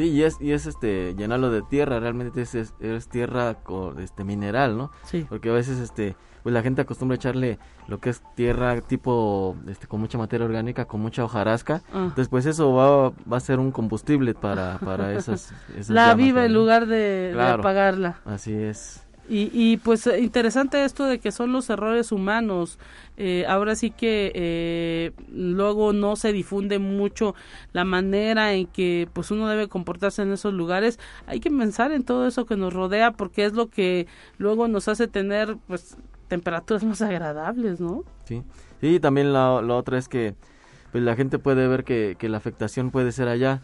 Sí, 0.00 0.08
y 0.12 0.22
es, 0.22 0.40
y 0.40 0.52
es 0.52 0.64
este, 0.64 1.14
llenarlo 1.14 1.50
de 1.50 1.60
tierra, 1.60 2.00
realmente 2.00 2.40
es, 2.40 2.54
es, 2.54 2.72
es 2.80 3.08
tierra 3.08 3.56
con, 3.62 4.00
este, 4.00 4.24
mineral, 4.24 4.78
¿no? 4.78 4.90
Sí. 5.02 5.26
Porque 5.28 5.50
a 5.50 5.52
veces, 5.52 5.78
este, 5.78 6.16
pues 6.42 6.54
la 6.54 6.62
gente 6.62 6.80
acostumbra 6.80 7.16
echarle 7.16 7.58
lo 7.86 8.00
que 8.00 8.08
es 8.08 8.22
tierra 8.34 8.80
tipo, 8.80 9.58
este, 9.68 9.86
con 9.86 10.00
mucha 10.00 10.16
materia 10.16 10.46
orgánica, 10.46 10.86
con 10.86 11.02
mucha 11.02 11.22
hojarasca. 11.22 11.82
Ah. 11.92 12.04
Entonces, 12.04 12.28
pues 12.28 12.46
eso 12.46 12.72
va, 12.72 13.10
va 13.30 13.36
a 13.36 13.40
ser 13.40 13.58
un 13.58 13.72
combustible 13.72 14.32
para, 14.32 14.78
para 14.78 15.12
esas, 15.12 15.52
esas 15.76 15.90
La 15.90 16.16
llamas, 16.16 16.46
en 16.46 16.54
lugar 16.54 16.86
de, 16.86 17.36
apagarla. 17.38 18.20
Así 18.24 18.54
es. 18.54 19.06
Y, 19.30 19.48
y 19.54 19.76
pues 19.76 20.08
eh, 20.08 20.18
interesante 20.18 20.84
esto 20.84 21.04
de 21.04 21.20
que 21.20 21.30
son 21.30 21.52
los 21.52 21.70
errores 21.70 22.10
humanos. 22.10 22.80
Eh, 23.16 23.44
ahora 23.46 23.76
sí 23.76 23.92
que 23.92 24.32
eh, 24.34 25.12
luego 25.32 25.92
no 25.92 26.16
se 26.16 26.32
difunde 26.32 26.80
mucho 26.80 27.36
la 27.72 27.84
manera 27.84 28.54
en 28.54 28.66
que 28.66 29.08
pues 29.12 29.30
uno 29.30 29.46
debe 29.46 29.68
comportarse 29.68 30.22
en 30.22 30.32
esos 30.32 30.52
lugares. 30.52 30.98
Hay 31.26 31.38
que 31.38 31.48
pensar 31.48 31.92
en 31.92 32.02
todo 32.02 32.26
eso 32.26 32.44
que 32.44 32.56
nos 32.56 32.72
rodea 32.74 33.12
porque 33.12 33.44
es 33.44 33.52
lo 33.52 33.68
que 33.68 34.08
luego 34.36 34.66
nos 34.66 34.88
hace 34.88 35.06
tener 35.06 35.56
pues 35.68 35.96
temperaturas 36.26 36.82
más 36.90 37.00
agradables, 37.00 37.80
¿no? 37.80 38.02
Sí, 38.24 38.42
y 38.82 38.98
también 38.98 39.32
la, 39.32 39.62
la 39.62 39.76
otra 39.76 39.96
es 39.96 40.08
que 40.08 40.34
pues 40.90 41.04
la 41.04 41.14
gente 41.14 41.38
puede 41.38 41.68
ver 41.68 41.84
que, 41.84 42.16
que 42.18 42.28
la 42.28 42.38
afectación 42.38 42.90
puede 42.90 43.12
ser 43.12 43.28
allá, 43.28 43.62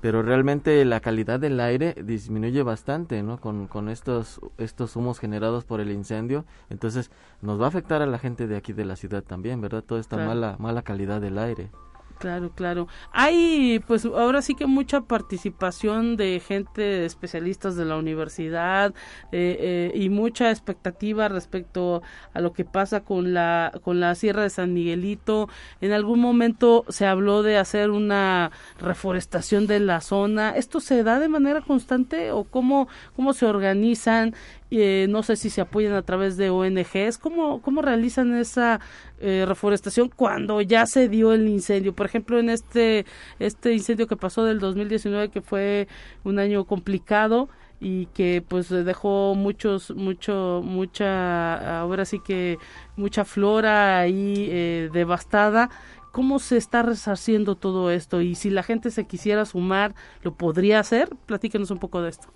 pero 0.00 0.22
realmente 0.22 0.84
la 0.84 1.00
calidad 1.00 1.40
del 1.40 1.58
aire 1.60 1.94
disminuye 2.04 2.62
bastante, 2.62 3.22
¿no? 3.22 3.40
Con, 3.40 3.66
con 3.66 3.88
estos, 3.88 4.40
estos 4.58 4.94
humos 4.96 5.18
generados 5.18 5.64
por 5.64 5.80
el 5.80 5.90
incendio, 5.90 6.44
entonces 6.70 7.10
nos 7.42 7.60
va 7.60 7.64
a 7.66 7.68
afectar 7.68 8.02
a 8.02 8.06
la 8.06 8.18
gente 8.18 8.46
de 8.46 8.56
aquí 8.56 8.72
de 8.72 8.84
la 8.84 8.96
ciudad 8.96 9.22
también, 9.24 9.60
¿verdad? 9.60 9.82
Toda 9.82 10.00
esta 10.00 10.16
Claro. 10.16 10.28
mala, 10.30 10.56
mala 10.58 10.82
calidad 10.82 11.20
del 11.20 11.38
aire. 11.38 11.70
Claro, 12.18 12.50
claro. 12.52 12.88
Hay, 13.12 13.80
pues 13.86 14.04
ahora 14.04 14.42
sí 14.42 14.56
que 14.56 14.66
mucha 14.66 15.02
participación 15.02 16.16
de 16.16 16.42
gente, 16.44 17.04
especialistas 17.04 17.76
de 17.76 17.84
la 17.84 17.96
universidad 17.96 18.92
eh, 19.30 19.92
eh, 19.92 19.92
y 19.94 20.08
mucha 20.08 20.50
expectativa 20.50 21.28
respecto 21.28 22.02
a 22.34 22.40
lo 22.40 22.52
que 22.52 22.64
pasa 22.64 23.04
con 23.04 23.34
la 23.34 23.70
con 23.84 24.00
la 24.00 24.16
Sierra 24.16 24.42
de 24.42 24.50
San 24.50 24.74
Miguelito. 24.74 25.48
En 25.80 25.92
algún 25.92 26.18
momento 26.18 26.84
se 26.88 27.06
habló 27.06 27.44
de 27.44 27.56
hacer 27.56 27.90
una 27.90 28.50
reforestación 28.80 29.68
de 29.68 29.78
la 29.78 30.00
zona. 30.00 30.50
¿Esto 30.56 30.80
se 30.80 31.04
da 31.04 31.20
de 31.20 31.28
manera 31.28 31.60
constante 31.60 32.32
o 32.32 32.42
cómo 32.42 32.88
cómo 33.14 33.32
se 33.32 33.46
organizan? 33.46 34.34
Eh, 34.70 35.06
no 35.08 35.22
sé 35.22 35.36
si 35.36 35.48
se 35.50 35.60
apoyan 35.62 35.94
a 35.94 36.02
través 36.02 36.36
de 36.36 36.50
ONGs. 36.50 37.18
¿Cómo, 37.18 37.62
cómo 37.62 37.80
realizan 37.80 38.34
esa 38.36 38.80
eh, 39.20 39.44
reforestación 39.46 40.10
cuando 40.14 40.60
ya 40.60 40.86
se 40.86 41.08
dio 41.08 41.32
el 41.32 41.48
incendio? 41.48 41.94
Por 41.94 42.06
ejemplo, 42.06 42.38
en 42.38 42.50
este, 42.50 43.06
este 43.38 43.72
incendio 43.72 44.06
que 44.06 44.16
pasó 44.16 44.44
del 44.44 44.58
2019, 44.60 45.30
que 45.30 45.40
fue 45.40 45.88
un 46.24 46.38
año 46.38 46.64
complicado 46.64 47.48
y 47.80 48.06
que 48.06 48.44
pues 48.46 48.68
dejó 48.68 49.34
muchos, 49.36 49.94
mucho, 49.94 50.62
mucha, 50.64 51.80
ahora 51.80 52.04
sí 52.04 52.20
que 52.20 52.58
mucha 52.96 53.24
flora 53.24 54.00
ahí 54.00 54.48
eh, 54.50 54.90
devastada. 54.92 55.70
¿Cómo 56.12 56.38
se 56.38 56.56
está 56.56 56.82
resarciendo 56.82 57.54
todo 57.54 57.90
esto? 57.90 58.20
Y 58.20 58.34
si 58.34 58.50
la 58.50 58.62
gente 58.62 58.90
se 58.90 59.04
quisiera 59.04 59.44
sumar, 59.44 59.94
¿lo 60.22 60.34
podría 60.34 60.80
hacer? 60.80 61.10
Platíquenos 61.26 61.70
un 61.70 61.78
poco 61.78 62.02
de 62.02 62.10
esto. 62.10 62.28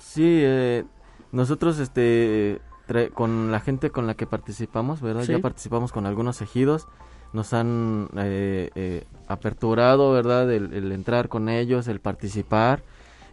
Sí, 0.00 0.24
eh, 0.24 0.84
nosotros 1.32 1.78
este 1.78 2.60
tra- 2.88 3.10
con 3.12 3.52
la 3.52 3.60
gente 3.60 3.90
con 3.90 4.06
la 4.06 4.14
que 4.14 4.26
participamos, 4.26 5.00
¿verdad? 5.00 5.22
Sí. 5.24 5.32
Ya 5.32 5.38
participamos 5.38 5.92
con 5.92 6.06
algunos 6.06 6.40
ejidos, 6.42 6.88
nos 7.32 7.52
han 7.52 8.08
eh, 8.16 8.70
eh, 8.74 9.04
aperturado, 9.28 10.10
¿verdad? 10.12 10.50
El, 10.50 10.72
el 10.72 10.90
entrar 10.92 11.28
con 11.28 11.48
ellos, 11.48 11.86
el 11.88 12.00
participar. 12.00 12.82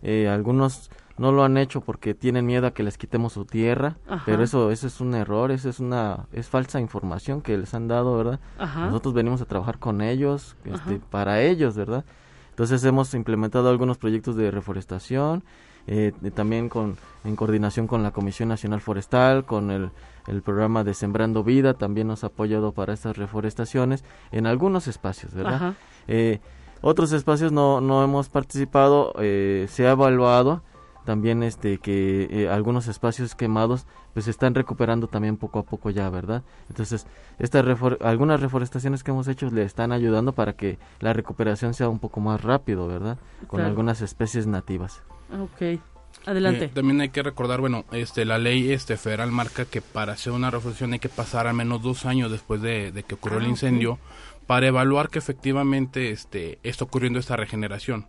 Eh, 0.04 0.28
algunos 0.30 0.92
no 1.18 1.32
lo 1.32 1.44
han 1.46 1.58
hecho 1.58 1.82
porque 1.82 2.14
tienen 2.14 2.46
miedo 2.46 2.68
a 2.68 2.72
que 2.72 2.84
les 2.84 2.98
quitemos 2.98 3.34
su 3.34 3.46
tierra, 3.46 3.96
Ajá. 4.08 4.24
pero 4.26 4.44
eso 4.44 4.70
eso 4.70 4.86
es 4.86 5.00
un 5.00 5.16
error, 5.16 5.50
eso 5.52 5.70
es 5.70 5.80
una 5.80 6.28
es 6.34 6.50
falsa 6.50 6.80
información 6.82 7.42
que 7.42 7.58
les 7.58 7.74
han 7.74 7.88
dado, 7.88 8.18
¿verdad? 8.18 8.40
Ajá. 8.60 8.88
Nosotros 8.88 9.14
venimos 9.14 9.42
a 9.42 9.46
trabajar 9.46 9.80
con 9.80 10.02
ellos, 10.02 10.58
este, 10.66 11.00
para 11.10 11.42
ellos, 11.42 11.76
¿verdad? 11.76 12.04
Entonces 12.50 12.84
hemos 12.84 13.14
implementado 13.14 13.70
algunos 13.70 13.98
proyectos 13.98 14.36
de 14.36 14.52
reforestación, 14.52 15.44
eh, 15.88 16.12
también 16.34 16.70
con 16.70 16.98
en 17.24 17.36
coordinación 17.36 17.88
con 17.88 18.04
la 18.04 18.12
Comisión 18.12 18.50
Nacional 18.50 18.82
Forestal, 18.82 19.46
con 19.46 19.72
el, 19.72 19.90
el 20.28 20.44
programa 20.44 20.84
de 20.84 20.94
Sembrando 20.94 21.44
Vida, 21.44 21.74
también 21.74 22.08
nos 22.08 22.24
ha 22.24 22.28
apoyado 22.28 22.72
para 22.72 22.94
estas 22.94 23.18
reforestaciones 23.18 24.04
en 24.32 24.46
algunos 24.46 24.88
espacios, 24.88 25.34
¿verdad? 25.34 25.74
Eh, 26.08 26.40
otros 26.82 27.12
espacios 27.14 27.52
no, 27.52 27.82
no 27.82 28.04
hemos 28.04 28.30
participado, 28.30 29.14
eh, 29.18 29.66
se 29.70 29.88
ha 29.88 29.92
evaluado 29.94 30.62
también 31.04 31.42
este 31.42 31.80
que 31.80 32.28
eh, 32.30 32.50
algunos 32.50 32.88
espacios 32.88 33.34
quemados 33.34 33.86
pues 34.14 34.26
se 34.26 34.32
están 34.32 34.54
recuperando 34.54 35.08
también 35.08 35.36
poco 35.38 35.58
a 35.60 35.64
poco 35.64 35.90
ya, 35.90 36.10
¿verdad? 36.12 36.44
Entonces, 36.70 37.08
estas 37.40 37.66
refor- 37.66 37.98
algunas 38.02 38.40
reforestaciones 38.40 39.04
que 39.04 39.10
hemos 39.12 39.28
hecho 39.28 39.50
le 39.50 39.64
están 39.64 39.92
ayudando 39.92 40.34
para 40.34 40.54
que 40.54 40.78
la 41.00 41.12
recuperación 41.14 41.74
sea 41.74 41.90
un 41.90 41.98
poco 42.00 42.20
más 42.22 42.42
rápido, 42.44 42.88
¿verdad? 42.88 43.18
Con 43.48 43.58
Claro. 43.58 43.70
algunas 43.70 44.02
especies 44.02 44.46
nativas. 44.48 45.02
Ok. 45.32 45.80
Adelante. 46.26 46.66
Eh, 46.66 46.72
también 46.74 47.02
hay 47.02 47.10
que 47.10 47.22
recordar, 47.22 47.60
bueno, 47.62 47.86
este, 47.92 48.26
la 48.26 48.38
ley 48.40 48.72
este, 48.72 48.98
federal 48.98 49.32
marca 49.32 49.66
que 49.66 49.82
para 49.82 50.14
hacer 50.14 50.34
una 50.34 50.50
reflexión 50.50 50.94
hay 50.94 51.00
que 51.00 51.10
pasar 51.10 51.46
al 51.46 51.54
menos 51.54 51.82
dos 51.84 52.06
años 52.06 52.32
después 52.32 52.62
de, 52.62 52.92
de 52.92 53.04
que 53.04 53.16
ocurrió 53.16 53.38
Ah, 53.38 53.42
el 53.42 53.46
ok. 53.48 53.52
incendio 53.52 54.00
para 54.48 54.68
evaluar 54.68 55.10
que 55.10 55.20
efectivamente 55.20 56.10
este, 56.12 56.58
está 56.64 56.86
ocurriendo 56.86 57.20
esta 57.20 57.36
regeneración. 57.36 58.08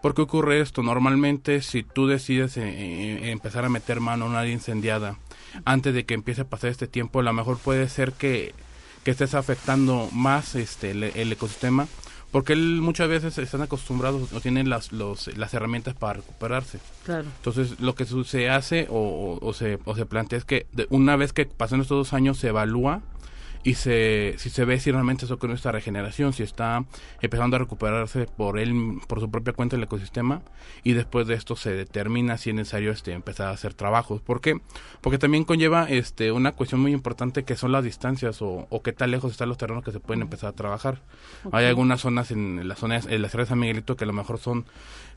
¿Por 0.00 0.14
qué 0.14 0.22
ocurre 0.22 0.60
esto? 0.60 0.82
Normalmente 0.82 1.62
si 1.62 1.84
tú 1.84 2.08
decides 2.08 2.56
eh, 2.56 2.62
eh, 2.66 3.30
empezar 3.30 3.64
a 3.64 3.68
meter 3.68 4.00
mano 4.00 4.24
a 4.24 4.28
una 4.28 4.40
área 4.40 4.52
incendiada 4.52 5.18
antes 5.64 5.94
de 5.94 6.04
que 6.04 6.14
empiece 6.14 6.40
a 6.40 6.48
pasar 6.48 6.70
este 6.70 6.88
tiempo, 6.88 7.20
a 7.20 7.22
lo 7.22 7.32
mejor 7.32 7.58
puede 7.58 7.88
ser 7.88 8.12
que, 8.12 8.54
que 9.04 9.12
estés 9.12 9.34
afectando 9.34 10.08
más 10.12 10.56
este, 10.56 10.90
el, 10.90 11.04
el 11.04 11.30
ecosistema 11.32 11.86
porque 12.32 12.54
él 12.54 12.80
muchas 12.80 13.08
veces 13.08 13.38
están 13.38 13.62
acostumbrados 13.62 14.32
o 14.32 14.40
tienen 14.40 14.68
las, 14.68 14.90
los, 14.90 15.28
las 15.36 15.54
herramientas 15.54 15.94
para 15.94 16.14
recuperarse. 16.14 16.80
Claro. 17.04 17.26
Entonces, 17.36 17.78
lo 17.78 17.94
que 17.94 18.04
su- 18.06 18.24
se 18.24 18.50
hace 18.50 18.88
o, 18.90 19.38
o- 19.40 19.46
o 19.46 19.52
se, 19.52 19.78
o 19.84 19.94
se 19.94 20.06
plantea 20.06 20.38
es 20.38 20.44
que 20.44 20.66
de- 20.72 20.86
una 20.90 21.14
vez 21.16 21.32
que 21.32 21.44
pasan 21.46 21.80
estos 21.80 21.96
dos 21.98 22.12
años 22.12 22.38
se 22.38 22.48
evalúa 22.48 23.02
y 23.64 23.74
se, 23.74 24.34
si 24.38 24.50
se 24.50 24.64
ve 24.64 24.80
si 24.80 24.90
realmente 24.90 25.24
eso 25.24 25.38
con 25.38 25.52
esta 25.52 25.72
regeneración, 25.72 26.32
si 26.32 26.42
está 26.42 26.84
empezando 27.20 27.56
a 27.56 27.58
recuperarse 27.60 28.26
por 28.26 28.58
él, 28.58 28.98
por 29.06 29.20
su 29.20 29.30
propia 29.30 29.52
cuenta 29.52 29.76
el 29.76 29.82
ecosistema 29.82 30.42
y 30.82 30.92
después 30.94 31.26
de 31.26 31.34
esto 31.34 31.54
se 31.54 31.72
determina 31.72 32.38
si 32.38 32.50
es 32.50 32.56
necesario 32.56 32.90
este, 32.90 33.12
empezar 33.12 33.48
a 33.48 33.50
hacer 33.50 33.74
trabajos. 33.74 34.20
¿Por 34.20 34.40
qué? 34.40 34.60
Porque 35.00 35.18
también 35.18 35.44
conlleva 35.44 35.86
este, 35.88 36.32
una 36.32 36.52
cuestión 36.52 36.80
muy 36.80 36.92
importante 36.92 37.44
que 37.44 37.56
son 37.56 37.72
las 37.72 37.84
distancias 37.84 38.42
o, 38.42 38.66
o 38.68 38.82
qué 38.82 38.92
tan 38.92 39.10
lejos 39.10 39.30
están 39.30 39.48
los 39.48 39.58
terrenos 39.58 39.84
que 39.84 39.92
se 39.92 40.00
pueden 40.00 40.22
empezar 40.22 40.50
a 40.50 40.52
trabajar. 40.52 41.02
Hay 41.52 41.66
algunas 41.66 42.00
zonas 42.00 42.30
en 42.30 42.66
las 42.66 42.78
zonas, 42.78 43.06
en 43.06 43.22
la 43.22 43.28
Sierra 43.28 43.44
de 43.44 43.48
San 43.50 43.58
Miguelito 43.58 43.96
que 43.96 44.04
a 44.04 44.06
lo 44.06 44.12
mejor 44.12 44.38
son 44.38 44.64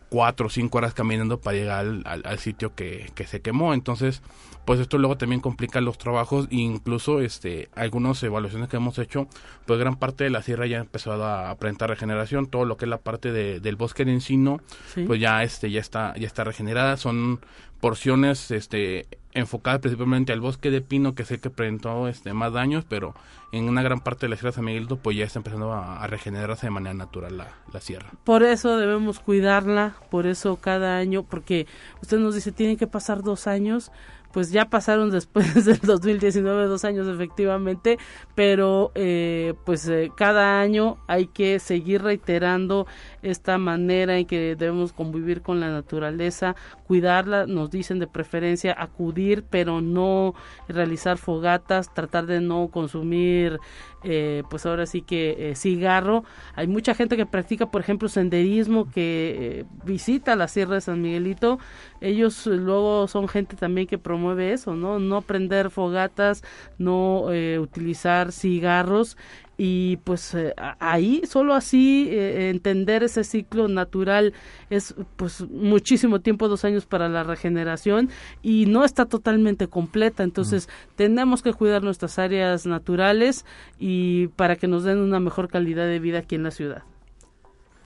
cuatro 0.09 0.47
o 0.47 0.49
cinco 0.49 0.77
horas 0.77 0.93
caminando 0.93 1.39
para 1.39 1.57
llegar 1.57 1.85
al, 2.05 2.39
sitio 2.39 2.73
que, 2.75 3.11
que, 3.15 3.25
se 3.27 3.41
quemó. 3.41 3.73
Entonces, 3.73 4.21
pues 4.65 4.79
esto 4.79 4.97
luego 4.97 5.17
también 5.17 5.41
complica 5.41 5.81
los 5.81 5.97
trabajos. 5.97 6.47
E 6.51 6.55
incluso 6.57 7.21
este 7.21 7.69
algunas 7.75 8.21
evaluaciones 8.23 8.69
que 8.69 8.77
hemos 8.77 8.97
hecho, 8.99 9.27
pues 9.65 9.79
gran 9.79 9.95
parte 9.95 10.23
de 10.23 10.29
la 10.29 10.41
sierra 10.41 10.67
ya 10.67 10.77
ha 10.77 10.81
empezado 10.81 11.25
a 11.25 11.55
presentar 11.55 11.89
regeneración, 11.89 12.47
todo 12.47 12.65
lo 12.65 12.77
que 12.77 12.85
es 12.85 12.89
la 12.89 12.99
parte 12.99 13.31
de, 13.31 13.59
del 13.59 13.75
bosque 13.75 14.05
de 14.05 14.13
encino, 14.13 14.59
pues 15.07 15.19
ya 15.19 15.43
este 15.43 15.71
ya 15.71 15.81
está 15.81 16.15
ya 16.17 16.27
está 16.27 16.43
regenerada, 16.43 16.97
son 16.97 17.39
porciones 17.79 18.51
este 18.51 19.07
enfocadas 19.35 19.81
principalmente 19.81 20.33
al 20.33 20.41
bosque 20.41 20.71
de 20.71 20.81
pino 20.81 21.13
que 21.13 21.25
sé 21.25 21.39
que 21.39 21.49
presentó 21.49 22.07
este 22.07 22.33
más 22.33 22.53
daños, 22.53 22.85
pero 22.87 23.13
en 23.51 23.69
una 23.69 23.83
gran 23.83 23.99
parte 23.99 24.25
de 24.25 24.29
la 24.29 24.37
sierra 24.37 24.53
San 24.53 24.65
Miguelito 24.65 24.97
pues 24.97 25.15
ya 25.15 25.25
está 25.25 25.39
empezando 25.39 25.71
a, 25.73 26.07
regenerarse 26.07 26.67
de 26.67 26.71
manera 26.71 26.93
natural 26.93 27.37
la, 27.37 27.49
la, 27.71 27.81
sierra. 27.81 28.09
Por 28.23 28.43
eso 28.43 28.77
debemos 28.77 29.19
cuidarla, 29.19 29.95
por 30.09 30.25
eso 30.25 30.55
cada 30.55 30.97
año, 30.97 31.23
porque 31.23 31.67
usted 32.01 32.17
nos 32.17 32.33
dice 32.33 32.51
tienen 32.51 32.77
que 32.77 32.87
pasar 32.87 33.21
dos 33.21 33.45
años, 33.45 33.91
pues 34.35 34.51
ya 34.51 34.65
pasaron 34.65 35.11
después 35.11 35.45
del 35.65 35.79
2019 35.79 36.65
dos 36.65 36.83
años 36.83 37.07
efectivamente, 37.07 37.97
pero 38.35 38.91
eh, 38.93 39.53
pues 39.63 39.87
eh, 39.87 40.11
cada 40.13 40.59
año 40.59 40.97
hay 41.07 41.27
que 41.27 41.57
seguir 41.59 42.03
reiterando 42.03 42.85
esta 43.21 43.57
manera 43.57 44.17
en 44.17 44.25
que 44.25 44.57
debemos 44.57 44.91
convivir 44.91 45.41
con 45.41 45.61
la 45.61 45.69
naturaleza, 45.69 46.57
cuidarla, 46.85 47.47
nos 47.47 47.71
dicen 47.71 47.99
de 47.99 48.07
preferencia 48.07 48.75
acudir, 48.77 49.45
pero 49.49 49.79
no 49.79 50.35
realizar 50.67 51.17
fogatas, 51.17 51.93
tratar 51.93 52.25
de 52.25 52.41
no 52.41 52.67
consumir 52.67 53.61
eh, 54.07 54.43
pues 54.49 54.65
ahora 54.67 54.85
sí 54.85 55.01
que 55.01 55.49
eh, 55.49 55.55
cigarro. 55.55 56.23
Hay 56.53 56.67
mucha 56.67 56.93
gente 56.93 57.17
que 57.17 57.25
practica, 57.25 57.71
por 57.71 57.81
ejemplo, 57.81 58.07
senderismo, 58.07 58.89
que 58.89 59.35
eh, 59.39 59.65
visita 59.83 60.35
la 60.35 60.47
Sierra 60.47 60.75
de 60.75 60.81
San 60.81 61.01
Miguelito. 61.01 61.57
Ellos 62.01 62.45
luego 62.45 63.07
son 63.07 63.27
gente 63.27 63.55
también 63.55 63.87
que 63.87 63.97
promueve 63.97 64.53
eso, 64.53 64.75
¿no? 64.75 64.99
No 64.99 65.23
prender 65.23 65.71
fogatas, 65.71 66.43
no 66.77 67.25
utilizar 67.59 68.31
cigarros 68.31 69.17
y 69.57 69.97
pues 69.97 70.33
eh, 70.33 70.53
ahí 70.79 71.21
solo 71.25 71.53
así 71.53 72.07
eh, 72.09 72.49
entender 72.49 73.03
ese 73.03 73.23
ciclo 73.23 73.67
natural 73.67 74.33
es 74.69 74.95
pues 75.15 75.41
muchísimo 75.49 76.19
tiempo 76.19 76.47
dos 76.47 76.65
años 76.65 76.85
para 76.85 77.07
la 77.07 77.23
regeneración 77.23 78.09
y 78.41 78.65
no 78.65 78.83
está 78.83 79.05
totalmente 79.05 79.67
completa. 79.67 80.23
Entonces 80.23 80.67
tenemos 80.95 81.41
que 81.41 81.53
cuidar 81.53 81.83
nuestras 81.83 82.19
áreas 82.19 82.65
naturales 82.65 83.45
y 83.79 84.27
para 84.29 84.57
que 84.57 84.67
nos 84.67 84.83
den 84.83 84.99
una 84.99 85.19
mejor 85.19 85.47
calidad 85.47 85.85
de 85.85 85.99
vida 85.99 86.19
aquí 86.19 86.35
en 86.35 86.43
la 86.43 86.51
ciudad. 86.51 86.83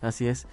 Así 0.01 0.27
es. 0.27 0.47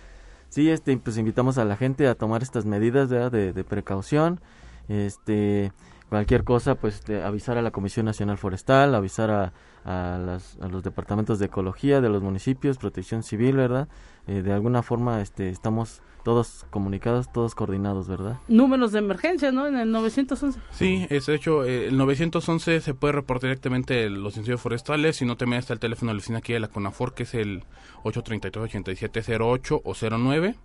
Sí 0.50 0.70
este 0.70 0.96
pues 0.98 1.16
invitamos 1.16 1.56
a 1.58 1.64
la 1.64 1.76
gente 1.76 2.06
a 2.08 2.14
tomar 2.14 2.42
estas 2.42 2.66
medidas 2.66 3.08
de, 3.08 3.52
de 3.52 3.64
precaución. 3.64 4.40
Este 4.88 5.72
cualquier 6.10 6.44
cosa 6.44 6.74
pues 6.74 7.02
avisar 7.24 7.56
a 7.56 7.62
la 7.62 7.70
Comisión 7.70 8.06
Nacional 8.06 8.38
Forestal 8.38 8.94
avisar 8.94 9.30
a 9.30 9.52
a, 9.86 10.18
las, 10.18 10.58
a 10.60 10.66
los 10.66 10.82
departamentos 10.82 11.38
de 11.38 11.46
ecología 11.46 12.00
de 12.00 12.08
los 12.08 12.20
municipios, 12.20 12.76
protección 12.76 13.22
civil, 13.22 13.56
¿verdad? 13.56 13.88
Eh, 14.26 14.42
de 14.42 14.52
alguna 14.52 14.82
forma 14.82 15.20
este, 15.22 15.48
estamos 15.48 16.02
todos 16.24 16.66
comunicados, 16.70 17.32
todos 17.32 17.54
coordinados, 17.54 18.08
¿verdad? 18.08 18.38
Números 18.48 18.90
de 18.90 18.98
emergencia, 18.98 19.52
¿no? 19.52 19.68
En 19.68 19.76
el 19.76 19.92
911. 19.92 20.58
Sí, 20.72 21.06
es 21.08 21.28
hecho, 21.28 21.64
eh, 21.64 21.86
el 21.86 21.96
911 21.96 22.80
se 22.80 22.94
puede 22.94 23.12
reportar 23.12 23.50
directamente 23.50 24.10
los 24.10 24.36
incendios 24.36 24.60
forestales, 24.60 25.14
si 25.14 25.24
no 25.24 25.36
también 25.36 25.60
está 25.60 25.72
el 25.72 25.78
teléfono 25.78 26.10
de 26.10 26.14
la 26.14 26.18
oficina 26.18 26.38
aquí 26.38 26.52
de 26.52 26.58
la 26.58 26.66
CONAFOR, 26.66 27.14
que 27.14 27.22
es 27.22 27.34
el 27.34 27.62
833-8708 28.02 29.82
o 29.84 29.94
09. 30.18 30.56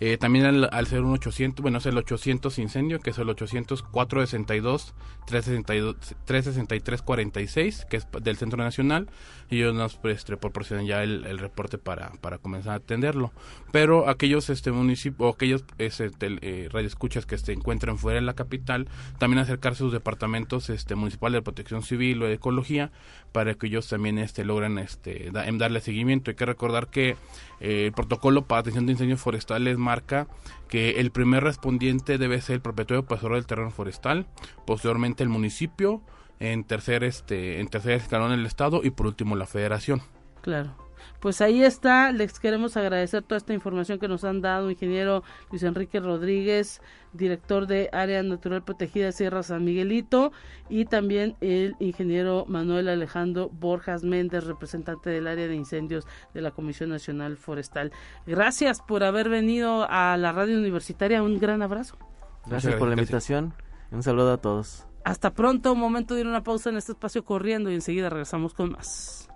Eh, 0.00 0.18
también 0.18 0.46
al, 0.46 0.68
al 0.72 0.86
ser 0.88 1.02
un 1.02 1.12
800, 1.12 1.62
bueno, 1.62 1.78
es 1.78 1.86
el 1.86 1.96
800 1.96 2.58
incendio, 2.58 2.98
que 2.98 3.10
es 3.10 3.18
el 3.18 3.28
800 3.30 3.84
462 3.84 4.94
363 5.26 7.02
46, 7.02 7.86
que 7.88 7.98
es 7.98 8.08
del 8.20 8.36
Centro 8.36 8.63
Nacional, 8.64 9.08
y 9.50 9.56
ellos 9.56 9.74
nos 9.74 9.96
pues, 9.96 10.24
proporcionan 10.24 10.86
ya 10.86 11.02
el, 11.02 11.24
el 11.26 11.38
reporte 11.38 11.78
para, 11.78 12.10
para 12.20 12.38
comenzar 12.38 12.72
a 12.72 12.76
atenderlo. 12.76 13.32
Pero 13.72 14.08
aquellos 14.08 14.50
este 14.50 14.72
municipios 14.72 15.28
o 15.28 15.34
aquellos 15.34 15.64
este, 15.78 16.10
eh, 16.20 16.68
radioescuchas 16.70 17.26
que 17.26 17.38
se 17.38 17.52
encuentren 17.52 17.98
fuera 17.98 18.20
de 18.20 18.26
la 18.26 18.34
capital, 18.34 18.88
también 19.18 19.40
acercarse 19.40 19.82
a 19.82 19.86
sus 19.86 19.92
departamentos 19.92 20.70
este, 20.70 20.94
municipales 20.94 21.38
de 21.38 21.42
protección 21.42 21.82
civil 21.82 22.22
o 22.22 22.26
de 22.26 22.34
ecología 22.34 22.90
para 23.32 23.54
que 23.54 23.66
ellos 23.66 23.88
también 23.88 24.18
este, 24.18 24.44
logren 24.44 24.78
este, 24.78 25.30
darle 25.32 25.80
seguimiento. 25.80 26.30
Hay 26.30 26.36
que 26.36 26.46
recordar 26.46 26.88
que 26.88 27.16
eh, 27.60 27.86
el 27.86 27.92
protocolo 27.92 28.46
para 28.46 28.60
atención 28.60 28.86
de 28.86 28.92
incendios 28.92 29.20
forestales 29.20 29.78
marca 29.78 30.26
que 30.68 31.00
el 31.00 31.10
primer 31.10 31.44
respondiente 31.44 32.18
debe 32.18 32.40
ser 32.40 32.56
el 32.56 32.60
propietario 32.60 33.04
pasador 33.04 33.34
del 33.34 33.46
terreno 33.46 33.70
forestal, 33.70 34.26
posteriormente 34.66 35.22
el 35.22 35.28
municipio, 35.28 36.02
en 36.40 36.64
tercer, 36.64 37.04
este, 37.04 37.60
en 37.60 37.68
tercer 37.68 37.92
escalón 37.92 38.32
el 38.32 38.46
Estado 38.46 38.80
y 38.82 38.90
por 38.90 39.06
último 39.06 39.36
la 39.36 39.46
Federación. 39.46 40.02
Claro 40.42 40.84
pues 41.24 41.40
ahí 41.40 41.64
está, 41.64 42.12
les 42.12 42.38
queremos 42.38 42.76
agradecer 42.76 43.22
toda 43.22 43.38
esta 43.38 43.54
información 43.54 43.98
que 43.98 44.08
nos 44.08 44.24
han 44.24 44.42
dado, 44.42 44.70
ingeniero 44.70 45.22
Luis 45.50 45.62
Enrique 45.62 45.98
Rodríguez, 45.98 46.82
director 47.14 47.66
de 47.66 47.88
Área 47.92 48.22
Natural 48.22 48.62
Protegida 48.62 49.10
Sierra 49.10 49.42
San 49.42 49.64
Miguelito, 49.64 50.32
y 50.68 50.84
también 50.84 51.34
el 51.40 51.76
ingeniero 51.80 52.44
Manuel 52.46 52.90
Alejandro 52.90 53.48
Borjas 53.48 54.04
Méndez, 54.04 54.44
representante 54.44 55.08
del 55.08 55.26
área 55.26 55.48
de 55.48 55.54
incendios 55.54 56.06
de 56.34 56.42
la 56.42 56.50
Comisión 56.50 56.90
Nacional 56.90 57.38
Forestal. 57.38 57.90
Gracias 58.26 58.82
por 58.82 59.02
haber 59.02 59.30
venido 59.30 59.86
a 59.88 60.18
la 60.18 60.32
radio 60.32 60.58
universitaria, 60.58 61.22
un 61.22 61.38
gran 61.38 61.62
abrazo. 61.62 61.96
Gracias 62.44 62.74
por 62.74 62.88
la 62.88 62.94
invitación, 62.96 63.54
un 63.90 64.02
saludo 64.02 64.34
a 64.34 64.36
todos. 64.36 64.86
Hasta 65.04 65.34
pronto, 65.34 65.74
momento 65.74 66.14
de 66.14 66.22
ir 66.22 66.26
a 66.26 66.30
una 66.30 66.42
pausa 66.42 66.70
en 66.70 66.78
este 66.78 66.92
espacio 66.92 67.24
corriendo 67.24 67.70
y 67.70 67.74
enseguida 67.74 68.08
regresamos 68.08 68.54
con 68.54 68.72
más. 68.72 69.28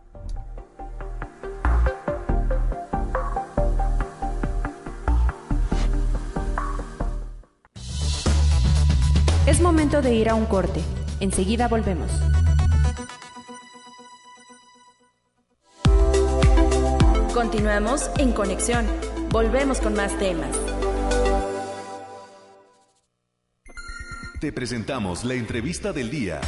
Es 9.47 9.61
momento 9.61 10.01
de 10.01 10.15
ir 10.15 10.31
a 10.31 10.35
un 10.35 10.47
corte. 10.47 10.83
Enseguida 11.21 11.69
volvemos. 11.69 12.11
Continuamos 17.35 18.11
en 18.19 18.33
conexión. 18.33 18.87
Volvemos 19.31 19.81
con 19.81 19.95
más 19.95 20.19
temas. 20.19 20.68
Te 24.41 24.53
presentamos 24.53 25.25
la 25.25 25.35
entrevista 25.35 25.93
del 25.93 26.11
día. 26.11 26.41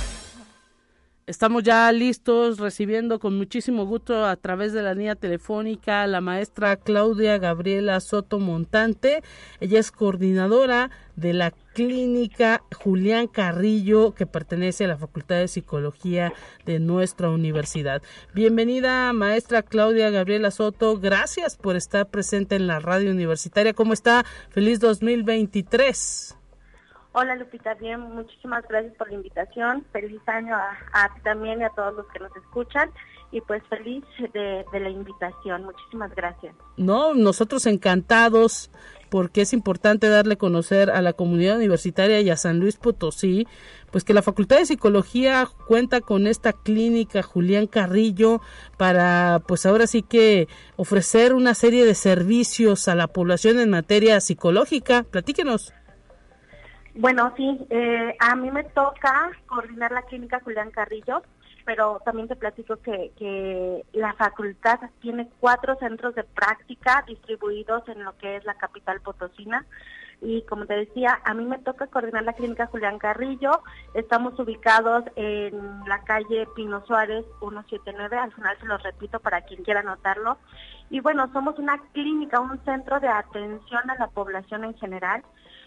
Estamos 1.26 1.64
ya 1.64 1.90
listos 1.90 2.59
recibiendo 2.61 3.18
con 3.18 3.37
muchísimo 3.37 3.85
gusto 3.85 4.24
a 4.26 4.37
través 4.37 4.72
de 4.72 4.83
la 4.83 4.94
línea 4.94 5.16
telefónica 5.16 6.03
a 6.03 6.07
la 6.07 6.20
maestra 6.20 6.76
Claudia 6.76 7.38
Gabriela 7.38 7.98
Soto 7.98 8.38
Montante. 8.38 9.24
Ella 9.59 9.81
es 9.81 9.90
coordinadora 9.90 10.90
de 11.16 11.33
la 11.33 11.50
clínica 11.50 12.62
Julián 12.76 13.26
Carrillo 13.26 14.14
que 14.14 14.26
pertenece 14.26 14.85
a 14.85 14.88
la 14.88 14.96
Facultad 14.96 15.38
de 15.38 15.48
Psicología 15.48 16.33
de 16.66 16.79
nuestra 16.79 17.29
universidad. 17.29 18.03
Bienvenida 18.35 19.12
maestra 19.12 19.62
Claudia 19.62 20.11
Gabriela 20.11 20.53
Soto. 20.53 20.96
Gracias 21.00 21.57
por 21.57 21.74
estar 21.74 22.09
presente 22.09 22.55
en 22.55 22.68
la 22.68 22.79
radio 22.79 23.11
universitaria. 23.11 23.74
¿Cómo 23.74 23.94
está? 23.94 24.24
Feliz 24.50 24.79
2023. 24.79 26.37
Hola 27.12 27.34
Lupita, 27.34 27.74
bien, 27.74 28.00
muchísimas 28.00 28.62
gracias 28.68 28.94
por 28.94 29.08
la 29.08 29.14
invitación. 29.14 29.84
Feliz 29.92 30.20
año 30.26 30.54
a, 30.54 31.12
ti 31.14 31.20
también 31.22 31.60
y 31.60 31.64
a 31.64 31.70
todos 31.70 31.92
los 31.94 32.06
que 32.06 32.20
nos 32.20 32.34
escuchan. 32.36 32.88
Y 33.32 33.40
pues 33.40 33.62
feliz 33.68 34.04
de, 34.32 34.64
la 34.72 34.88
invitación. 34.88 35.64
Muchísimas 35.64 36.14
gracias. 36.14 36.54
No, 36.76 37.14
nosotros 37.14 37.66
encantados 37.66 38.70
porque 39.08 39.42
es 39.42 39.52
importante 39.52 40.08
darle 40.08 40.34
a 40.34 40.38
conocer 40.38 40.90
a 40.90 41.02
la 41.02 41.12
comunidad 41.12 41.56
universitaria 41.56 42.20
y 42.20 42.30
a 42.30 42.36
San 42.36 42.60
Luis 42.60 42.76
Potosí, 42.76 43.46
pues 43.90 44.04
que 44.04 44.14
la 44.14 44.22
Facultad 44.22 44.58
de 44.58 44.66
Psicología 44.66 45.48
cuenta 45.66 46.00
con 46.00 46.28
esta 46.28 46.52
clínica 46.52 47.22
Julián 47.22 47.66
Carrillo 47.66 48.40
para, 48.76 49.42
pues 49.48 49.66
ahora 49.66 49.88
sí 49.88 50.02
que 50.02 50.46
ofrecer 50.76 51.34
una 51.34 51.54
serie 51.54 51.84
de 51.84 51.96
servicios 51.96 52.86
a 52.86 52.94
la 52.94 53.08
población 53.08 53.58
en 53.58 53.70
materia 53.70 54.20
psicológica. 54.20 55.02
Platíquenos. 55.02 55.72
Bueno, 56.94 57.33
sí, 57.37 57.66
eh, 57.70 58.16
a 58.18 58.35
mí 58.35 58.50
me 58.50 58.64
toca 58.64 59.31
coordinar 59.46 59.93
la 59.93 60.03
clínica 60.03 60.41
Julián 60.41 60.70
Carrillo, 60.70 61.22
pero 61.64 62.01
también 62.05 62.26
te 62.26 62.34
platico 62.34 62.76
que, 62.78 63.12
que 63.16 63.84
la 63.93 64.12
facultad 64.14 64.80
tiene 65.01 65.28
cuatro 65.38 65.76
centros 65.76 66.16
de 66.16 66.24
práctica 66.24 67.05
distribuidos 67.07 67.86
en 67.88 68.03
lo 68.03 68.16
que 68.18 68.36
es 68.36 68.45
la 68.45 68.55
capital 68.55 69.01
potosina. 69.01 69.64
y 70.20 70.43
como 70.43 70.66
te 70.66 70.74
decía, 70.74 71.20
a 71.24 71.32
mí 71.32 71.45
me 71.45 71.59
toca 71.59 71.86
coordinar 71.86 72.24
la 72.24 72.32
clínica 72.32 72.66
Julián 72.66 72.99
Carrillo. 72.99 73.62
Estamos 73.95 74.38
ubicados 74.38 75.05
en 75.14 75.55
la 75.86 76.03
calle 76.03 76.47
Pino 76.57 76.84
Suárez 76.86 77.24
179, 77.38 78.16
al 78.16 78.32
final 78.32 78.59
se 78.59 78.66
lo 78.66 78.76
repito 78.78 79.20
para 79.20 79.43
quien 79.43 79.62
quiera 79.62 79.80
anotarlo. 79.80 80.38
Y 80.91 80.99
bueno, 81.01 81.30
somos 81.32 81.57
una 81.59 81.78
clínica, 81.93 82.41
un 82.41 82.59
centro 82.64 82.99
de 82.99 83.09
atención 83.09 83.88
a 83.91 83.95
la 83.95 84.09
población 84.09 84.64
en 84.64 84.74
general. 84.74 85.22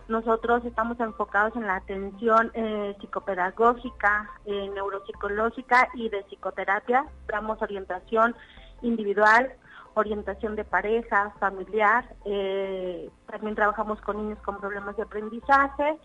Nosotros 0.07 0.65
estamos 0.65 0.99
enfocados 0.99 1.55
en 1.55 1.65
la 1.65 1.77
atención 1.77 2.51
eh, 2.53 2.95
psicopedagógica, 2.99 4.29
eh, 4.45 4.69
neuropsicológica 4.73 5.89
y 5.93 6.09
de 6.09 6.23
psicoterapia. 6.23 7.05
Damos 7.27 7.61
orientación 7.61 8.35
individual, 8.81 9.53
orientación 9.93 10.57
de 10.57 10.65
pareja, 10.65 11.33
familiar. 11.39 12.15
Eh, 12.25 13.09
también 13.31 13.55
trabajamos 13.55 14.01
con 14.01 14.17
niños 14.17 14.39
con 14.39 14.59
problemas 14.59 14.97
de 14.97 15.03
aprendizaje 15.03 15.97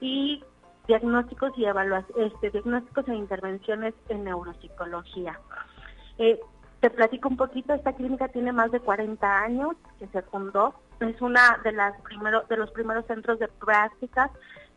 y 0.00 0.42
diagnósticos 0.86 1.52
y 1.58 1.66
evaluaciones, 1.66 2.32
este, 2.32 2.50
diagnósticos 2.50 3.06
e 3.08 3.14
intervenciones 3.14 3.92
en 4.08 4.24
neuropsicología. 4.24 5.38
Te 6.16 6.90
platico 6.90 7.28
un 7.28 7.36
poquito, 7.36 7.74
esta 7.74 7.92
clínica 7.92 8.26
tiene 8.26 8.50
más 8.50 8.72
de 8.72 8.80
40 8.80 9.38
años 9.44 9.76
que 10.00 10.08
se 10.08 10.20
fundó, 10.22 10.74
es 11.04 11.20
una 11.20 11.58
de 11.64 12.56
los 12.56 12.70
primeros 12.70 13.06
centros 13.06 13.38
de 13.38 13.48
prácticas 13.48 14.30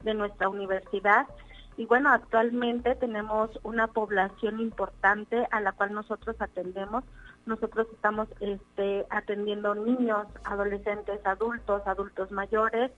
de 0.03 0.13
nuestra 0.13 0.49
universidad 0.49 1.27
y 1.77 1.85
bueno, 1.85 2.09
actualmente 2.09 2.95
tenemos 2.95 3.49
una 3.63 3.87
población 3.87 4.61
importante 4.61 5.45
a 5.51 5.59
la 5.59 5.73
cual 5.73 5.93
nosotros 5.93 6.37
atendemos. 6.39 7.03
Nosotros 7.45 7.87
estamos 7.93 8.29
este, 8.39 9.05
atendiendo 9.09 9.75
niños, 9.75 10.25
adolescentes, 10.45 11.19
adultos, 11.25 11.81
adultos 11.85 12.31
mayores, 12.31 12.91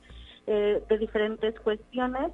eh, 0.45 0.83
de 0.87 0.97
diferentes 0.97 1.59
cuestiones 1.59 2.31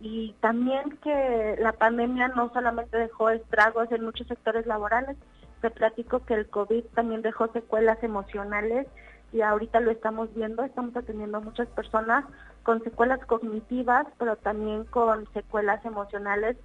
y 0.00 0.34
también 0.40 0.98
que 1.02 1.56
la 1.58 1.72
pandemia 1.72 2.28
no 2.28 2.52
solamente 2.52 2.98
dejó 2.98 3.30
estragos 3.30 3.90
en 3.90 4.04
muchos 4.04 4.26
sectores 4.26 4.66
laborales, 4.66 5.16
te 5.62 5.70
platico 5.70 6.24
que 6.26 6.34
el 6.34 6.46
COVID 6.48 6.84
también 6.94 7.22
dejó 7.22 7.50
secuelas 7.52 8.02
emocionales 8.02 8.86
y 9.36 9.42
ahorita 9.42 9.80
lo 9.80 9.90
estamos 9.90 10.32
viendo, 10.34 10.64
estamos 10.64 10.96
atendiendo 10.96 11.38
a 11.38 11.40
muchas 11.40 11.68
personas 11.68 12.24
con 12.62 12.82
secuelas 12.82 13.20
cognitivas, 13.26 14.06
pero 14.18 14.36
también 14.36 14.84
con 14.84 15.30
secuelas 15.34 15.84
emocionales 15.84 16.56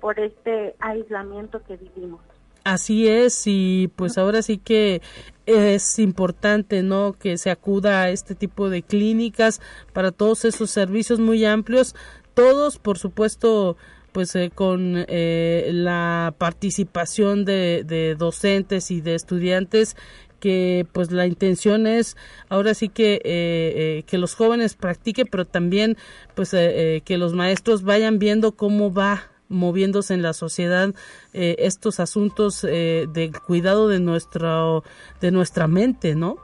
por 0.00 0.20
este 0.20 0.76
aislamiento 0.78 1.60
que 1.64 1.76
vivimos. 1.76 2.20
Así 2.62 3.08
es, 3.08 3.42
y 3.46 3.90
pues 3.96 4.16
ahora 4.16 4.42
sí 4.42 4.58
que 4.58 5.02
es 5.46 5.98
importante, 5.98 6.82
¿no? 6.84 7.14
Que 7.14 7.36
se 7.36 7.50
acuda 7.50 8.02
a 8.02 8.10
este 8.10 8.36
tipo 8.36 8.70
de 8.70 8.82
clínicas 8.82 9.60
para 9.92 10.12
todos 10.12 10.44
esos 10.44 10.70
servicios 10.70 11.18
muy 11.18 11.44
amplios, 11.44 11.96
todos, 12.34 12.78
por 12.78 12.96
supuesto, 12.98 13.76
pues 14.12 14.36
eh, 14.36 14.52
con 14.54 15.04
eh, 15.08 15.70
la 15.72 16.34
participación 16.38 17.44
de, 17.44 17.82
de, 17.84 18.14
docentes 18.14 18.90
y 18.90 19.00
de 19.00 19.14
estudiantes 19.14 19.96
que 20.40 20.86
pues 20.92 21.12
la 21.12 21.26
intención 21.26 21.86
es 21.86 22.16
ahora 22.48 22.74
sí 22.74 22.88
que 22.88 23.14
eh, 23.14 23.20
eh, 23.24 24.04
que 24.06 24.18
los 24.18 24.34
jóvenes 24.34 24.74
practiquen 24.74 25.28
pero 25.30 25.44
también 25.44 25.96
pues 26.34 26.52
eh, 26.54 27.02
que 27.04 27.18
los 27.18 27.34
maestros 27.34 27.84
vayan 27.84 28.18
viendo 28.18 28.52
cómo 28.52 28.92
va 28.92 29.22
moviéndose 29.48 30.14
en 30.14 30.22
la 30.22 30.32
sociedad 30.32 30.94
estos 31.32 31.98
asuntos 31.98 32.62
del 32.62 33.32
cuidado 33.44 33.88
de 33.88 33.98
nuestro 33.98 34.84
de 35.20 35.32
nuestra 35.32 35.66
mente 35.66 36.14
no 36.14 36.36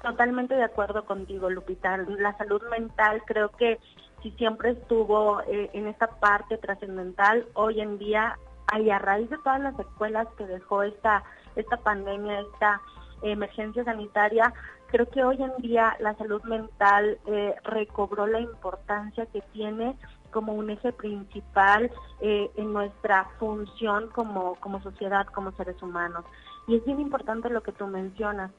totalmente 0.00 0.54
de 0.54 0.62
acuerdo 0.62 1.04
contigo 1.04 1.50
Lupita. 1.50 1.96
La 1.96 2.36
salud 2.36 2.62
mental 2.70 3.22
creo 3.26 3.48
que 3.48 3.80
si 4.22 4.30
siempre 4.32 4.70
estuvo 4.70 5.40
en 5.46 5.88
esta 5.88 6.06
parte 6.06 6.58
trascendental. 6.58 7.46
Hoy 7.54 7.80
en 7.80 7.98
día 7.98 8.38
hay 8.72 8.90
a 8.90 8.98
raíz 8.98 9.28
de 9.30 9.38
todas 9.38 9.60
las 9.60 9.78
escuelas 9.78 10.26
que 10.36 10.46
dejó 10.46 10.82
esta 10.82 11.24
esta 11.56 11.76
pandemia, 11.78 12.40
esta 12.40 12.80
emergencia 13.22 13.84
sanitaria, 13.84 14.52
creo 14.88 15.08
que 15.08 15.24
hoy 15.24 15.42
en 15.42 15.56
día 15.62 15.96
la 16.00 16.14
salud 16.14 16.42
mental 16.44 17.18
eh, 17.26 17.54
recobró 17.64 18.26
la 18.26 18.40
importancia 18.40 19.26
que 19.26 19.40
tiene 19.52 19.96
como 20.30 20.52
un 20.52 20.68
eje 20.70 20.92
principal 20.92 21.90
eh, 22.20 22.50
en 22.56 22.72
nuestra 22.72 23.24
función 23.38 24.08
como, 24.10 24.56
como 24.56 24.82
sociedad, 24.82 25.26
como 25.26 25.52
seres 25.52 25.80
humanos. 25.82 26.24
Y 26.66 26.76
es 26.76 26.84
bien 26.84 27.00
importante 27.00 27.50
lo 27.50 27.62
que 27.62 27.72
tú 27.72 27.86
mencionas. 27.86 28.50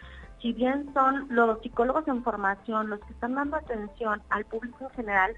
Si 0.41 0.53
bien 0.53 0.93
son 0.93 1.27
los 1.29 1.61
psicólogos 1.61 2.07
en 2.07 2.23
formación 2.23 2.89
los 2.89 2.99
que 3.01 3.13
están 3.13 3.35
dando 3.35 3.57
atención 3.57 4.21
al 4.29 4.45
público 4.45 4.85
en 4.85 4.89
general, 4.91 5.35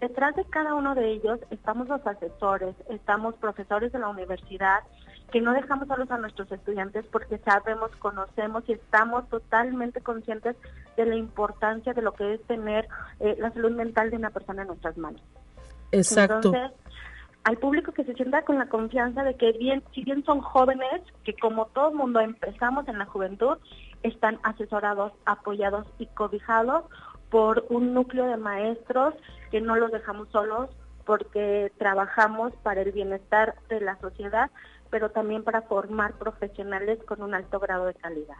detrás 0.00 0.36
de 0.36 0.44
cada 0.44 0.74
uno 0.74 0.94
de 0.94 1.10
ellos 1.12 1.40
estamos 1.50 1.88
los 1.88 2.06
asesores, 2.06 2.74
estamos 2.90 3.34
profesores 3.36 3.92
de 3.92 3.98
la 3.98 4.08
universidad, 4.08 4.80
que 5.32 5.40
no 5.40 5.52
dejamos 5.52 5.88
solos 5.88 6.10
a 6.10 6.18
nuestros 6.18 6.50
estudiantes 6.52 7.04
porque 7.10 7.38
sabemos, 7.38 7.90
conocemos 7.96 8.64
y 8.68 8.72
estamos 8.72 9.28
totalmente 9.28 10.00
conscientes 10.00 10.56
de 10.96 11.06
la 11.06 11.16
importancia 11.16 11.92
de 11.92 12.02
lo 12.02 12.12
que 12.12 12.34
es 12.34 12.42
tener 12.44 12.88
eh, 13.20 13.36
la 13.38 13.52
salud 13.52 13.72
mental 13.72 14.10
de 14.10 14.16
una 14.16 14.30
persona 14.30 14.62
en 14.62 14.68
nuestras 14.68 14.96
manos. 14.96 15.22
Exacto. 15.92 16.48
Entonces, 16.48 16.72
al 17.44 17.58
público 17.58 17.92
que 17.92 18.04
se 18.04 18.14
sienta 18.14 18.42
con 18.42 18.58
la 18.58 18.68
confianza 18.68 19.22
de 19.22 19.36
que 19.36 19.52
bien, 19.52 19.82
si 19.94 20.02
bien 20.02 20.24
son 20.24 20.40
jóvenes, 20.40 21.02
que 21.24 21.34
como 21.34 21.66
todo 21.66 21.92
mundo 21.92 22.20
empezamos 22.20 22.88
en 22.88 22.98
la 22.98 23.06
juventud, 23.06 23.58
están 24.02 24.38
asesorados, 24.42 25.12
apoyados 25.26 25.86
y 25.98 26.06
cobijados 26.06 26.84
por 27.30 27.64
un 27.68 27.94
núcleo 27.94 28.26
de 28.26 28.36
maestros 28.36 29.14
que 29.50 29.60
no 29.60 29.76
los 29.76 29.92
dejamos 29.92 30.28
solos 30.30 30.70
porque 31.04 31.72
trabajamos 31.78 32.52
para 32.62 32.82
el 32.82 32.92
bienestar 32.92 33.54
de 33.68 33.80
la 33.80 33.96
sociedad 34.00 34.50
pero 34.90 35.10
también 35.10 35.42
para 35.42 35.62
formar 35.62 36.18
profesionales 36.18 36.98
con 37.04 37.22
un 37.22 37.34
alto 37.34 37.58
grado 37.60 37.86
de 37.86 37.94
calidad. 37.94 38.36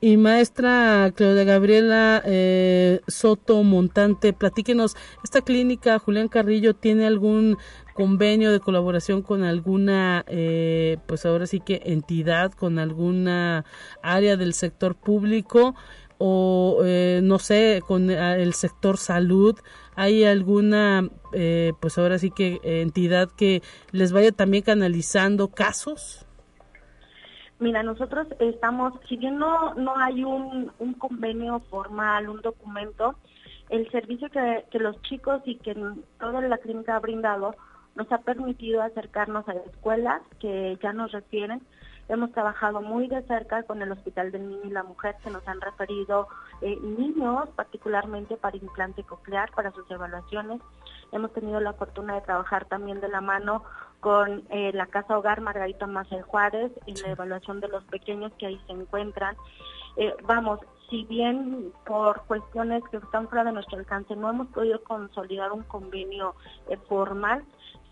Y 0.00 0.18
maestra 0.18 1.10
Claudia 1.14 1.44
Gabriela 1.44 2.22
eh, 2.26 3.00
Soto 3.08 3.62
Montante, 3.62 4.34
platíquenos, 4.34 4.94
¿esta 5.24 5.40
clínica 5.40 5.98
Julián 5.98 6.28
Carrillo 6.28 6.74
tiene 6.74 7.06
algún 7.06 7.56
convenio 7.94 8.52
de 8.52 8.60
colaboración 8.60 9.22
con 9.22 9.42
alguna, 9.42 10.22
eh, 10.28 10.98
pues 11.06 11.24
ahora 11.24 11.46
sí 11.46 11.60
que 11.60 11.80
entidad, 11.86 12.52
con 12.52 12.78
alguna 12.78 13.64
área 14.02 14.36
del 14.36 14.52
sector 14.52 14.96
público? 14.96 15.74
O 16.18 16.82
eh, 16.84 17.20
no 17.22 17.38
sé 17.38 17.82
con 17.86 18.10
el 18.10 18.54
sector 18.54 18.96
salud 18.96 19.58
hay 19.94 20.24
alguna 20.24 21.08
eh, 21.32 21.72
pues 21.80 21.98
ahora 21.98 22.18
sí 22.18 22.30
que 22.30 22.60
entidad 22.62 23.28
que 23.30 23.62
les 23.92 24.12
vaya 24.12 24.32
también 24.32 24.62
canalizando 24.64 25.48
casos 25.48 26.26
Mira, 27.58 27.82
nosotros 27.82 28.26
estamos, 28.38 28.92
si 29.08 29.16
bien 29.16 29.38
no, 29.38 29.72
no 29.76 29.96
hay 29.96 30.22
un, 30.22 30.70
un 30.78 30.92
convenio 30.92 31.60
formal, 31.70 32.28
un 32.28 32.42
documento, 32.42 33.14
el 33.70 33.90
servicio 33.90 34.28
que, 34.28 34.66
que 34.70 34.78
los 34.78 35.00
chicos 35.02 35.40
y 35.46 35.56
que 35.56 35.74
toda 36.20 36.42
la 36.42 36.58
clínica 36.58 36.96
ha 36.96 37.00
brindado 37.00 37.54
nos 37.94 38.12
ha 38.12 38.18
permitido 38.18 38.82
acercarnos 38.82 39.48
a 39.48 39.54
escuelas 39.54 40.20
que 40.38 40.78
ya 40.82 40.92
nos 40.92 41.12
refieren 41.12 41.62
Hemos 42.08 42.30
trabajado 42.30 42.80
muy 42.82 43.08
de 43.08 43.22
cerca 43.22 43.64
con 43.64 43.82
el 43.82 43.90
Hospital 43.90 44.30
del 44.30 44.48
Niño 44.48 44.62
y 44.64 44.70
la 44.70 44.84
Mujer, 44.84 45.16
que 45.24 45.30
nos 45.30 45.46
han 45.48 45.60
referido 45.60 46.28
eh, 46.60 46.78
niños, 46.80 47.48
particularmente 47.56 48.36
para 48.36 48.56
implante 48.56 49.02
coclear, 49.02 49.50
para 49.52 49.72
sus 49.72 49.90
evaluaciones. 49.90 50.60
Hemos 51.10 51.32
tenido 51.32 51.58
la 51.58 51.72
fortuna 51.72 52.14
de 52.14 52.20
trabajar 52.20 52.66
también 52.66 53.00
de 53.00 53.08
la 53.08 53.20
mano 53.20 53.64
con 53.98 54.44
eh, 54.50 54.70
la 54.72 54.86
Casa 54.86 55.18
Hogar 55.18 55.40
Margarita 55.40 55.88
Marcel 55.88 56.22
Juárez 56.22 56.70
en 56.86 56.94
la 57.02 57.10
evaluación 57.10 57.60
de 57.60 57.68
los 57.68 57.82
pequeños 57.84 58.32
que 58.38 58.46
ahí 58.46 58.60
se 58.68 58.72
encuentran. 58.72 59.36
Eh, 59.96 60.14
vamos, 60.24 60.60
si 60.88 61.04
bien 61.06 61.72
por 61.86 62.22
cuestiones 62.26 62.84
que 62.90 62.98
están 62.98 63.26
fuera 63.28 63.42
de 63.42 63.52
nuestro 63.52 63.78
alcance 63.78 64.14
no 64.14 64.30
hemos 64.30 64.46
podido 64.48 64.80
consolidar 64.84 65.50
un 65.50 65.64
convenio 65.64 66.36
formal, 66.88 67.44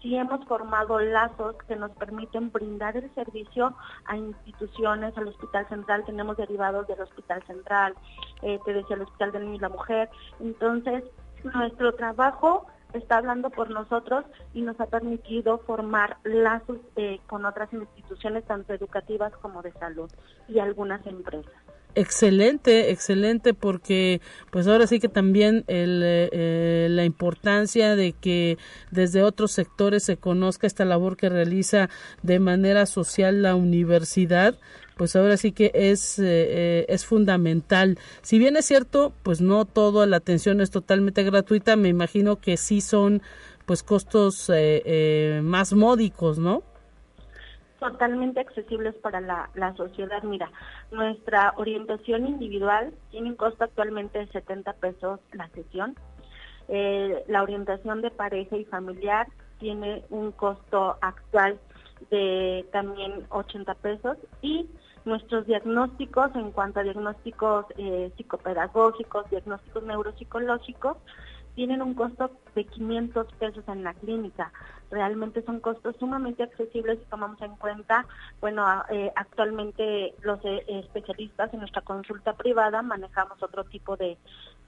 sí 0.04 0.14
hemos 0.16 0.44
formado 0.44 1.00
lazos 1.00 1.56
que 1.66 1.76
nos 1.76 1.90
permiten 1.92 2.52
brindar 2.52 2.94
el 2.94 3.12
servicio 3.14 3.74
a 4.04 4.16
instituciones, 4.18 5.16
al 5.16 5.28
Hospital 5.28 5.66
Central, 5.68 6.04
tenemos 6.04 6.36
derivados 6.36 6.86
del 6.86 7.00
Hospital 7.00 7.42
Central, 7.46 7.94
eh, 8.42 8.60
te 8.66 8.74
decía 8.74 8.96
el 8.96 9.02
Hospital 9.02 9.32
del 9.32 9.44
Niño 9.46 9.56
y 9.56 9.60
la 9.60 9.68
Mujer. 9.70 10.10
Entonces, 10.40 11.04
nuestro 11.42 11.94
trabajo 11.94 12.66
está 12.92 13.16
hablando 13.16 13.48
por 13.48 13.70
nosotros 13.70 14.26
y 14.52 14.60
nos 14.60 14.78
ha 14.78 14.86
permitido 14.86 15.58
formar 15.58 16.18
lazos 16.22 16.78
eh, 16.96 17.18
con 17.26 17.46
otras 17.46 17.72
instituciones, 17.72 18.44
tanto 18.44 18.74
educativas 18.74 19.32
como 19.38 19.62
de 19.62 19.72
salud 19.72 20.10
y 20.48 20.58
algunas 20.58 21.04
empresas. 21.06 21.54
Excelente, 21.96 22.90
excelente, 22.90 23.54
porque 23.54 24.20
pues 24.50 24.66
ahora 24.66 24.88
sí 24.88 24.98
que 24.98 25.08
también 25.08 25.62
el, 25.68 26.02
eh, 26.04 26.88
la 26.90 27.04
importancia 27.04 27.94
de 27.94 28.14
que 28.14 28.58
desde 28.90 29.22
otros 29.22 29.52
sectores 29.52 30.02
se 30.02 30.16
conozca 30.16 30.66
esta 30.66 30.84
labor 30.84 31.16
que 31.16 31.28
realiza 31.28 31.88
de 32.22 32.40
manera 32.40 32.86
social 32.86 33.42
la 33.42 33.54
universidad, 33.54 34.58
pues 34.96 35.14
ahora 35.14 35.36
sí 35.36 35.52
que 35.52 35.70
es, 35.72 36.18
eh, 36.18 36.84
es 36.88 37.06
fundamental. 37.06 37.96
Si 38.22 38.40
bien 38.40 38.56
es 38.56 38.64
cierto, 38.64 39.12
pues 39.22 39.40
no 39.40 39.64
toda 39.64 40.04
la 40.06 40.16
atención 40.16 40.60
es 40.60 40.72
totalmente 40.72 41.22
gratuita, 41.22 41.76
me 41.76 41.90
imagino 41.90 42.40
que 42.40 42.56
sí 42.56 42.80
son 42.80 43.22
pues 43.66 43.84
costos 43.84 44.50
más 45.42 45.72
módicos, 45.72 46.38
¿no? 46.38 46.64
Totalmente 47.78 48.40
accesibles 48.40 48.94
para 48.96 49.20
la, 49.20 49.50
la, 49.54 49.74
sociedad. 49.76 50.22
Mira, 50.22 50.50
nuestra 50.90 51.54
orientación 51.56 52.26
individual 52.26 52.94
tiene 53.10 53.30
un 53.30 53.36
costo 53.36 53.64
actualmente 53.64 54.18
de 54.18 54.26
70 54.28 54.72
pesos 54.74 55.20
la 55.32 55.48
sesión. 55.50 55.96
Eh, 56.68 57.24
la 57.28 57.42
orientación 57.42 58.00
de 58.00 58.10
pareja 58.10 58.56
y 58.56 58.64
familiar 58.64 59.26
tiene 59.58 60.04
un 60.10 60.32
costo 60.32 60.96
actual 61.00 61.58
de 62.10 62.66
también 62.72 63.26
80 63.30 63.74
pesos 63.74 64.16
y 64.42 64.68
nuestros 65.04 65.46
diagnósticos 65.46 66.34
en 66.34 66.50
cuanto 66.50 66.80
a 66.80 66.82
diagnósticos 66.82 67.66
eh, 67.76 68.10
psicopedagógicos, 68.16 69.28
diagnósticos 69.30 69.82
neuropsicológicos, 69.84 70.96
tienen 71.54 71.82
un 71.82 71.94
costo 71.94 72.30
de 72.54 72.64
500 72.64 73.32
pesos 73.34 73.64
en 73.68 73.84
la 73.84 73.94
clínica. 73.94 74.52
Realmente 74.90 75.42
son 75.42 75.60
costos 75.60 75.96
sumamente 75.98 76.42
accesibles 76.42 76.98
si 76.98 77.04
tomamos 77.06 77.40
en 77.42 77.56
cuenta, 77.56 78.06
bueno, 78.40 78.66
eh, 78.90 79.12
actualmente 79.16 80.14
los 80.22 80.40
eh, 80.44 80.64
especialistas 80.68 81.52
en 81.52 81.60
nuestra 81.60 81.82
consulta 81.82 82.34
privada 82.34 82.82
manejamos 82.82 83.42
otro 83.42 83.64
tipo 83.64 83.96
de, 83.96 84.16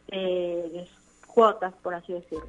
de 0.09 0.89
cuotas, 1.27 1.75
por 1.83 1.95
así 1.95 2.13
decirlo. 2.13 2.47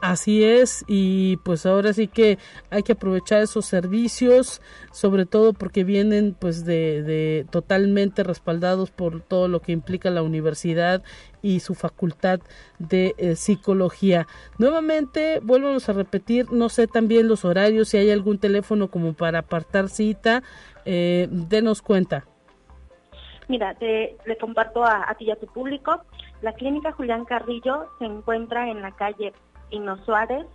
Así 0.00 0.44
es, 0.44 0.84
y 0.86 1.38
pues 1.38 1.64
ahora 1.64 1.94
sí 1.94 2.08
que 2.08 2.38
hay 2.68 2.82
que 2.82 2.92
aprovechar 2.92 3.40
esos 3.40 3.64
servicios, 3.64 4.60
sobre 4.92 5.24
todo 5.24 5.54
porque 5.54 5.82
vienen 5.82 6.36
pues 6.38 6.66
de, 6.66 7.02
de 7.02 7.46
totalmente 7.50 8.22
respaldados 8.22 8.90
por 8.90 9.22
todo 9.22 9.48
lo 9.48 9.60
que 9.60 9.72
implica 9.72 10.10
la 10.10 10.22
universidad 10.22 11.02
y 11.40 11.60
su 11.60 11.74
facultad 11.74 12.40
de 12.78 13.14
eh, 13.16 13.34
psicología. 13.34 14.26
Nuevamente, 14.58 15.40
vuelvamos 15.42 15.88
a 15.88 15.94
repetir, 15.94 16.52
no 16.52 16.68
sé 16.68 16.86
también 16.86 17.26
los 17.26 17.46
horarios, 17.46 17.88
si 17.88 17.96
hay 17.96 18.10
algún 18.10 18.38
teléfono 18.38 18.88
como 18.88 19.14
para 19.14 19.38
apartar 19.38 19.88
cita, 19.88 20.42
eh, 20.84 21.28
denos 21.30 21.80
cuenta. 21.80 22.26
Mira, 23.48 23.74
te, 23.74 24.16
le 24.26 24.36
comparto 24.36 24.84
a, 24.84 25.10
a 25.10 25.14
ti 25.14 25.26
y 25.26 25.30
a 25.30 25.36
tu 25.36 25.46
público. 25.46 26.02
La 26.42 26.52
clínica 26.52 26.92
Julián 26.92 27.24
Carrillo 27.24 27.86
se 27.98 28.04
encuentra 28.04 28.70
en 28.70 28.82
la 28.82 28.92
calle 28.92 29.32
Pino 29.70 29.96
Suárez, 30.04 30.46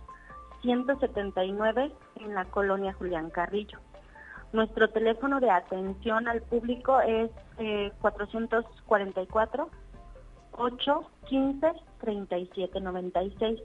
179 0.62 1.92
en 2.16 2.34
la 2.34 2.44
colonia 2.46 2.92
Julián 2.94 3.30
Carrillo. 3.30 3.78
Nuestro 4.52 4.90
teléfono 4.90 5.38
de 5.40 5.50
atención 5.50 6.26
al 6.26 6.42
público 6.42 7.00
es 7.00 7.30
444 8.00 9.70
815 10.52 11.72
3796. 12.00 13.60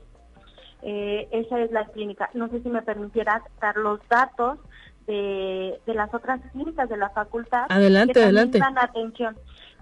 Eh, 0.83 1.27
esa 1.31 1.59
es 1.59 1.71
la 1.71 1.85
clínica. 1.85 2.29
No 2.33 2.47
sé 2.49 2.61
si 2.61 2.69
me 2.69 2.83
permitieras 2.83 3.41
dar 3.59 3.77
los 3.77 3.99
datos 4.07 4.59
de, 5.07 5.79
de 5.85 5.93
las 5.93 6.13
otras 6.13 6.39
clínicas 6.51 6.87
de 6.89 6.97
la 6.97 7.09
facultad. 7.09 7.65
Adelante, 7.69 8.13
que 8.13 8.23
adelante. 8.23 8.59
Dan 8.59 8.77
atención. 8.77 9.35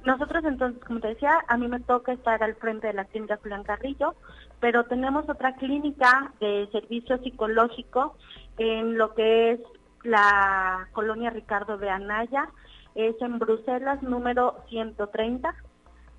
Nosotros 0.06 0.44
entonces, 0.46 0.84
como 0.84 1.00
te 1.00 1.10
decía, 1.10 1.32
a 1.48 1.58
mí 1.58 1.68
me 1.68 1.80
toca 1.80 2.12
estar 2.12 2.44
al 2.44 2.56
frente 2.56 2.88
de 2.88 2.94
la 2.94 3.06
clínica 3.06 3.38
Julián 3.42 3.64
Carrillo, 3.64 4.16
pero 4.64 4.86
tenemos 4.86 5.28
otra 5.28 5.56
clínica 5.56 6.32
de 6.40 6.70
servicio 6.72 7.18
psicológico 7.18 8.16
en 8.58 8.98
lo 8.98 9.14
que 9.14 9.52
es 9.52 9.60
la 10.04 10.88
colonia 10.94 11.32
Ricardo 11.32 11.78
de 11.78 11.90
Anaya, 11.90 12.48
es 12.96 13.14
en 13.22 13.40
Bruselas 13.40 14.02
número 14.02 14.64
130. 14.70 15.54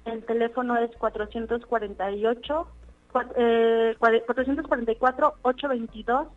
El 0.05 0.27
teléfono 0.27 0.77
es 0.77 0.95
448 0.99 2.67
eh, 3.35 3.97
444 3.99 5.35
822 5.41 6.29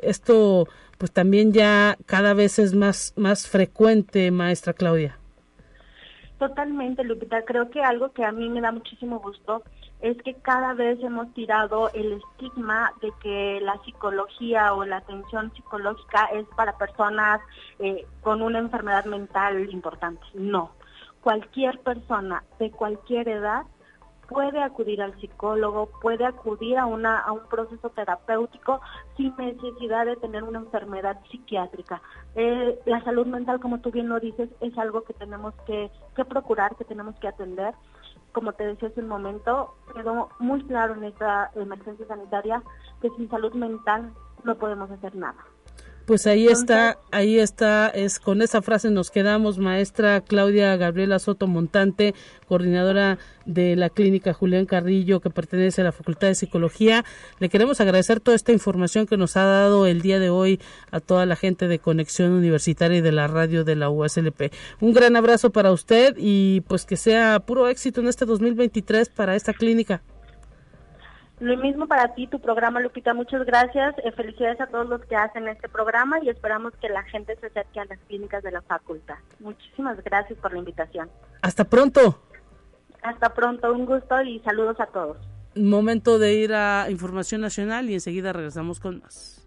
esto 0.02 0.68
pues 0.98 1.10
también 1.12 1.52
ya 1.52 1.96
cada 2.06 2.34
vez 2.34 2.58
es 2.58 2.74
más 2.74 3.12
más 3.16 3.48
frecuente 3.48 4.30
maestra 4.30 4.72
Claudia 4.72 5.18
Totalmente, 6.42 7.04
Lupita. 7.04 7.44
Creo 7.44 7.70
que 7.70 7.84
algo 7.84 8.10
que 8.10 8.24
a 8.24 8.32
mí 8.32 8.48
me 8.48 8.60
da 8.60 8.72
muchísimo 8.72 9.20
gusto 9.20 9.62
es 10.02 10.20
que 10.22 10.34
cada 10.34 10.74
vez 10.74 10.98
hemos 11.02 11.32
tirado 11.32 11.88
el 11.94 12.12
estigma 12.14 12.92
de 13.00 13.12
que 13.22 13.60
la 13.62 13.80
psicología 13.84 14.74
o 14.74 14.84
la 14.84 14.96
atención 14.96 15.52
psicológica 15.54 16.26
es 16.34 16.44
para 16.56 16.76
personas 16.76 17.40
eh, 17.78 18.04
con 18.20 18.42
una 18.42 18.58
enfermedad 18.58 19.04
mental 19.04 19.72
importante. 19.72 20.22
No. 20.34 20.72
Cualquier 21.20 21.78
persona 21.80 22.42
de 22.58 22.72
cualquier 22.72 23.28
edad 23.28 23.62
puede 24.28 24.60
acudir 24.60 25.02
al 25.02 25.18
psicólogo, 25.20 25.88
puede 26.00 26.24
acudir 26.24 26.78
a, 26.78 26.86
una, 26.86 27.18
a 27.20 27.30
un 27.30 27.46
proceso 27.48 27.90
terapéutico 27.90 28.80
sin 29.16 29.36
necesidad 29.36 30.06
de 30.06 30.16
tener 30.16 30.42
una 30.42 30.58
enfermedad 30.58 31.20
psiquiátrica. 31.30 32.02
Eh, 32.34 32.80
la 32.86 33.04
salud 33.04 33.26
mental, 33.26 33.60
como 33.60 33.80
tú 33.80 33.92
bien 33.92 34.08
lo 34.08 34.18
dices, 34.18 34.48
es 34.60 34.76
algo 34.78 35.04
que 35.04 35.12
tenemos 35.12 35.54
que, 35.66 35.90
que 36.16 36.24
procurar, 36.24 36.74
que 36.74 36.84
tenemos 36.84 37.14
que 37.16 37.28
atender. 37.28 37.74
Como 38.32 38.52
te 38.52 38.66
decía 38.66 38.88
hace 38.88 39.00
un 39.00 39.08
momento, 39.08 39.74
quedó 39.94 40.30
muy 40.38 40.62
claro 40.64 40.94
en 40.94 41.04
esta 41.04 41.50
emergencia 41.54 42.06
sanitaria 42.06 42.62
que 43.00 43.10
sin 43.10 43.28
salud 43.28 43.52
mental 43.54 44.12
no 44.44 44.56
podemos 44.56 44.90
hacer 44.90 45.14
nada. 45.14 45.44
Pues 46.06 46.26
ahí 46.26 46.48
está, 46.48 46.98
ahí 47.12 47.38
está, 47.38 47.88
es 47.88 48.18
con 48.18 48.42
esa 48.42 48.60
frase 48.60 48.90
nos 48.90 49.12
quedamos, 49.12 49.58
maestra 49.58 50.20
Claudia 50.20 50.76
Gabriela 50.76 51.20
Soto 51.20 51.46
Montante, 51.46 52.12
coordinadora 52.48 53.18
de 53.46 53.76
la 53.76 53.88
clínica 53.88 54.32
Julián 54.32 54.66
Carrillo 54.66 55.20
que 55.20 55.30
pertenece 55.30 55.80
a 55.80 55.84
la 55.84 55.92
Facultad 55.92 56.26
de 56.26 56.34
Psicología. 56.34 57.04
Le 57.38 57.48
queremos 57.48 57.80
agradecer 57.80 58.18
toda 58.18 58.34
esta 58.34 58.50
información 58.50 59.06
que 59.06 59.16
nos 59.16 59.36
ha 59.36 59.44
dado 59.44 59.86
el 59.86 60.02
día 60.02 60.18
de 60.18 60.30
hoy 60.30 60.60
a 60.90 60.98
toda 60.98 61.24
la 61.24 61.36
gente 61.36 61.68
de 61.68 61.78
Conexión 61.78 62.32
Universitaria 62.32 62.98
y 62.98 63.02
de 63.02 63.12
la 63.12 63.28
radio 63.28 63.62
de 63.62 63.76
la 63.76 63.88
USLP. 63.88 64.52
Un 64.80 64.92
gran 64.94 65.14
abrazo 65.14 65.50
para 65.50 65.70
usted 65.70 66.16
y 66.18 66.62
pues 66.62 66.84
que 66.84 66.96
sea 66.96 67.38
puro 67.40 67.68
éxito 67.68 68.00
en 68.00 68.08
este 68.08 68.26
2023 68.26 69.08
para 69.08 69.36
esta 69.36 69.52
clínica. 69.52 70.02
Lo 71.40 71.56
mismo 71.56 71.86
para 71.86 72.14
ti, 72.14 72.26
tu 72.28 72.40
programa, 72.40 72.80
Lupita. 72.80 73.14
Muchas 73.14 73.44
gracias. 73.44 73.94
Eh, 74.04 74.12
felicidades 74.12 74.60
a 74.60 74.66
todos 74.66 74.88
los 74.88 75.04
que 75.06 75.16
hacen 75.16 75.48
este 75.48 75.68
programa 75.68 76.18
y 76.22 76.28
esperamos 76.28 76.72
que 76.80 76.88
la 76.88 77.02
gente 77.04 77.36
se 77.36 77.46
acerque 77.46 77.80
a 77.80 77.84
las 77.86 77.98
clínicas 78.00 78.42
de 78.42 78.52
la 78.52 78.62
facultad. 78.62 79.16
Muchísimas 79.40 80.02
gracias 80.04 80.38
por 80.38 80.52
la 80.52 80.58
invitación. 80.60 81.10
Hasta 81.42 81.64
pronto. 81.64 82.22
Hasta 83.02 83.34
pronto. 83.34 83.72
Un 83.72 83.86
gusto 83.86 84.22
y 84.22 84.38
saludos 84.40 84.78
a 84.78 84.86
todos. 84.86 85.16
Momento 85.56 86.18
de 86.18 86.34
ir 86.34 86.54
a 86.54 86.86
Información 86.90 87.40
Nacional 87.40 87.90
y 87.90 87.94
enseguida 87.94 88.32
regresamos 88.32 88.78
con 88.78 89.00
más. 89.00 89.46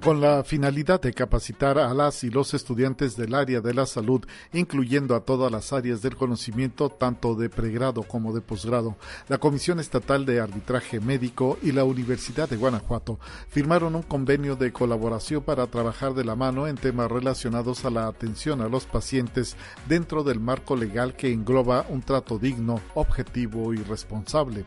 con 0.00 0.20
la 0.20 0.42
finalidad 0.44 1.00
de 1.00 1.12
capacitar 1.12 1.78
a 1.78 1.92
las 1.92 2.24
y 2.24 2.30
los 2.30 2.54
estudiantes 2.54 3.16
del 3.16 3.34
área 3.34 3.60
de 3.60 3.74
la 3.74 3.84
salud, 3.84 4.24
incluyendo 4.52 5.14
a 5.14 5.20
todas 5.20 5.52
las 5.52 5.74
áreas 5.74 6.00
del 6.00 6.16
conocimiento, 6.16 6.88
tanto 6.88 7.34
de 7.34 7.50
pregrado 7.50 8.02
como 8.02 8.32
de 8.32 8.40
posgrado. 8.40 8.96
La 9.28 9.38
Comisión 9.38 9.78
Estatal 9.78 10.24
de 10.24 10.40
Arbitraje 10.40 11.00
Médico 11.00 11.58
y 11.62 11.72
la 11.72 11.84
Universidad 11.84 12.48
de 12.48 12.56
Guanajuato 12.56 13.18
firmaron 13.48 13.94
un 13.94 14.02
convenio 14.02 14.56
de 14.56 14.72
colaboración 14.72 15.42
para 15.42 15.66
trabajar 15.66 16.14
de 16.14 16.24
la 16.24 16.34
mano 16.34 16.66
en 16.66 16.76
temas 16.76 17.10
relacionados 17.10 17.84
a 17.84 17.90
la 17.90 18.06
atención 18.06 18.62
a 18.62 18.68
los 18.68 18.86
pacientes 18.86 19.56
dentro 19.86 20.24
del 20.24 20.40
marco 20.40 20.76
legal 20.76 21.14
que 21.14 21.30
engloba 21.30 21.84
un 21.90 22.00
trato 22.00 22.38
digno, 22.38 22.80
objetivo 22.94 23.74
y 23.74 23.78
responsable. 23.78 24.64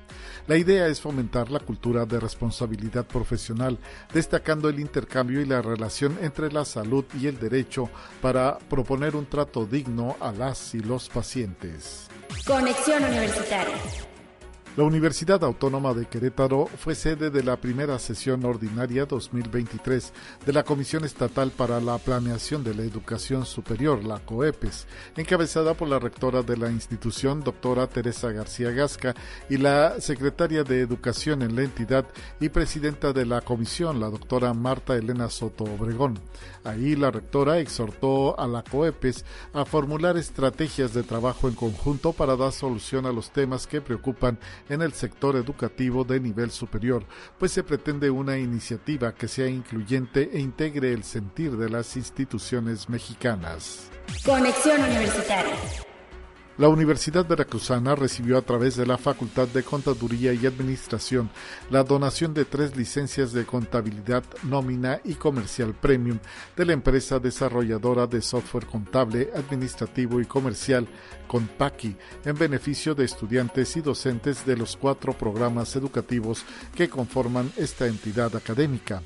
La 0.48 0.58
idea 0.58 0.88
es 0.88 1.02
fomentar 1.02 1.50
la 1.50 1.60
cultura 1.60 2.06
de 2.06 2.20
responsabilidad 2.20 3.08
profesional, 3.08 3.80
destacando 4.14 4.70
el 4.70 4.80
intercambio 4.80 5.23
y 5.32 5.46
la 5.46 5.62
relación 5.62 6.18
entre 6.22 6.52
la 6.52 6.66
salud 6.66 7.06
y 7.20 7.28
el 7.28 7.40
derecho 7.40 7.90
para 8.22 8.58
proponer 8.58 9.16
un 9.16 9.26
trato 9.26 9.66
digno 9.66 10.16
a 10.20 10.32
las 10.32 10.74
y 10.76 10.80
los 10.80 11.10
pacientes. 11.10 12.08
Conexión 12.46 13.04
Universitaria. 13.04 13.76
La 14.76 14.86
Universidad 14.86 15.44
Autónoma 15.44 15.94
de 15.94 16.08
Querétaro 16.08 16.66
fue 16.66 16.96
sede 16.96 17.30
de 17.30 17.44
la 17.44 17.58
primera 17.58 18.00
sesión 18.00 18.44
ordinaria 18.44 19.06
2023 19.06 20.12
de 20.48 20.52
la 20.52 20.64
Comisión 20.64 21.06
Estatal 21.06 21.52
para 21.52 21.80
la 21.80 22.00
Planeación 22.00 22.64
de 22.64 22.74
la 22.74 22.82
Educación 22.82 23.46
Superior, 23.46 24.04
la 24.04 24.18
COEPES, 24.18 24.88
encabezada 25.16 25.76
por 25.76 25.90
la 25.90 26.00
rectora 26.00 26.42
de 26.42 26.58
la 26.58 26.72
institución, 26.72 27.44
doctora 27.44 27.86
Teresa 27.86 28.32
García 28.32 28.72
Gasca, 28.72 29.14
y 29.48 29.58
la 29.58 30.02
secretaria 30.02 30.64
de 30.64 30.80
Educación 30.80 31.44
en 31.44 31.56
la 31.56 31.62
entidad 31.62 32.08
y 32.40 32.50
presidenta 32.50 33.14
de 33.14 33.28
la 33.28 33.42
comisión, 33.42 34.00
la 34.00 34.10
doctora 34.10 34.56
Marta 34.56 34.96
Elena 34.96 35.30
Soto 35.30 35.66
Obregón. 35.66 36.20
Ahí 36.64 36.96
la 36.96 37.12
rectora 37.12 37.60
exhortó 37.60 38.40
a 38.40 38.48
la 38.48 38.64
COEPES 38.64 39.26
a 39.54 39.66
formular 39.66 40.18
estrategias 40.18 40.94
de 40.94 41.04
trabajo 41.04 41.48
en 41.48 41.56
conjunto 41.56 42.14
para 42.14 42.36
dar 42.36 42.52
solución 42.52 43.06
a 43.06 43.12
los 43.12 43.32
temas 43.32 43.68
que 43.68 43.82
preocupan 43.82 44.40
en 44.70 44.82
el 44.82 44.94
sector 44.94 45.36
educativo 45.36 46.04
de 46.04 46.20
nivel 46.20 46.52
superior, 46.52 47.06
pues 47.38 47.52
se 47.52 47.64
pretende 47.64 48.10
una 48.10 48.38
iniciativa 48.38 49.14
que 49.14 49.28
sea 49.28 49.48
incluyente 49.48 50.30
e 50.34 50.40
integre 50.40 50.94
el 50.94 51.04
sentir 51.04 51.58
de 51.58 51.70
las 51.70 51.98
instituciones 51.98 52.90
mexicanas. 52.90 53.90
Conexión 54.26 54.82
Universitaria. 54.82 55.56
La 56.56 56.68
Universidad 56.68 57.28
Veracruzana 57.28 57.96
recibió 57.96 58.38
a 58.38 58.44
través 58.44 58.76
de 58.76 58.86
la 58.86 59.00
Facultad 59.00 59.48
de 59.48 59.64
Contaduría 59.64 60.34
y 60.34 60.46
Administración 60.46 61.32
la 61.72 61.84
donación 61.84 62.36
de 62.36 62.46
tres 62.46 62.78
licencias 62.78 63.34
de 63.34 63.44
contabilidad, 63.44 64.24
nómina 64.44 65.02
y 65.04 65.16
comercial 65.16 65.74
premium 65.74 66.20
de 66.56 66.66
la 66.66 66.74
empresa 66.74 67.18
desarrolladora 67.18 68.06
de 68.06 68.22
software 68.22 68.68
contable, 68.68 69.32
administrativo 69.36 70.22
y 70.22 70.26
comercial 70.26 70.88
Conpaqui 71.26 71.96
en 72.24 72.38
beneficio 72.38 72.94
de 72.94 73.06
estudiantes 73.06 73.76
y 73.76 73.82
docentes 73.82 74.46
de 74.46 74.56
los 74.56 74.78
cuatro 74.78 75.14
programas 75.14 75.76
educativos 75.76 76.46
que 76.76 76.88
conforman 76.88 77.52
esta 77.58 77.88
entidad 77.88 78.36
académica 78.36 79.02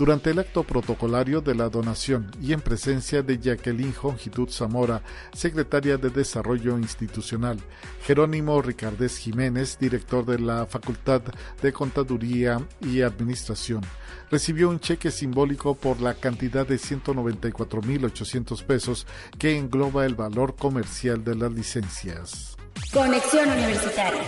durante 0.00 0.30
el 0.30 0.38
acto 0.38 0.64
protocolario 0.64 1.42
de 1.42 1.54
la 1.54 1.68
donación 1.68 2.30
y 2.40 2.54
en 2.54 2.62
presencia 2.62 3.22
de 3.22 3.38
Jacqueline 3.38 3.92
Jongitud 3.92 4.48
Zamora, 4.48 5.02
secretaria 5.34 5.98
de 5.98 6.08
Desarrollo 6.08 6.78
Institucional, 6.78 7.58
Jerónimo 8.06 8.62
Ricardés 8.62 9.18
Jiménez, 9.18 9.76
director 9.78 10.24
de 10.24 10.38
la 10.38 10.64
Facultad 10.64 11.20
de 11.60 11.72
Contaduría 11.74 12.66
y 12.80 13.02
Administración, 13.02 13.82
recibió 14.30 14.70
un 14.70 14.80
cheque 14.80 15.10
simbólico 15.10 15.74
por 15.74 16.00
la 16.00 16.14
cantidad 16.14 16.66
de 16.66 16.76
194.800 16.76 18.64
pesos 18.64 19.06
que 19.38 19.58
engloba 19.58 20.06
el 20.06 20.14
valor 20.14 20.56
comercial 20.56 21.22
de 21.22 21.34
las 21.34 21.52
licencias. 21.52 22.56
Conexión 22.90 23.50
Universitaria 23.50 24.22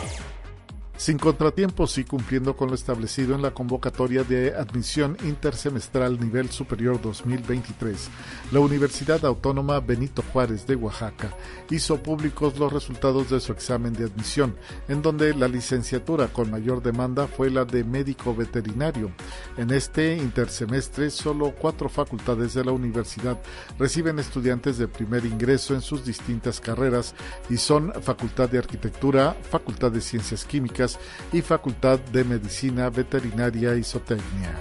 sin 1.03 1.18
contratiempos 1.18 1.98
y 1.98 2.05
cumpliendo 2.05 2.57
con 2.57 2.68
lo 2.68 2.76
establecido 2.76 3.34
en 3.34 3.42
la 3.42 3.50
convocatoria 3.50 4.22
de 4.22 4.55
admisión 4.55 5.16
intersemestral 5.24 6.20
nivel 6.20 6.48
superior 6.50 7.03
2023, 7.03 8.09
la 8.53 8.61
Universidad 8.61 9.24
Autónoma 9.24 9.80
Benito 9.80 10.22
Juárez 10.32 10.64
de 10.64 10.76
Oaxaca 10.76 11.36
hizo 11.70 12.00
públicos 12.00 12.57
los 12.57 12.72
resultados 12.72 13.30
de 13.30 13.40
su 13.40 13.50
examen 13.50 13.94
de 13.94 14.05
admisión, 14.05 14.55
en 14.86 15.03
donde 15.03 15.34
la 15.34 15.48
licenciatura 15.48 16.28
con 16.28 16.53
mayor 16.53 16.80
demanda 16.80 17.26
fue 17.26 17.50
la 17.50 17.64
de 17.64 17.82
médico 17.82 18.32
veterinario. 18.32 19.11
En 19.57 19.72
este 19.72 20.16
intersemestre, 20.16 21.11
solo 21.11 21.53
cuatro 21.61 21.88
facultades 21.88 22.55
de 22.55 22.64
la 22.64 22.70
universidad 22.70 23.42
reciben 23.76 24.20
estudiantes 24.20 24.78
de 24.78 24.86
primer 24.86 25.26
ingreso 25.26 25.74
en 25.74 25.80
sus 25.80 26.05
distintas 26.05 26.61
carreras 26.61 27.16
y 27.50 27.57
son 27.57 27.92
Facultad 28.03 28.48
de 28.48 28.59
Arquitectura, 28.59 29.36
Facultad 29.50 29.90
de 29.90 30.00
Ciencias 30.00 30.44
Químicas, 30.44 30.91
y 31.32 31.43
Facultad 31.43 31.99
de 31.99 32.24
Medicina 32.24 32.90
Veterinaria 32.90 33.74
y 33.74 33.84
Zootecnia. 33.84 34.59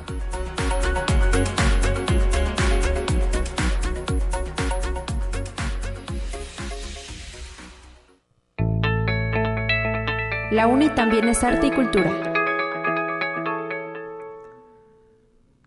La 10.52 10.68
UNI 10.68 10.90
también 10.90 11.30
es 11.30 11.44
arte 11.44 11.68
y 11.68 11.72
cultura. 11.72 12.31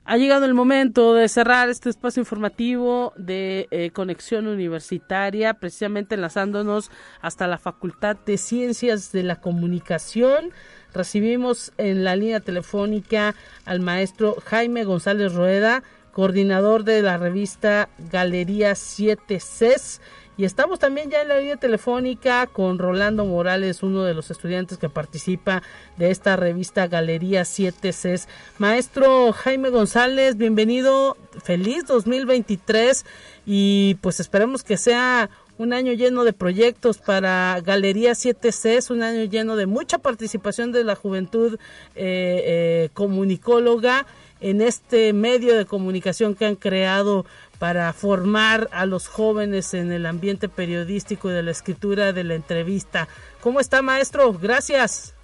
Ha 0.06 0.18
llegado 0.18 0.44
el 0.44 0.52
momento 0.52 1.14
de 1.14 1.30
cerrar 1.30 1.70
este 1.70 1.88
espacio 1.88 2.20
informativo 2.20 3.14
de 3.16 3.68
eh, 3.70 3.90
conexión 3.90 4.46
universitaria, 4.46 5.54
precisamente 5.54 6.14
enlazándonos 6.14 6.90
hasta 7.22 7.46
la 7.46 7.56
Facultad 7.56 8.14
de 8.26 8.36
Ciencias 8.36 9.12
de 9.12 9.22
la 9.22 9.40
Comunicación. 9.40 10.50
Recibimos 10.92 11.72
en 11.78 12.04
la 12.04 12.16
línea 12.16 12.40
telefónica 12.40 13.34
al 13.64 13.80
maestro 13.80 14.36
Jaime 14.44 14.84
González 14.84 15.32
Rueda, 15.32 15.82
coordinador 16.12 16.84
de 16.84 17.00
la 17.00 17.16
revista 17.16 17.88
Galería 18.10 18.74
7 18.74 19.40
CES 19.40 20.02
y 20.36 20.44
estamos 20.44 20.78
también 20.78 21.10
ya 21.10 21.22
en 21.22 21.28
la 21.28 21.38
línea 21.38 21.56
telefónica 21.56 22.46
con 22.48 22.78
Rolando 22.78 23.24
Morales, 23.24 23.82
uno 23.82 24.02
de 24.02 24.14
los 24.14 24.30
estudiantes 24.30 24.78
que 24.78 24.88
participa 24.88 25.62
de 25.96 26.10
esta 26.10 26.36
revista 26.36 26.88
Galería 26.88 27.44
7 27.44 27.90
Cs. 27.90 28.28
Maestro 28.58 29.32
Jaime 29.32 29.70
González, 29.70 30.36
bienvenido, 30.36 31.16
feliz 31.42 31.86
2023 31.86 33.04
y 33.46 33.94
pues 34.00 34.18
esperemos 34.18 34.64
que 34.64 34.76
sea 34.76 35.30
un 35.56 35.72
año 35.72 35.92
lleno 35.92 36.24
de 36.24 36.32
proyectos 36.32 36.98
para 36.98 37.60
Galería 37.60 38.16
7 38.16 38.50
Cs, 38.50 38.90
un 38.90 39.02
año 39.02 39.24
lleno 39.24 39.54
de 39.54 39.66
mucha 39.66 39.98
participación 39.98 40.72
de 40.72 40.82
la 40.82 40.96
juventud 40.96 41.54
eh, 41.94 42.42
eh, 42.44 42.88
comunicóloga 42.92 44.06
en 44.44 44.60
este 44.60 45.14
medio 45.14 45.56
de 45.56 45.64
comunicación 45.64 46.34
que 46.34 46.44
han 46.44 46.56
creado 46.56 47.24
para 47.58 47.90
formar 47.94 48.68
a 48.72 48.84
los 48.84 49.08
jóvenes 49.08 49.72
en 49.72 49.90
el 49.90 50.04
ambiente 50.04 50.50
periodístico 50.50 51.30
y 51.30 51.32
de 51.32 51.42
la 51.42 51.50
escritura 51.50 52.12
de 52.12 52.24
la 52.24 52.34
entrevista. 52.34 53.08
¿Cómo 53.40 53.58
está, 53.58 53.80
maestro? 53.80 54.34
Gracias. 54.34 55.14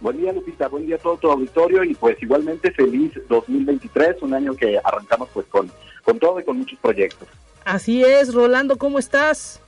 Buen 0.00 0.18
día, 0.18 0.30
Lupita. 0.30 0.68
Buen 0.68 0.86
día 0.86 0.96
a 0.96 0.98
todo 0.98 1.16
tu 1.16 1.30
auditorio 1.30 1.82
y 1.84 1.94
pues 1.94 2.22
igualmente 2.22 2.70
feliz 2.70 3.12
2023, 3.30 4.20
un 4.20 4.34
año 4.34 4.54
que 4.54 4.78
arrancamos 4.84 5.30
pues 5.32 5.46
con 5.46 5.72
con 6.06 6.18
todo 6.20 6.38
y 6.38 6.44
con 6.44 6.58
muchos 6.58 6.78
proyectos. 6.78 7.28
Así 7.64 8.04
es, 8.04 8.32
Rolando, 8.32 8.78
¿cómo 8.78 8.98
estás? 8.98 9.60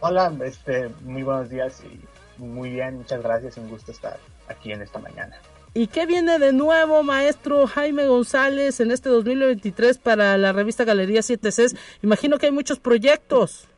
Hola, 0.00 0.32
este, 0.44 0.88
muy 1.02 1.22
buenos 1.24 1.50
días 1.50 1.82
y 1.84 2.40
muy 2.40 2.70
bien, 2.70 2.98
muchas 2.98 3.22
gracias, 3.22 3.56
un 3.56 3.68
gusto 3.68 3.90
estar 3.90 4.18
aquí 4.48 4.72
en 4.72 4.80
esta 4.80 5.00
mañana. 5.00 5.36
¿Y 5.72 5.86
qué 5.86 6.04
viene 6.04 6.40
de 6.40 6.52
nuevo, 6.52 7.04
maestro 7.04 7.68
Jaime 7.68 8.08
González, 8.08 8.80
en 8.80 8.90
este 8.90 9.08
2023 9.08 9.98
para 9.98 10.36
la 10.36 10.52
revista 10.52 10.84
Galería 10.84 11.20
7Cs? 11.20 11.78
Imagino 12.02 12.38
que 12.38 12.46
hay 12.46 12.52
muchos 12.52 12.80
proyectos. 12.80 13.68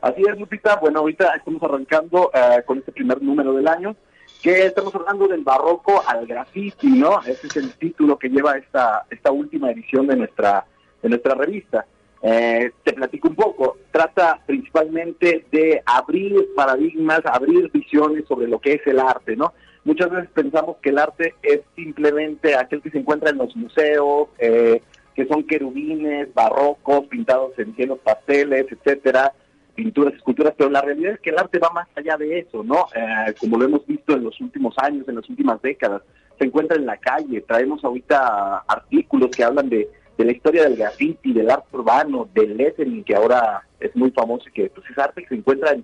Así 0.00 0.22
es, 0.22 0.38
Lupita. 0.38 0.76
Bueno, 0.76 1.00
ahorita 1.00 1.34
estamos 1.34 1.60
arrancando 1.64 2.30
eh, 2.32 2.62
con 2.64 2.78
este 2.78 2.92
primer 2.92 3.20
número 3.20 3.52
del 3.54 3.66
año, 3.66 3.96
que 4.40 4.66
estamos 4.66 4.94
hablando 4.94 5.26
del 5.26 5.42
barroco 5.42 6.00
al 6.06 6.28
graffiti, 6.28 6.86
¿no? 6.86 7.20
Ese 7.22 7.48
es 7.48 7.56
el 7.56 7.72
título 7.74 8.16
que 8.16 8.28
lleva 8.28 8.56
esta, 8.56 9.04
esta 9.10 9.32
última 9.32 9.72
edición 9.72 10.06
de 10.06 10.14
nuestra, 10.14 10.64
de 11.02 11.08
nuestra 11.08 11.34
revista. 11.34 11.86
Eh, 12.22 12.70
te 12.84 12.92
platico 12.92 13.26
un 13.26 13.34
poco. 13.34 13.78
Trata 13.90 14.40
principalmente 14.46 15.44
de 15.50 15.82
abrir 15.84 16.54
paradigmas, 16.54 17.20
abrir 17.24 17.68
visiones 17.72 18.26
sobre 18.28 18.46
lo 18.46 18.60
que 18.60 18.74
es 18.74 18.86
el 18.86 19.00
arte, 19.00 19.34
¿no? 19.34 19.52
Muchas 19.84 20.10
veces 20.10 20.30
pensamos 20.34 20.76
que 20.82 20.90
el 20.90 20.98
arte 20.98 21.34
es 21.42 21.60
simplemente 21.74 22.54
aquel 22.54 22.82
que 22.82 22.90
se 22.90 22.98
encuentra 22.98 23.30
en 23.30 23.38
los 23.38 23.54
museos, 23.56 24.28
eh, 24.38 24.82
que 25.14 25.26
son 25.26 25.44
querubines, 25.44 26.32
barrocos, 26.34 27.06
pintados 27.06 27.58
en 27.58 27.74
cielos 27.74 27.98
pasteles, 28.00 28.66
etcétera, 28.70 29.32
pinturas, 29.74 30.14
esculturas, 30.14 30.54
pero 30.56 30.70
la 30.70 30.82
realidad 30.82 31.14
es 31.14 31.20
que 31.20 31.30
el 31.30 31.38
arte 31.38 31.58
va 31.58 31.70
más 31.70 31.88
allá 31.96 32.16
de 32.16 32.40
eso, 32.40 32.62
¿no? 32.62 32.86
Eh, 32.94 33.34
como 33.40 33.58
lo 33.58 33.64
hemos 33.64 33.86
visto 33.86 34.14
en 34.14 34.24
los 34.24 34.38
últimos 34.40 34.74
años, 34.78 35.08
en 35.08 35.16
las 35.16 35.28
últimas 35.28 35.60
décadas, 35.62 36.02
se 36.38 36.44
encuentra 36.44 36.76
en 36.76 36.86
la 36.86 36.96
calle. 36.96 37.40
Traemos 37.42 37.82
ahorita 37.82 38.64
artículos 38.66 39.30
que 39.30 39.44
hablan 39.44 39.68
de 39.68 39.88
de 40.20 40.26
la 40.26 40.32
historia 40.32 40.64
del 40.64 40.76
graffiti, 40.76 41.32
del 41.32 41.50
arte 41.50 41.74
urbano, 41.74 42.28
del 42.34 42.54
lettering, 42.54 43.04
que 43.04 43.14
ahora 43.14 43.66
es 43.80 43.96
muy 43.96 44.10
famoso 44.10 44.44
y 44.50 44.52
que 44.52 44.68
pues, 44.68 44.84
es 44.90 44.98
arte 44.98 45.22
que 45.22 45.28
se 45.28 45.34
encuentra 45.36 45.72
en, 45.72 45.82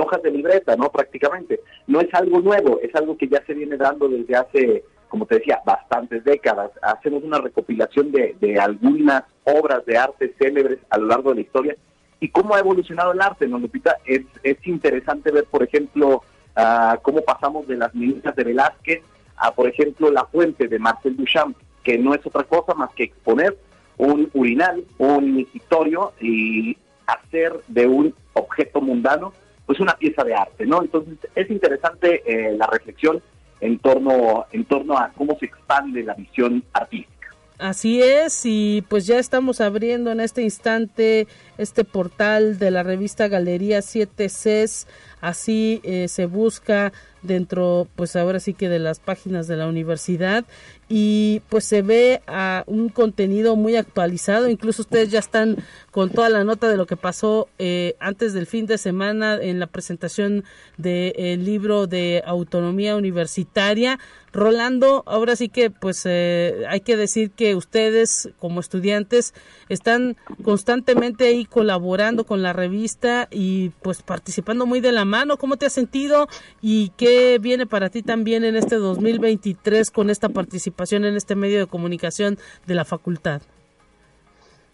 hojas 0.00 0.22
de 0.22 0.30
libreta, 0.30 0.76
¿no? 0.76 0.90
Prácticamente. 0.90 1.60
No 1.86 2.00
es 2.00 2.12
algo 2.12 2.40
nuevo, 2.40 2.80
es 2.82 2.94
algo 2.94 3.16
que 3.16 3.28
ya 3.28 3.42
se 3.46 3.54
viene 3.54 3.76
dando 3.76 4.08
desde 4.08 4.36
hace, 4.36 4.84
como 5.08 5.26
te 5.26 5.36
decía, 5.36 5.60
bastantes 5.64 6.24
décadas. 6.24 6.72
Hacemos 6.82 7.22
una 7.22 7.38
recopilación 7.38 8.10
de, 8.12 8.58
algunas 8.60 9.22
obras 9.44 9.84
de 9.86 9.96
arte 9.96 10.34
célebres 10.38 10.78
a 10.90 10.98
lo 10.98 11.06
largo 11.06 11.30
de 11.30 11.36
la 11.36 11.40
historia 11.42 11.76
y 12.18 12.28
cómo 12.30 12.54
ha 12.54 12.60
evolucionado 12.60 13.12
el 13.12 13.20
arte, 13.20 13.46
¿no, 13.46 13.58
Lupita? 13.58 13.96
Es, 14.04 14.22
es 14.42 14.66
interesante 14.66 15.30
ver, 15.30 15.44
por 15.44 15.62
ejemplo, 15.62 16.22
uh, 16.56 17.00
cómo 17.02 17.20
pasamos 17.20 17.68
de 17.68 17.76
las 17.76 17.94
minitas 17.94 18.34
de 18.34 18.44
Velázquez 18.44 19.02
a, 19.36 19.52
por 19.52 19.68
ejemplo, 19.68 20.10
la 20.10 20.24
fuente 20.24 20.66
de 20.66 20.78
Marcel 20.78 21.16
Duchamp, 21.16 21.56
que 21.84 21.98
no 21.98 22.14
es 22.14 22.26
otra 22.26 22.42
cosa 22.44 22.74
más 22.74 22.90
que 22.94 23.04
exponer 23.04 23.56
un 23.98 24.30
urinal, 24.34 24.84
un 24.98 25.34
micitorio 25.34 26.12
y 26.20 26.76
hacer 27.06 27.52
de 27.68 27.86
un 27.86 28.14
objeto 28.32 28.80
mundano 28.80 29.32
pues 29.66 29.80
una 29.80 29.96
pieza 29.96 30.22
de 30.24 30.34
arte, 30.34 30.64
¿no? 30.64 30.82
Entonces 30.82 31.18
es 31.34 31.50
interesante 31.50 32.22
eh, 32.24 32.56
la 32.56 32.66
reflexión 32.66 33.20
en 33.60 33.78
torno, 33.78 34.46
en 34.52 34.64
torno 34.64 34.96
a 34.96 35.10
cómo 35.16 35.36
se 35.38 35.46
expande 35.46 36.02
la 36.02 36.14
visión 36.14 36.62
artística. 36.72 37.16
Así 37.58 38.02
es, 38.02 38.42
y 38.44 38.84
pues 38.88 39.06
ya 39.06 39.18
estamos 39.18 39.60
abriendo 39.60 40.12
en 40.12 40.20
este 40.20 40.42
instante 40.42 41.26
este 41.58 41.84
portal 41.84 42.58
de 42.58 42.70
la 42.70 42.82
revista 42.82 43.28
Galería 43.28 43.82
7 43.82 44.26
Cs, 44.26 44.86
así 45.20 45.80
eh, 45.84 46.08
se 46.08 46.26
busca 46.26 46.92
dentro, 47.26 47.88
pues 47.96 48.16
ahora 48.16 48.40
sí 48.40 48.54
que 48.54 48.68
de 48.68 48.78
las 48.78 49.00
páginas 49.00 49.48
de 49.48 49.56
la 49.56 49.66
universidad 49.66 50.44
y 50.88 51.42
pues 51.48 51.64
se 51.64 51.82
ve 51.82 52.22
a 52.28 52.62
un 52.66 52.88
contenido 52.88 53.56
muy 53.56 53.74
actualizado, 53.74 54.48
incluso 54.48 54.82
ustedes 54.82 55.10
ya 55.10 55.18
están 55.18 55.56
con 55.90 56.10
toda 56.10 56.28
la 56.28 56.44
nota 56.44 56.68
de 56.68 56.76
lo 56.76 56.86
que 56.86 56.96
pasó 56.96 57.48
eh, 57.58 57.96
antes 57.98 58.32
del 58.32 58.46
fin 58.46 58.66
de 58.66 58.78
semana 58.78 59.36
en 59.40 59.58
la 59.58 59.66
presentación 59.66 60.44
del 60.76 61.44
libro 61.44 61.86
de 61.86 62.22
autonomía 62.24 62.96
universitaria. 62.96 63.98
Rolando, 64.32 65.02
ahora 65.06 65.34
sí 65.34 65.48
que 65.48 65.70
pues 65.70 66.02
eh, 66.04 66.64
hay 66.68 66.80
que 66.80 66.98
decir 66.98 67.30
que 67.30 67.54
ustedes 67.54 68.28
como 68.38 68.60
estudiantes 68.60 69.32
están 69.70 70.16
constantemente 70.42 71.26
ahí 71.26 71.45
colaborando 71.50 72.24
con 72.24 72.42
la 72.42 72.52
revista 72.52 73.28
y 73.30 73.70
pues 73.82 74.02
participando 74.02 74.66
muy 74.66 74.80
de 74.80 74.92
la 74.92 75.04
mano. 75.04 75.36
¿Cómo 75.36 75.56
te 75.56 75.66
has 75.66 75.72
sentido 75.72 76.28
y 76.60 76.90
qué 76.96 77.38
viene 77.38 77.66
para 77.66 77.90
ti 77.90 78.02
también 78.02 78.44
en 78.44 78.56
este 78.56 78.76
2023 78.76 79.90
con 79.90 80.10
esta 80.10 80.28
participación 80.28 81.04
en 81.04 81.16
este 81.16 81.34
medio 81.34 81.58
de 81.58 81.66
comunicación 81.66 82.38
de 82.66 82.74
la 82.74 82.84
facultad? 82.84 83.42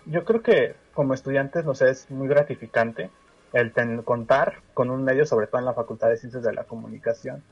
Yo 0.07 0.25
creo 0.25 0.43
que 0.43 0.75
como 0.93 1.15
estudiantes 1.15 1.65
nos 1.65 1.83
es 1.83 2.11
muy 2.11 2.29
gratificante 2.29 3.11
el 3.53 3.73
contar 4.05 4.63
con 4.75 4.91
un 4.91 5.05
medio, 5.05 5.27
sobre 5.27 5.47
todo 5.47 5.59
en 5.59 5.67
la 5.67 5.75
Facultad 5.75 6.09
de 6.09 6.17
Ciencias 6.17 6.43
de 6.43 6.53
la 6.53 6.65
Comunicación, 6.65 7.43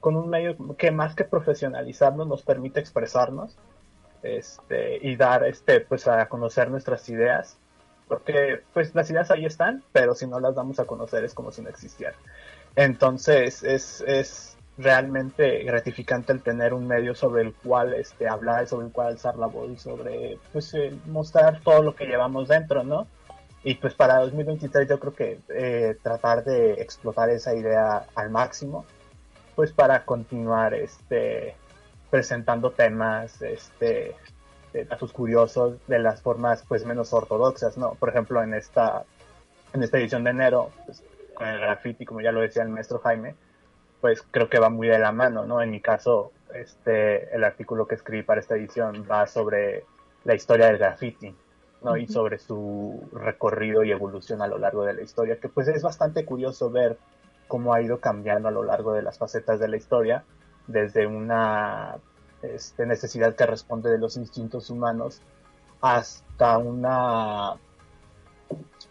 con 0.00 0.16
un 0.16 0.28
medio 0.28 0.56
que 0.76 0.90
más 0.90 1.14
que 1.14 1.24
profesionalizarnos 1.24 2.26
nos 2.26 2.42
permite 2.42 2.80
expresarnos 2.80 3.56
este, 4.22 4.98
y 5.06 5.16
dar 5.16 5.44
este, 5.44 5.80
pues, 5.80 6.08
a 6.08 6.28
conocer 6.28 6.70
nuestras 6.70 7.08
ideas. 7.08 7.58
Porque 8.08 8.62
pues 8.72 8.94
las 8.94 9.10
ideas 9.10 9.30
ahí 9.30 9.44
están, 9.44 9.82
pero 9.92 10.14
si 10.14 10.26
no 10.26 10.40
las 10.40 10.54
damos 10.54 10.80
a 10.80 10.84
conocer 10.84 11.24
es 11.24 11.34
como 11.34 11.52
si 11.52 11.62
no 11.62 11.68
existieran. 11.68 12.14
Entonces 12.74 13.62
es, 13.62 14.02
es 14.06 14.56
realmente 14.78 15.64
gratificante 15.64 16.32
el 16.32 16.40
tener 16.40 16.72
un 16.72 16.86
medio 16.86 17.14
sobre 17.14 17.42
el 17.42 17.52
cual 17.52 17.94
este, 17.94 18.28
hablar, 18.28 18.66
sobre 18.66 18.86
el 18.86 18.92
cual 18.92 19.08
alzar 19.08 19.36
la 19.36 19.46
voz 19.46 19.70
y 19.70 19.76
sobre 19.76 20.38
pues, 20.52 20.72
eh, 20.74 20.94
mostrar 21.06 21.60
todo 21.60 21.82
lo 21.82 21.94
que 21.94 22.06
llevamos 22.06 22.48
dentro, 22.48 22.84
¿no? 22.84 23.06
Y 23.64 23.74
pues 23.74 23.94
para 23.94 24.20
2023 24.20 24.88
yo 24.88 25.00
creo 25.00 25.14
que 25.14 25.40
eh, 25.48 25.96
tratar 26.02 26.44
de 26.44 26.74
explotar 26.74 27.28
esa 27.30 27.54
idea 27.54 28.06
al 28.14 28.30
máximo 28.30 28.86
pues 29.56 29.72
para 29.72 30.04
continuar 30.04 30.74
este 30.74 31.56
presentando 32.08 32.70
temas 32.70 33.42
este 33.42 34.14
de 34.72 34.84
datos 34.84 35.12
curiosos 35.12 35.76
de 35.86 35.98
las 35.98 36.22
formas 36.22 36.64
pues 36.66 36.84
menos 36.84 37.12
ortodoxas 37.12 37.76
no 37.76 37.94
por 37.94 38.08
ejemplo 38.10 38.42
en 38.42 38.54
esta 38.54 39.04
en 39.72 39.82
esta 39.82 39.98
edición 39.98 40.24
de 40.24 40.30
enero 40.30 40.70
pues, 40.86 41.02
con 41.34 41.46
el 41.46 41.60
graffiti 41.60 42.04
como 42.04 42.20
ya 42.20 42.32
lo 42.32 42.40
decía 42.40 42.62
el 42.62 42.68
maestro 42.68 42.98
Jaime 43.00 43.34
pues 44.00 44.22
creo 44.22 44.48
que 44.48 44.58
va 44.58 44.70
muy 44.70 44.88
de 44.88 44.98
la 44.98 45.12
mano 45.12 45.44
no 45.44 45.60
en 45.62 45.70
mi 45.70 45.80
caso 45.80 46.32
este 46.54 47.34
el 47.34 47.44
artículo 47.44 47.86
que 47.86 47.94
escribí 47.94 48.22
para 48.22 48.40
esta 48.40 48.56
edición 48.56 49.06
va 49.10 49.26
sobre 49.26 49.84
la 50.24 50.34
historia 50.34 50.66
del 50.66 50.78
graffiti 50.78 51.34
¿no? 51.82 51.96
y 51.96 52.06
sobre 52.08 52.38
su 52.38 53.08
recorrido 53.12 53.84
y 53.84 53.92
evolución 53.92 54.42
a 54.42 54.46
lo 54.46 54.58
largo 54.58 54.84
de 54.84 54.94
la 54.94 55.02
historia 55.02 55.38
que 55.38 55.48
pues 55.48 55.68
es 55.68 55.82
bastante 55.82 56.24
curioso 56.24 56.70
ver 56.70 56.98
cómo 57.48 57.74
ha 57.74 57.82
ido 57.82 57.98
cambiando 57.98 58.46
a 58.46 58.52
lo 58.52 58.62
largo 58.62 58.92
de 58.92 59.02
las 59.02 59.18
facetas 59.18 59.58
de 59.58 59.66
la 59.66 59.76
historia, 59.76 60.22
desde 60.68 61.06
una 61.06 61.96
este, 62.42 62.86
necesidad 62.86 63.34
que 63.34 63.46
responde 63.46 63.90
de 63.90 63.98
los 63.98 64.16
instintos 64.16 64.70
humanos 64.70 65.20
hasta 65.80 66.58
una, 66.58 67.54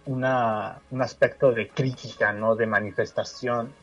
una, 0.06 0.82
un 0.92 1.02
aspecto 1.02 1.52
de 1.52 1.70
crítica, 1.70 2.34
¿no? 2.34 2.56
de 2.56 2.66
manifestación. 2.66 3.74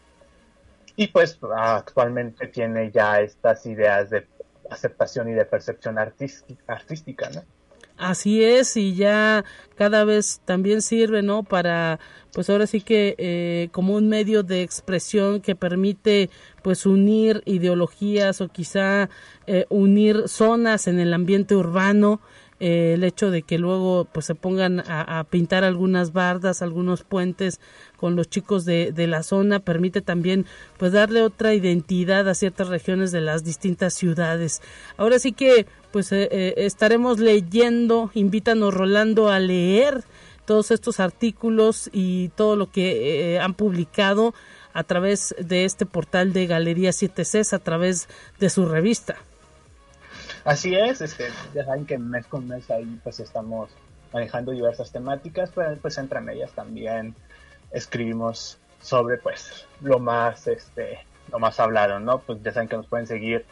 Y 0.97 1.09
pues 1.09 1.39
actualmente 1.57 2.47
tiene 2.49 2.91
ya 2.91 3.21
estas 3.21 3.67
ideas 3.67 4.11
de 4.11 4.29
aceptación 4.71 5.29
y 5.29 5.33
de 5.33 5.45
percepción 5.45 5.99
artística, 5.99 7.31
¿no? 7.31 7.43
Así 8.05 8.45
es, 8.45 8.77
y 8.77 8.95
ya 8.95 9.47
cada 9.77 10.05
vez 10.05 10.43
también 10.45 10.83
sirve, 10.83 11.23
¿no? 11.23 11.43
Para, 11.43 11.99
pues 12.35 12.51
ahora 12.51 12.67
sí 12.67 12.83
que 12.83 13.15
eh, 13.17 13.71
como 13.73 13.95
un 13.95 14.11
medio 14.11 14.43
de 14.43 14.61
expresión 14.61 15.41
que 15.41 15.57
permite, 15.57 16.29
pues 16.63 16.85
unir 16.85 17.43
ideologías 17.47 18.43
o 18.43 18.49
quizá 18.49 19.09
eh, 19.47 19.65
unir 19.71 20.25
zonas 20.29 20.87
en 20.87 21.01
el 21.01 21.15
ambiente 21.15 21.57
urbano. 21.57 22.21
Eh, 22.61 22.93
el 22.95 23.05
hecho 23.05 23.31
de 23.31 23.43
que 23.43 23.59
luego 23.59 24.07
pues 24.13 24.27
se 24.27 24.35
pongan 24.35 24.81
a, 24.81 25.19
a, 25.19 25.25
pintar 25.25 25.65
algunas 25.65 26.13
bardas, 26.13 26.63
algunos 26.63 27.03
puentes 27.03 27.59
con 27.97 28.15
los 28.15 28.29
chicos 28.29 28.65
de, 28.65 28.93
de, 28.93 29.09
la 29.09 29.25
zona 29.25 29.59
permite 29.59 30.03
también 30.03 30.47
pues 30.79 30.93
darle 30.93 31.23
otra 31.23 31.53
identidad 31.53 32.29
a 32.29 32.35
ciertas 32.35 32.69
regiones 32.69 33.11
de 33.11 33.23
las 33.23 33.43
distintas 33.43 33.95
ciudades. 33.95 34.63
Ahora 34.97 35.19
sí 35.19 35.33
que 35.33 35.67
pues 35.95 36.11
eh, 36.11 36.29
eh, 36.33 36.55
estaremos 36.57 37.21
leyendo, 37.21 38.11
invítanos 38.15 38.75
Rolando 38.75 39.29
a 39.29 39.39
leer 39.39 40.03
todos 40.45 40.73
estos 40.73 40.99
artículos 40.99 41.89
y 41.93 42.31
todo 42.31 42.57
lo 42.57 42.69
que 42.69 43.35
eh, 43.35 43.39
han 43.39 43.55
publicado 43.55 44.35
a 44.73 44.83
través 44.83 45.37
de 45.39 45.65
este 45.65 45.87
portal 45.87 46.33
de 46.33 46.49
Galería 46.49 46.91
7Cs, 46.91 47.53
a 47.53 47.61
través 47.61 48.09
de 48.41 48.51
su 48.51 48.67
revista. 48.67 49.19
Así 50.45 50.75
es, 50.75 51.01
este, 51.01 51.29
ya 51.55 51.65
saben 51.65 51.87
que 51.87 51.97
mes 51.97 52.27
con 52.27 52.49
mes 52.49 52.69
ahí 52.73 52.99
pues 53.05 53.21
estamos 53.21 53.71
manejando 54.13 54.51
diversas 54.51 54.91
temáticas, 54.91 55.53
pero 55.55 55.77
pues 55.77 55.97
entre 55.99 56.21
medias 56.21 56.51
también 56.55 57.15
escribimos 57.71 58.59
sobre 58.83 59.19
pues 59.19 59.65
lo 59.81 60.01
más 60.01 60.49
este 60.49 60.99
lo 61.31 61.39
más 61.39 61.61
hablado, 61.61 62.01
¿no? 62.01 62.19
Pues 62.19 62.43
ya 62.43 62.53
saben 62.53 62.69
que 62.69 62.77
nos 62.77 62.89
pueden 62.89 63.07
seguir 63.07 63.47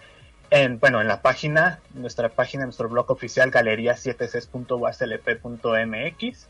en, 0.52 0.78
bueno, 0.78 1.00
en 1.00 1.08
la 1.08 1.20
página, 1.22 1.80
nuestra 1.94 2.28
página, 2.28 2.64
nuestro 2.64 2.90
blog 2.90 3.10
oficial, 3.10 3.50
galerías7cs.uslp.mx, 3.50 6.48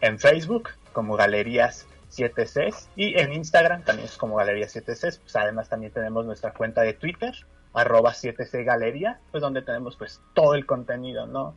en 0.00 0.18
Facebook 0.18 0.70
como 0.94 1.14
Galerías 1.14 1.86
7Cs 2.10 2.88
y 2.96 3.18
en 3.18 3.34
Instagram 3.34 3.82
también 3.82 4.08
es 4.08 4.16
como 4.16 4.36
Galerías 4.36 4.74
7Cs. 4.74 5.20
Pues 5.20 5.36
además 5.36 5.68
también 5.68 5.92
tenemos 5.92 6.24
nuestra 6.24 6.54
cuenta 6.54 6.80
de 6.80 6.94
Twitter, 6.94 7.34
arroba 7.74 8.12
7C 8.12 8.64
Galería, 8.64 9.20
pues 9.30 9.42
donde 9.42 9.60
tenemos 9.60 9.96
pues 9.96 10.22
todo 10.32 10.54
el 10.54 10.64
contenido, 10.64 11.26
¿no? 11.26 11.54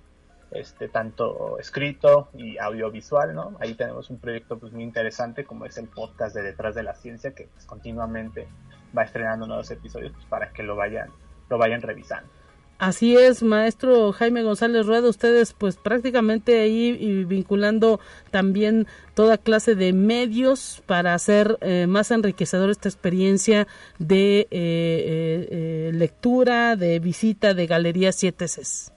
Este, 0.52 0.90
tanto 0.90 1.58
escrito 1.58 2.28
y 2.34 2.58
audiovisual, 2.58 3.34
¿no? 3.34 3.56
Ahí 3.62 3.76
tenemos 3.76 4.10
un 4.10 4.20
proyecto 4.20 4.60
pues 4.60 4.74
muy 4.74 4.84
interesante 4.84 5.46
como 5.46 5.66
es 5.66 5.78
el 5.78 5.88
podcast 5.88 6.36
de 6.36 6.42
Detrás 6.42 6.76
de 6.76 6.84
la 6.84 6.96
Ciencia 6.96 7.34
que 7.34 7.48
pues, 7.48 7.66
continuamente 7.66 8.50
va 8.98 9.04
estrenando 9.04 9.48
nuevos 9.48 9.72
episodios 9.72 10.12
pues, 10.12 10.26
para 10.26 10.52
que 10.52 10.64
lo 10.64 10.76
vayan 10.76 11.14
lo 11.50 11.58
vayan 11.58 11.82
revisando. 11.82 12.38
Así 12.80 13.18
es, 13.18 13.42
maestro 13.42 14.12
Jaime 14.12 14.44
González 14.44 14.86
Rueda, 14.86 15.10
ustedes 15.10 15.54
pues 15.54 15.78
prácticamente 15.78 16.60
ahí 16.60 17.26
vinculando 17.26 18.00
también 18.30 18.86
toda 19.16 19.40
clase 19.40 19.74
de 19.74 19.94
medios 19.94 20.84
para 20.86 21.16
hacer 21.16 21.58
eh, 21.62 21.88
más 21.88 22.12
enriquecedor 22.12 22.70
esta 22.70 22.88
experiencia 22.88 23.66
de 23.98 24.42
eh, 24.42 24.48
eh, 24.52 25.92
lectura, 25.92 26.76
de 26.76 27.00
visita 27.00 27.56
de 27.56 27.66
Galería 27.66 28.12
7 28.12 28.46
Cs. 28.46 28.94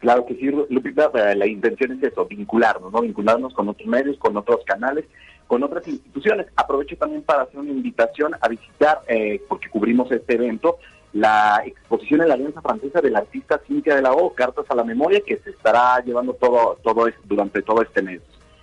Claro 0.00 0.26
que 0.26 0.34
sí, 0.34 0.50
Lupita, 0.68 1.10
la 1.34 1.46
intención 1.46 1.92
es 1.92 2.12
eso, 2.12 2.26
vincularnos, 2.26 2.92
¿no? 2.92 3.00
Vincularnos 3.00 3.54
con 3.54 3.70
otros 3.70 3.88
medios, 3.88 4.18
con 4.18 4.36
otros 4.36 4.62
canales, 4.66 5.06
con 5.46 5.62
otras 5.62 5.88
instituciones. 5.88 6.46
Aprovecho 6.56 6.96
también 6.96 7.22
para 7.22 7.42
hacer 7.42 7.58
una 7.58 7.70
invitación 7.70 8.34
a 8.38 8.48
visitar, 8.48 9.00
porque 9.46 9.68
cubrimos 9.68 10.10
este 10.10 10.34
evento, 10.34 10.78
la 11.12 11.62
exposición 11.64 12.22
en 12.22 12.28
la 12.28 12.34
Alianza 12.34 12.60
Francesa 12.60 13.00
del 13.00 13.16
artista 13.16 13.60
Cintia 13.66 13.96
de 13.96 14.02
la 14.02 14.12
O, 14.12 14.32
Cartas 14.32 14.66
a 14.68 14.74
la 14.74 14.84
Memoria, 14.84 15.20
que 15.26 15.38
se 15.38 15.50
estará 15.50 16.02
llevando 16.04 16.34
todo, 16.34 16.78
todo 16.82 17.06
durante 17.24 17.62
todo 17.62 17.82
este 17.82 18.02
mes. 18.02 18.20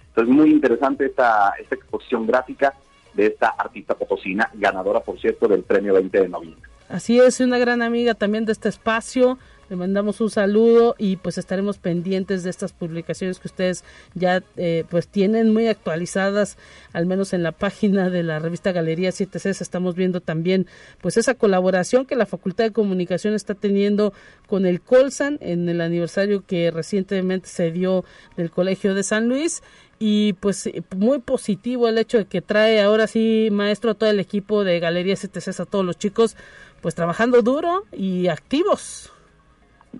Entonces, 0.10 0.34
muy 0.34 0.52
interesante 0.52 1.06
esta, 1.06 1.54
esta 1.60 1.76
exposición 1.76 2.26
gráfica 2.26 2.74
de 3.14 3.28
esta 3.28 3.50
artista 3.50 3.95
potosina, 3.95 4.50
ganadora, 4.54 5.00
por 5.02 5.20
cierto, 5.20 5.48
del 5.48 5.64
premio 5.64 5.93
20 5.93 6.22
de 6.22 6.30
noviembre. 6.30 6.70
Así 6.89 7.20
es, 7.20 7.39
una 7.39 7.58
gran 7.58 7.82
amiga 7.82 8.14
también 8.14 8.45
de 8.45 8.54
este 8.54 8.70
espacio. 8.70 9.38
Le 9.70 9.76
mandamos 9.76 10.22
un 10.22 10.30
saludo 10.30 10.95
y 10.97 11.18
pues 11.18 11.38
estaremos 11.38 11.78
pendientes 11.78 12.43
de 12.43 12.49
estas 12.49 12.72
publicaciones 12.72 13.39
que 13.39 13.49
ustedes 13.49 13.84
ya 14.13 14.41
eh, 14.55 14.86
pues 14.89 15.09
tienen 15.09 15.51
muy 15.51 15.68
actualizadas, 15.68 16.57
al 16.93 17.05
menos 17.05 17.34
en 17.34 17.43
la 17.43 17.51
página 17.51 18.09
de 18.09 18.24
la 18.24 18.39
revista 18.39 18.72
Galería 18.72 19.09
7C. 19.09 19.59
Estamos 19.59 19.95
viendo 19.95 20.22
también 20.22 20.68
pues 21.01 21.18
esa 21.18 21.34
colaboración 21.34 22.05
que 22.05 22.15
la 22.15 22.26
Facultad 22.26 22.63
de 22.63 22.72
Comunicación 22.72 23.34
está 23.34 23.55
teniendo 23.55 24.13
con 24.47 24.65
el 24.65 24.80
Colsan 24.80 25.38
en 25.41 25.68
el 25.68 25.82
aniversario 25.82 26.45
que 26.45 26.72
recientemente 26.72 27.49
se 27.49 27.72
dio 27.72 28.05
del 28.38 28.51
Colegio 28.51 28.95
de 28.95 29.03
San 29.03 29.28
Luis 29.28 29.63
y 29.99 30.34
pues 30.34 30.70
muy 30.95 31.20
positivo 31.20 31.89
el 31.89 31.97
hecho 31.97 32.20
de 32.20 32.26
que 32.26 32.41
trae 32.41 32.82
ahora 32.82 33.07
sí 33.07 33.49
maestro 33.51 33.91
a 33.91 33.93
todo 33.95 34.09
el 34.09 34.20
equipo 34.22 34.63
de 34.63 34.80
Galería 34.80 35.15
7C, 35.15 35.59
a 35.59 35.65
todos 35.65 35.84
los 35.84 35.97
chicos 35.97 36.38
pues 36.82 36.95
trabajando 36.95 37.41
duro 37.41 37.84
y 37.91 38.28
activos. 38.28 39.11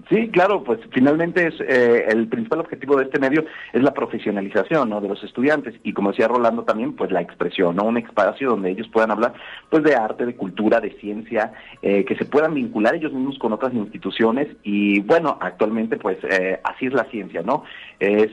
Sí, 0.10 0.30
claro, 0.30 0.64
pues 0.64 0.80
finalmente 0.94 1.48
es 1.48 1.56
eh, 1.60 2.06
el 2.10 2.28
principal 2.28 2.60
objetivo 2.60 2.98
de 2.98 3.06
este 3.06 3.20
medio 3.20 3.46
es 3.74 3.82
la 3.82 3.94
profesionalización 3.94 4.90
¿no? 4.90 5.02
de 5.02 5.10
los 5.10 5.22
estudiantes 5.24 5.76
y 5.84 5.94
como 5.94 6.12
decía 6.12 6.28
Rolando 6.28 6.64
también, 6.64 6.94
pues 6.94 7.12
la 7.12 7.22
expresión, 7.22 7.76
¿no? 7.76 7.84
un 7.84 7.98
espacio 7.98 8.50
donde 8.50 8.72
ellos 8.72 8.88
puedan 8.92 9.12
hablar 9.12 9.34
pues 9.70 9.84
de 9.84 9.96
arte, 9.96 10.26
de 10.26 10.36
cultura, 10.36 10.80
de 10.80 10.92
ciencia, 11.00 11.54
eh, 11.82 12.06
que 12.06 12.16
se 12.16 12.26
puedan 12.26 12.54
vincular 12.54 12.96
ellos 12.96 13.12
mismos 13.12 13.38
con 13.40 13.54
otras 13.54 13.74
instituciones 13.74 14.48
y 14.64 15.00
bueno, 15.02 15.38
actualmente 15.42 15.98
pues 15.98 16.18
eh, 16.24 16.60
así 16.64 16.86
es 16.86 16.94
la 16.94 17.06
ciencia, 17.06 17.42
¿no? 17.42 17.64
Es 18.00 18.32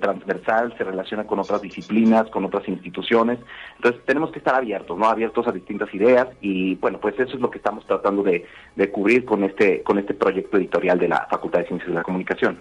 transversal, 0.00 0.74
se 0.76 0.84
relaciona 0.84 1.24
con 1.24 1.38
otras 1.38 1.62
disciplinas, 1.62 2.28
con 2.28 2.44
otras 2.44 2.68
instituciones, 2.68 3.38
entonces 3.76 4.02
tenemos 4.04 4.30
que 4.30 4.38
estar 4.38 4.54
abiertos, 4.54 4.98
¿no? 4.98 5.06
Abiertos 5.06 5.48
a 5.48 5.52
distintas 5.52 5.92
ideas 5.94 6.28
y 6.42 6.74
bueno, 6.74 7.00
pues 7.00 7.18
eso 7.18 7.34
es 7.34 7.40
lo 7.40 7.50
que 7.50 7.58
estamos 7.58 7.86
tratando 7.86 8.22
de, 8.22 8.44
de 8.76 8.90
cubrir 8.90 9.24
con 9.24 9.42
este 9.44 9.82
con 9.82 9.98
este 9.98 10.12
proyecto 10.12 10.58
editorial 10.58 10.73
de 10.80 11.08
la 11.08 11.26
Facultad 11.30 11.60
de 11.60 11.66
Ciencias 11.66 11.88
de 11.88 11.94
la 11.94 12.02
Comunicación. 12.02 12.58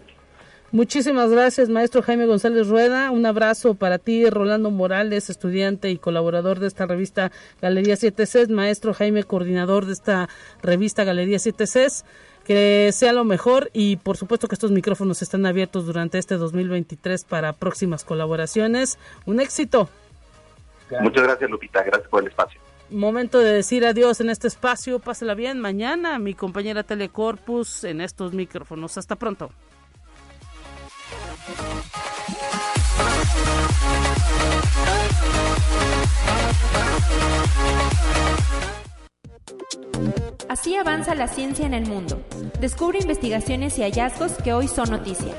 Muchísimas 0.72 1.30
gracias, 1.30 1.70
maestro 1.70 2.02
Jaime 2.02 2.26
González 2.26 2.68
Rueda. 2.68 3.12
Un 3.12 3.26
abrazo 3.26 3.76
para 3.76 4.00
ti, 4.00 4.28
Rolando 4.28 4.72
Morales, 4.72 5.30
estudiante 5.30 5.92
y 5.92 5.98
colaborador 5.98 6.60
de 6.60 6.68
esta 6.68 6.88
revista 6.88 7.32
Galería 7.62 7.96
7C, 7.96 8.50
maestro 8.50 8.94
Jaime, 8.94 9.24
coordinador 9.24 9.86
de 9.86 9.94
esta 9.94 10.30
revista 10.64 11.04
Galería 11.04 11.38
7C. 11.38 12.04
Que 12.44 12.90
sea 12.92 13.14
lo 13.14 13.24
mejor 13.24 13.70
y 13.72 13.96
por 13.98 14.18
supuesto 14.18 14.48
que 14.48 14.56
estos 14.56 14.72
micrófonos 14.72 15.22
están 15.22 15.46
abiertos 15.46 15.86
durante 15.86 16.18
este 16.18 16.36
2023 16.36 17.24
para 17.24 17.54
próximas 17.54 18.04
colaboraciones. 18.04 19.00
Un 19.26 19.40
éxito. 19.40 19.90
Muchas 21.02 21.24
gracias, 21.24 21.50
Lupita. 21.50 21.84
Gracias 21.84 22.10
por 22.10 22.22
el 22.22 22.28
espacio 22.30 22.63
momento 22.94 23.40
de 23.40 23.54
decir 23.54 23.86
adiós 23.86 24.22
en 24.22 24.30
este 24.30 24.48
espacio. 24.48 25.00
Pásela 25.00 25.34
bien 25.34 25.60
mañana, 25.60 26.20
mi 26.20 26.34
compañera 26.34 26.84
Telecorpus, 26.84 27.84
en 27.84 28.02
estos 28.02 28.34
micrófonos. 28.34 28.98
Hasta 28.98 29.16
pronto. 29.16 29.52
Así 40.50 40.76
avanza 40.76 41.16
la 41.16 41.28
ciencia 41.28 41.66
en 41.66 41.74
el 41.74 41.88
mundo. 41.88 42.22
Descubre 42.60 43.00
investigaciones 43.00 43.78
y 43.80 43.82
hallazgos 43.82 44.34
que 44.44 44.54
hoy 44.54 44.68
son 44.68 44.92
noticia. 44.92 45.34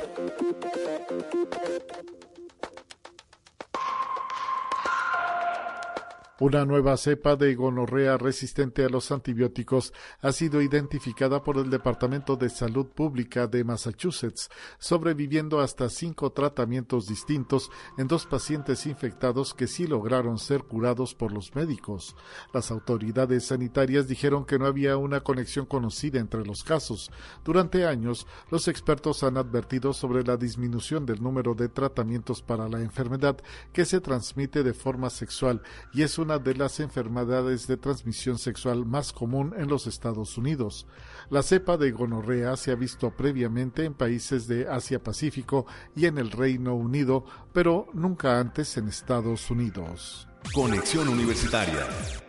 Una 6.41 6.65
nueva 6.65 6.97
cepa 6.97 7.37
de 7.37 7.55
gonorrea 7.55 8.19
resistente 8.19 8.85
a 8.85 8.89
los 8.89 9.13
antibióticos 9.13 9.93
ha 10.21 10.33
sido 10.33 10.63
identificada 10.63 11.45
por 11.45 11.59
el 11.59 11.71
Departamento 11.71 12.35
de 12.35 12.51
Salud 12.51 12.87
Pública 12.89 13.47
de 13.47 13.63
Massachusetts, 13.63 14.51
sobreviviendo 14.81 15.61
hasta 15.61 15.89
cinco 15.89 16.33
tratamientos 16.33 17.07
distintos 17.07 17.71
en 17.99 18.09
dos 18.09 18.27
pacientes 18.27 18.85
infectados 18.87 19.55
que 19.55 19.69
sí 19.69 19.87
lograron 19.87 20.39
ser 20.39 20.65
curados 20.65 21.15
por 21.15 21.31
los 21.31 21.55
médicos. 21.55 22.17
Las 22.53 22.73
autoridades 22.73 23.45
sanitarias 23.45 24.09
dijeron 24.09 24.45
que 24.45 24.59
no 24.59 24.67
había 24.67 24.97
una 24.97 25.21
conexión 25.21 25.67
conocida 25.67 26.19
entre 26.19 26.45
los 26.45 26.65
casos. 26.65 27.13
Durante 27.45 27.87
años, 27.87 28.27
los 28.51 28.67
expertos 28.67 29.23
han 29.23 29.37
advertido 29.37 29.93
sobre 29.93 30.25
la 30.25 30.37
disminución 30.37 31.07
del 31.07 31.23
número 31.23 31.55
de 31.55 31.69
tratamientos 31.69 32.43
para 32.43 32.69
la 32.69 32.81
enfermedad 32.81 33.37
que 33.73 33.85
se 33.85 34.01
transmite 34.01 34.65
de 34.65 34.75
forma 34.75 35.11
sexual 35.11 35.63
y 35.93 36.03
es 36.03 36.24
de 36.25 36.55
las 36.55 36.81
enfermedades 36.81 37.67
de 37.67 37.77
transmisión 37.77 38.39
sexual 38.39 38.87
más 38.87 39.13
común 39.13 39.55
en 39.59 39.69
los 39.69 39.87
Estados 39.87 40.39
Unidos. 40.39 40.87
La 41.29 41.43
cepa 41.43 41.77
de 41.77 41.91
gonorrea 41.91 42.57
se 42.57 42.71
ha 42.71 42.75
visto 42.75 43.11
previamente 43.11 43.85
en 43.85 43.93
países 43.93 44.49
de 44.49 44.67
Asia-Pacífico 44.67 45.67
y 45.95 46.07
en 46.07 46.17
el 46.17 46.31
Reino 46.31 46.75
Unido, 46.75 47.27
pero 47.53 47.89
nunca 47.93 48.41
antes 48.41 48.77
en 48.79 48.89
Estados 48.89 49.51
Unidos. 49.51 50.27
Conexión 50.55 51.09
Universitaria. 51.09 52.24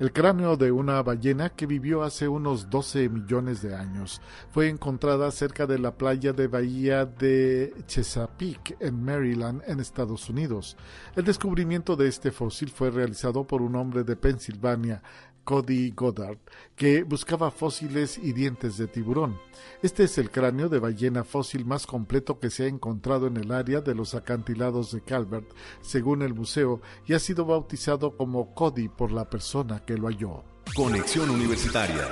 El 0.00 0.12
cráneo 0.12 0.56
de 0.56 0.72
una 0.72 1.00
ballena 1.04 1.50
que 1.50 1.66
vivió 1.66 2.02
hace 2.02 2.26
unos 2.26 2.68
12 2.68 3.08
millones 3.08 3.62
de 3.62 3.76
años 3.76 4.20
fue 4.50 4.68
encontrada 4.68 5.30
cerca 5.30 5.68
de 5.68 5.78
la 5.78 5.96
playa 5.96 6.32
de 6.32 6.48
Bahía 6.48 7.06
de 7.06 7.72
Chesapeake, 7.86 8.76
en 8.80 9.04
Maryland, 9.04 9.62
en 9.68 9.78
Estados 9.78 10.28
Unidos. 10.28 10.76
El 11.14 11.24
descubrimiento 11.24 11.94
de 11.94 12.08
este 12.08 12.32
fósil 12.32 12.70
fue 12.70 12.90
realizado 12.90 13.46
por 13.46 13.62
un 13.62 13.76
hombre 13.76 14.02
de 14.02 14.16
Pensilvania, 14.16 15.00
Cody 15.44 15.90
Goddard, 15.90 16.38
que 16.74 17.02
buscaba 17.02 17.50
fósiles 17.50 18.18
y 18.18 18.32
dientes 18.32 18.76
de 18.76 18.88
tiburón. 18.88 19.38
Este 19.82 20.04
es 20.04 20.18
el 20.18 20.30
cráneo 20.30 20.68
de 20.68 20.78
ballena 20.78 21.24
fósil 21.24 21.64
más 21.64 21.86
completo 21.86 22.40
que 22.40 22.50
se 22.50 22.64
ha 22.64 22.68
encontrado 22.68 23.26
en 23.26 23.36
el 23.36 23.52
área 23.52 23.80
de 23.80 23.94
los 23.94 24.14
acantilados 24.14 24.92
de 24.92 25.02
Calvert, 25.02 25.48
según 25.80 26.22
el 26.22 26.34
museo, 26.34 26.80
y 27.06 27.12
ha 27.12 27.18
sido 27.18 27.44
bautizado 27.44 28.16
como 28.16 28.54
Cody 28.54 28.88
por 28.88 29.12
la 29.12 29.28
persona 29.28 29.84
que 29.84 29.96
lo 29.96 30.08
halló. 30.08 30.42
Conexión 30.74 31.30
Universitaria. 31.30 32.08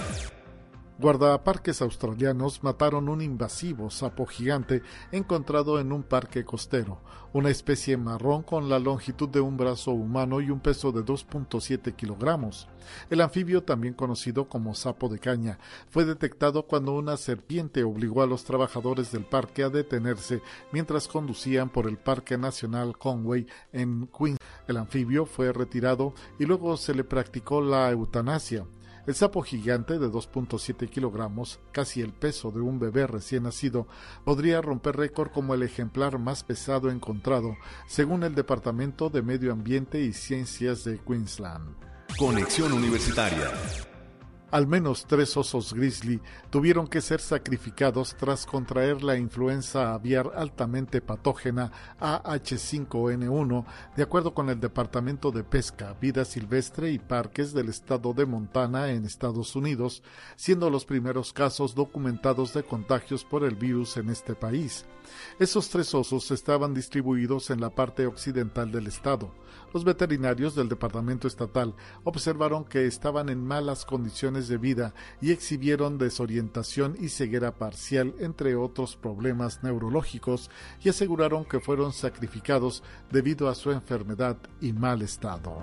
Guardaparques 1.02 1.82
australianos 1.82 2.62
mataron 2.62 3.08
un 3.08 3.22
invasivo 3.22 3.90
sapo 3.90 4.24
gigante 4.24 4.82
encontrado 5.10 5.80
en 5.80 5.90
un 5.90 6.04
parque 6.04 6.44
costero, 6.44 7.00
una 7.32 7.50
especie 7.50 7.96
marrón 7.96 8.44
con 8.44 8.68
la 8.68 8.78
longitud 8.78 9.28
de 9.28 9.40
un 9.40 9.56
brazo 9.56 9.90
humano 9.90 10.40
y 10.40 10.50
un 10.50 10.60
peso 10.60 10.92
de 10.92 11.00
2.7 11.00 11.96
kilogramos. 11.96 12.68
El 13.10 13.20
anfibio, 13.20 13.64
también 13.64 13.94
conocido 13.94 14.48
como 14.48 14.76
sapo 14.76 15.08
de 15.08 15.18
caña, 15.18 15.58
fue 15.90 16.04
detectado 16.04 16.68
cuando 16.68 16.92
una 16.92 17.16
serpiente 17.16 17.82
obligó 17.82 18.22
a 18.22 18.28
los 18.28 18.44
trabajadores 18.44 19.10
del 19.10 19.24
parque 19.24 19.64
a 19.64 19.70
detenerse 19.70 20.40
mientras 20.70 21.08
conducían 21.08 21.68
por 21.68 21.88
el 21.88 21.98
Parque 21.98 22.38
Nacional 22.38 22.96
Conway 22.96 23.48
en 23.72 24.06
Queens. 24.06 24.38
El 24.68 24.76
anfibio 24.76 25.26
fue 25.26 25.52
retirado 25.52 26.14
y 26.38 26.44
luego 26.44 26.76
se 26.76 26.94
le 26.94 27.02
practicó 27.02 27.60
la 27.60 27.90
eutanasia. 27.90 28.64
El 29.04 29.16
sapo 29.16 29.42
gigante 29.42 29.98
de 29.98 30.08
2.7 30.08 30.88
kilogramos, 30.88 31.58
casi 31.72 32.02
el 32.02 32.12
peso 32.12 32.52
de 32.52 32.60
un 32.60 32.78
bebé 32.78 33.08
recién 33.08 33.42
nacido, 33.42 33.88
podría 34.24 34.60
romper 34.60 34.96
récord 34.96 35.32
como 35.32 35.54
el 35.54 35.64
ejemplar 35.64 36.20
más 36.20 36.44
pesado 36.44 36.88
encontrado, 36.88 37.56
según 37.88 38.22
el 38.22 38.36
Departamento 38.36 39.10
de 39.10 39.22
Medio 39.22 39.52
Ambiente 39.52 40.00
y 40.00 40.12
Ciencias 40.12 40.84
de 40.84 41.00
Queensland. 41.00 41.74
Conexión 42.16 42.72
Universitaria. 42.72 43.50
Al 44.52 44.66
menos 44.66 45.06
tres 45.06 45.34
osos 45.38 45.72
grizzly 45.72 46.20
tuvieron 46.50 46.86
que 46.86 47.00
ser 47.00 47.22
sacrificados 47.22 48.14
tras 48.18 48.44
contraer 48.44 49.02
la 49.02 49.16
influenza 49.16 49.94
aviar 49.94 50.30
altamente 50.36 51.00
patógena 51.00 51.72
AH5N1, 51.98 53.64
de 53.96 54.02
acuerdo 54.02 54.34
con 54.34 54.50
el 54.50 54.60
Departamento 54.60 55.30
de 55.30 55.42
Pesca, 55.42 55.96
Vida 55.98 56.26
Silvestre 56.26 56.92
y 56.92 56.98
Parques 56.98 57.54
del 57.54 57.70
estado 57.70 58.12
de 58.12 58.26
Montana 58.26 58.90
en 58.90 59.06
Estados 59.06 59.56
Unidos, 59.56 60.02
siendo 60.36 60.68
los 60.68 60.84
primeros 60.84 61.32
casos 61.32 61.74
documentados 61.74 62.52
de 62.52 62.62
contagios 62.62 63.24
por 63.24 63.44
el 63.44 63.54
virus 63.54 63.96
en 63.96 64.10
este 64.10 64.34
país. 64.34 64.84
Esos 65.38 65.68
tres 65.68 65.94
osos 65.94 66.30
estaban 66.30 66.74
distribuidos 66.74 67.50
en 67.50 67.60
la 67.60 67.70
parte 67.70 68.06
occidental 68.06 68.70
del 68.70 68.86
estado. 68.86 69.34
Los 69.72 69.84
veterinarios 69.84 70.54
del 70.54 70.68
Departamento 70.68 71.26
Estatal 71.26 71.74
observaron 72.04 72.64
que 72.64 72.86
estaban 72.86 73.28
en 73.28 73.44
malas 73.44 73.84
condiciones 73.84 74.48
de 74.48 74.58
vida 74.58 74.94
y 75.20 75.30
exhibieron 75.30 75.98
desorientación 75.98 76.96
y 77.00 77.08
ceguera 77.08 77.56
parcial, 77.56 78.14
entre 78.18 78.54
otros 78.54 78.96
problemas 78.96 79.62
neurológicos, 79.62 80.50
y 80.82 80.90
aseguraron 80.90 81.44
que 81.44 81.60
fueron 81.60 81.92
sacrificados 81.92 82.82
debido 83.10 83.48
a 83.48 83.54
su 83.54 83.70
enfermedad 83.70 84.36
y 84.60 84.72
mal 84.72 85.02
estado. 85.02 85.62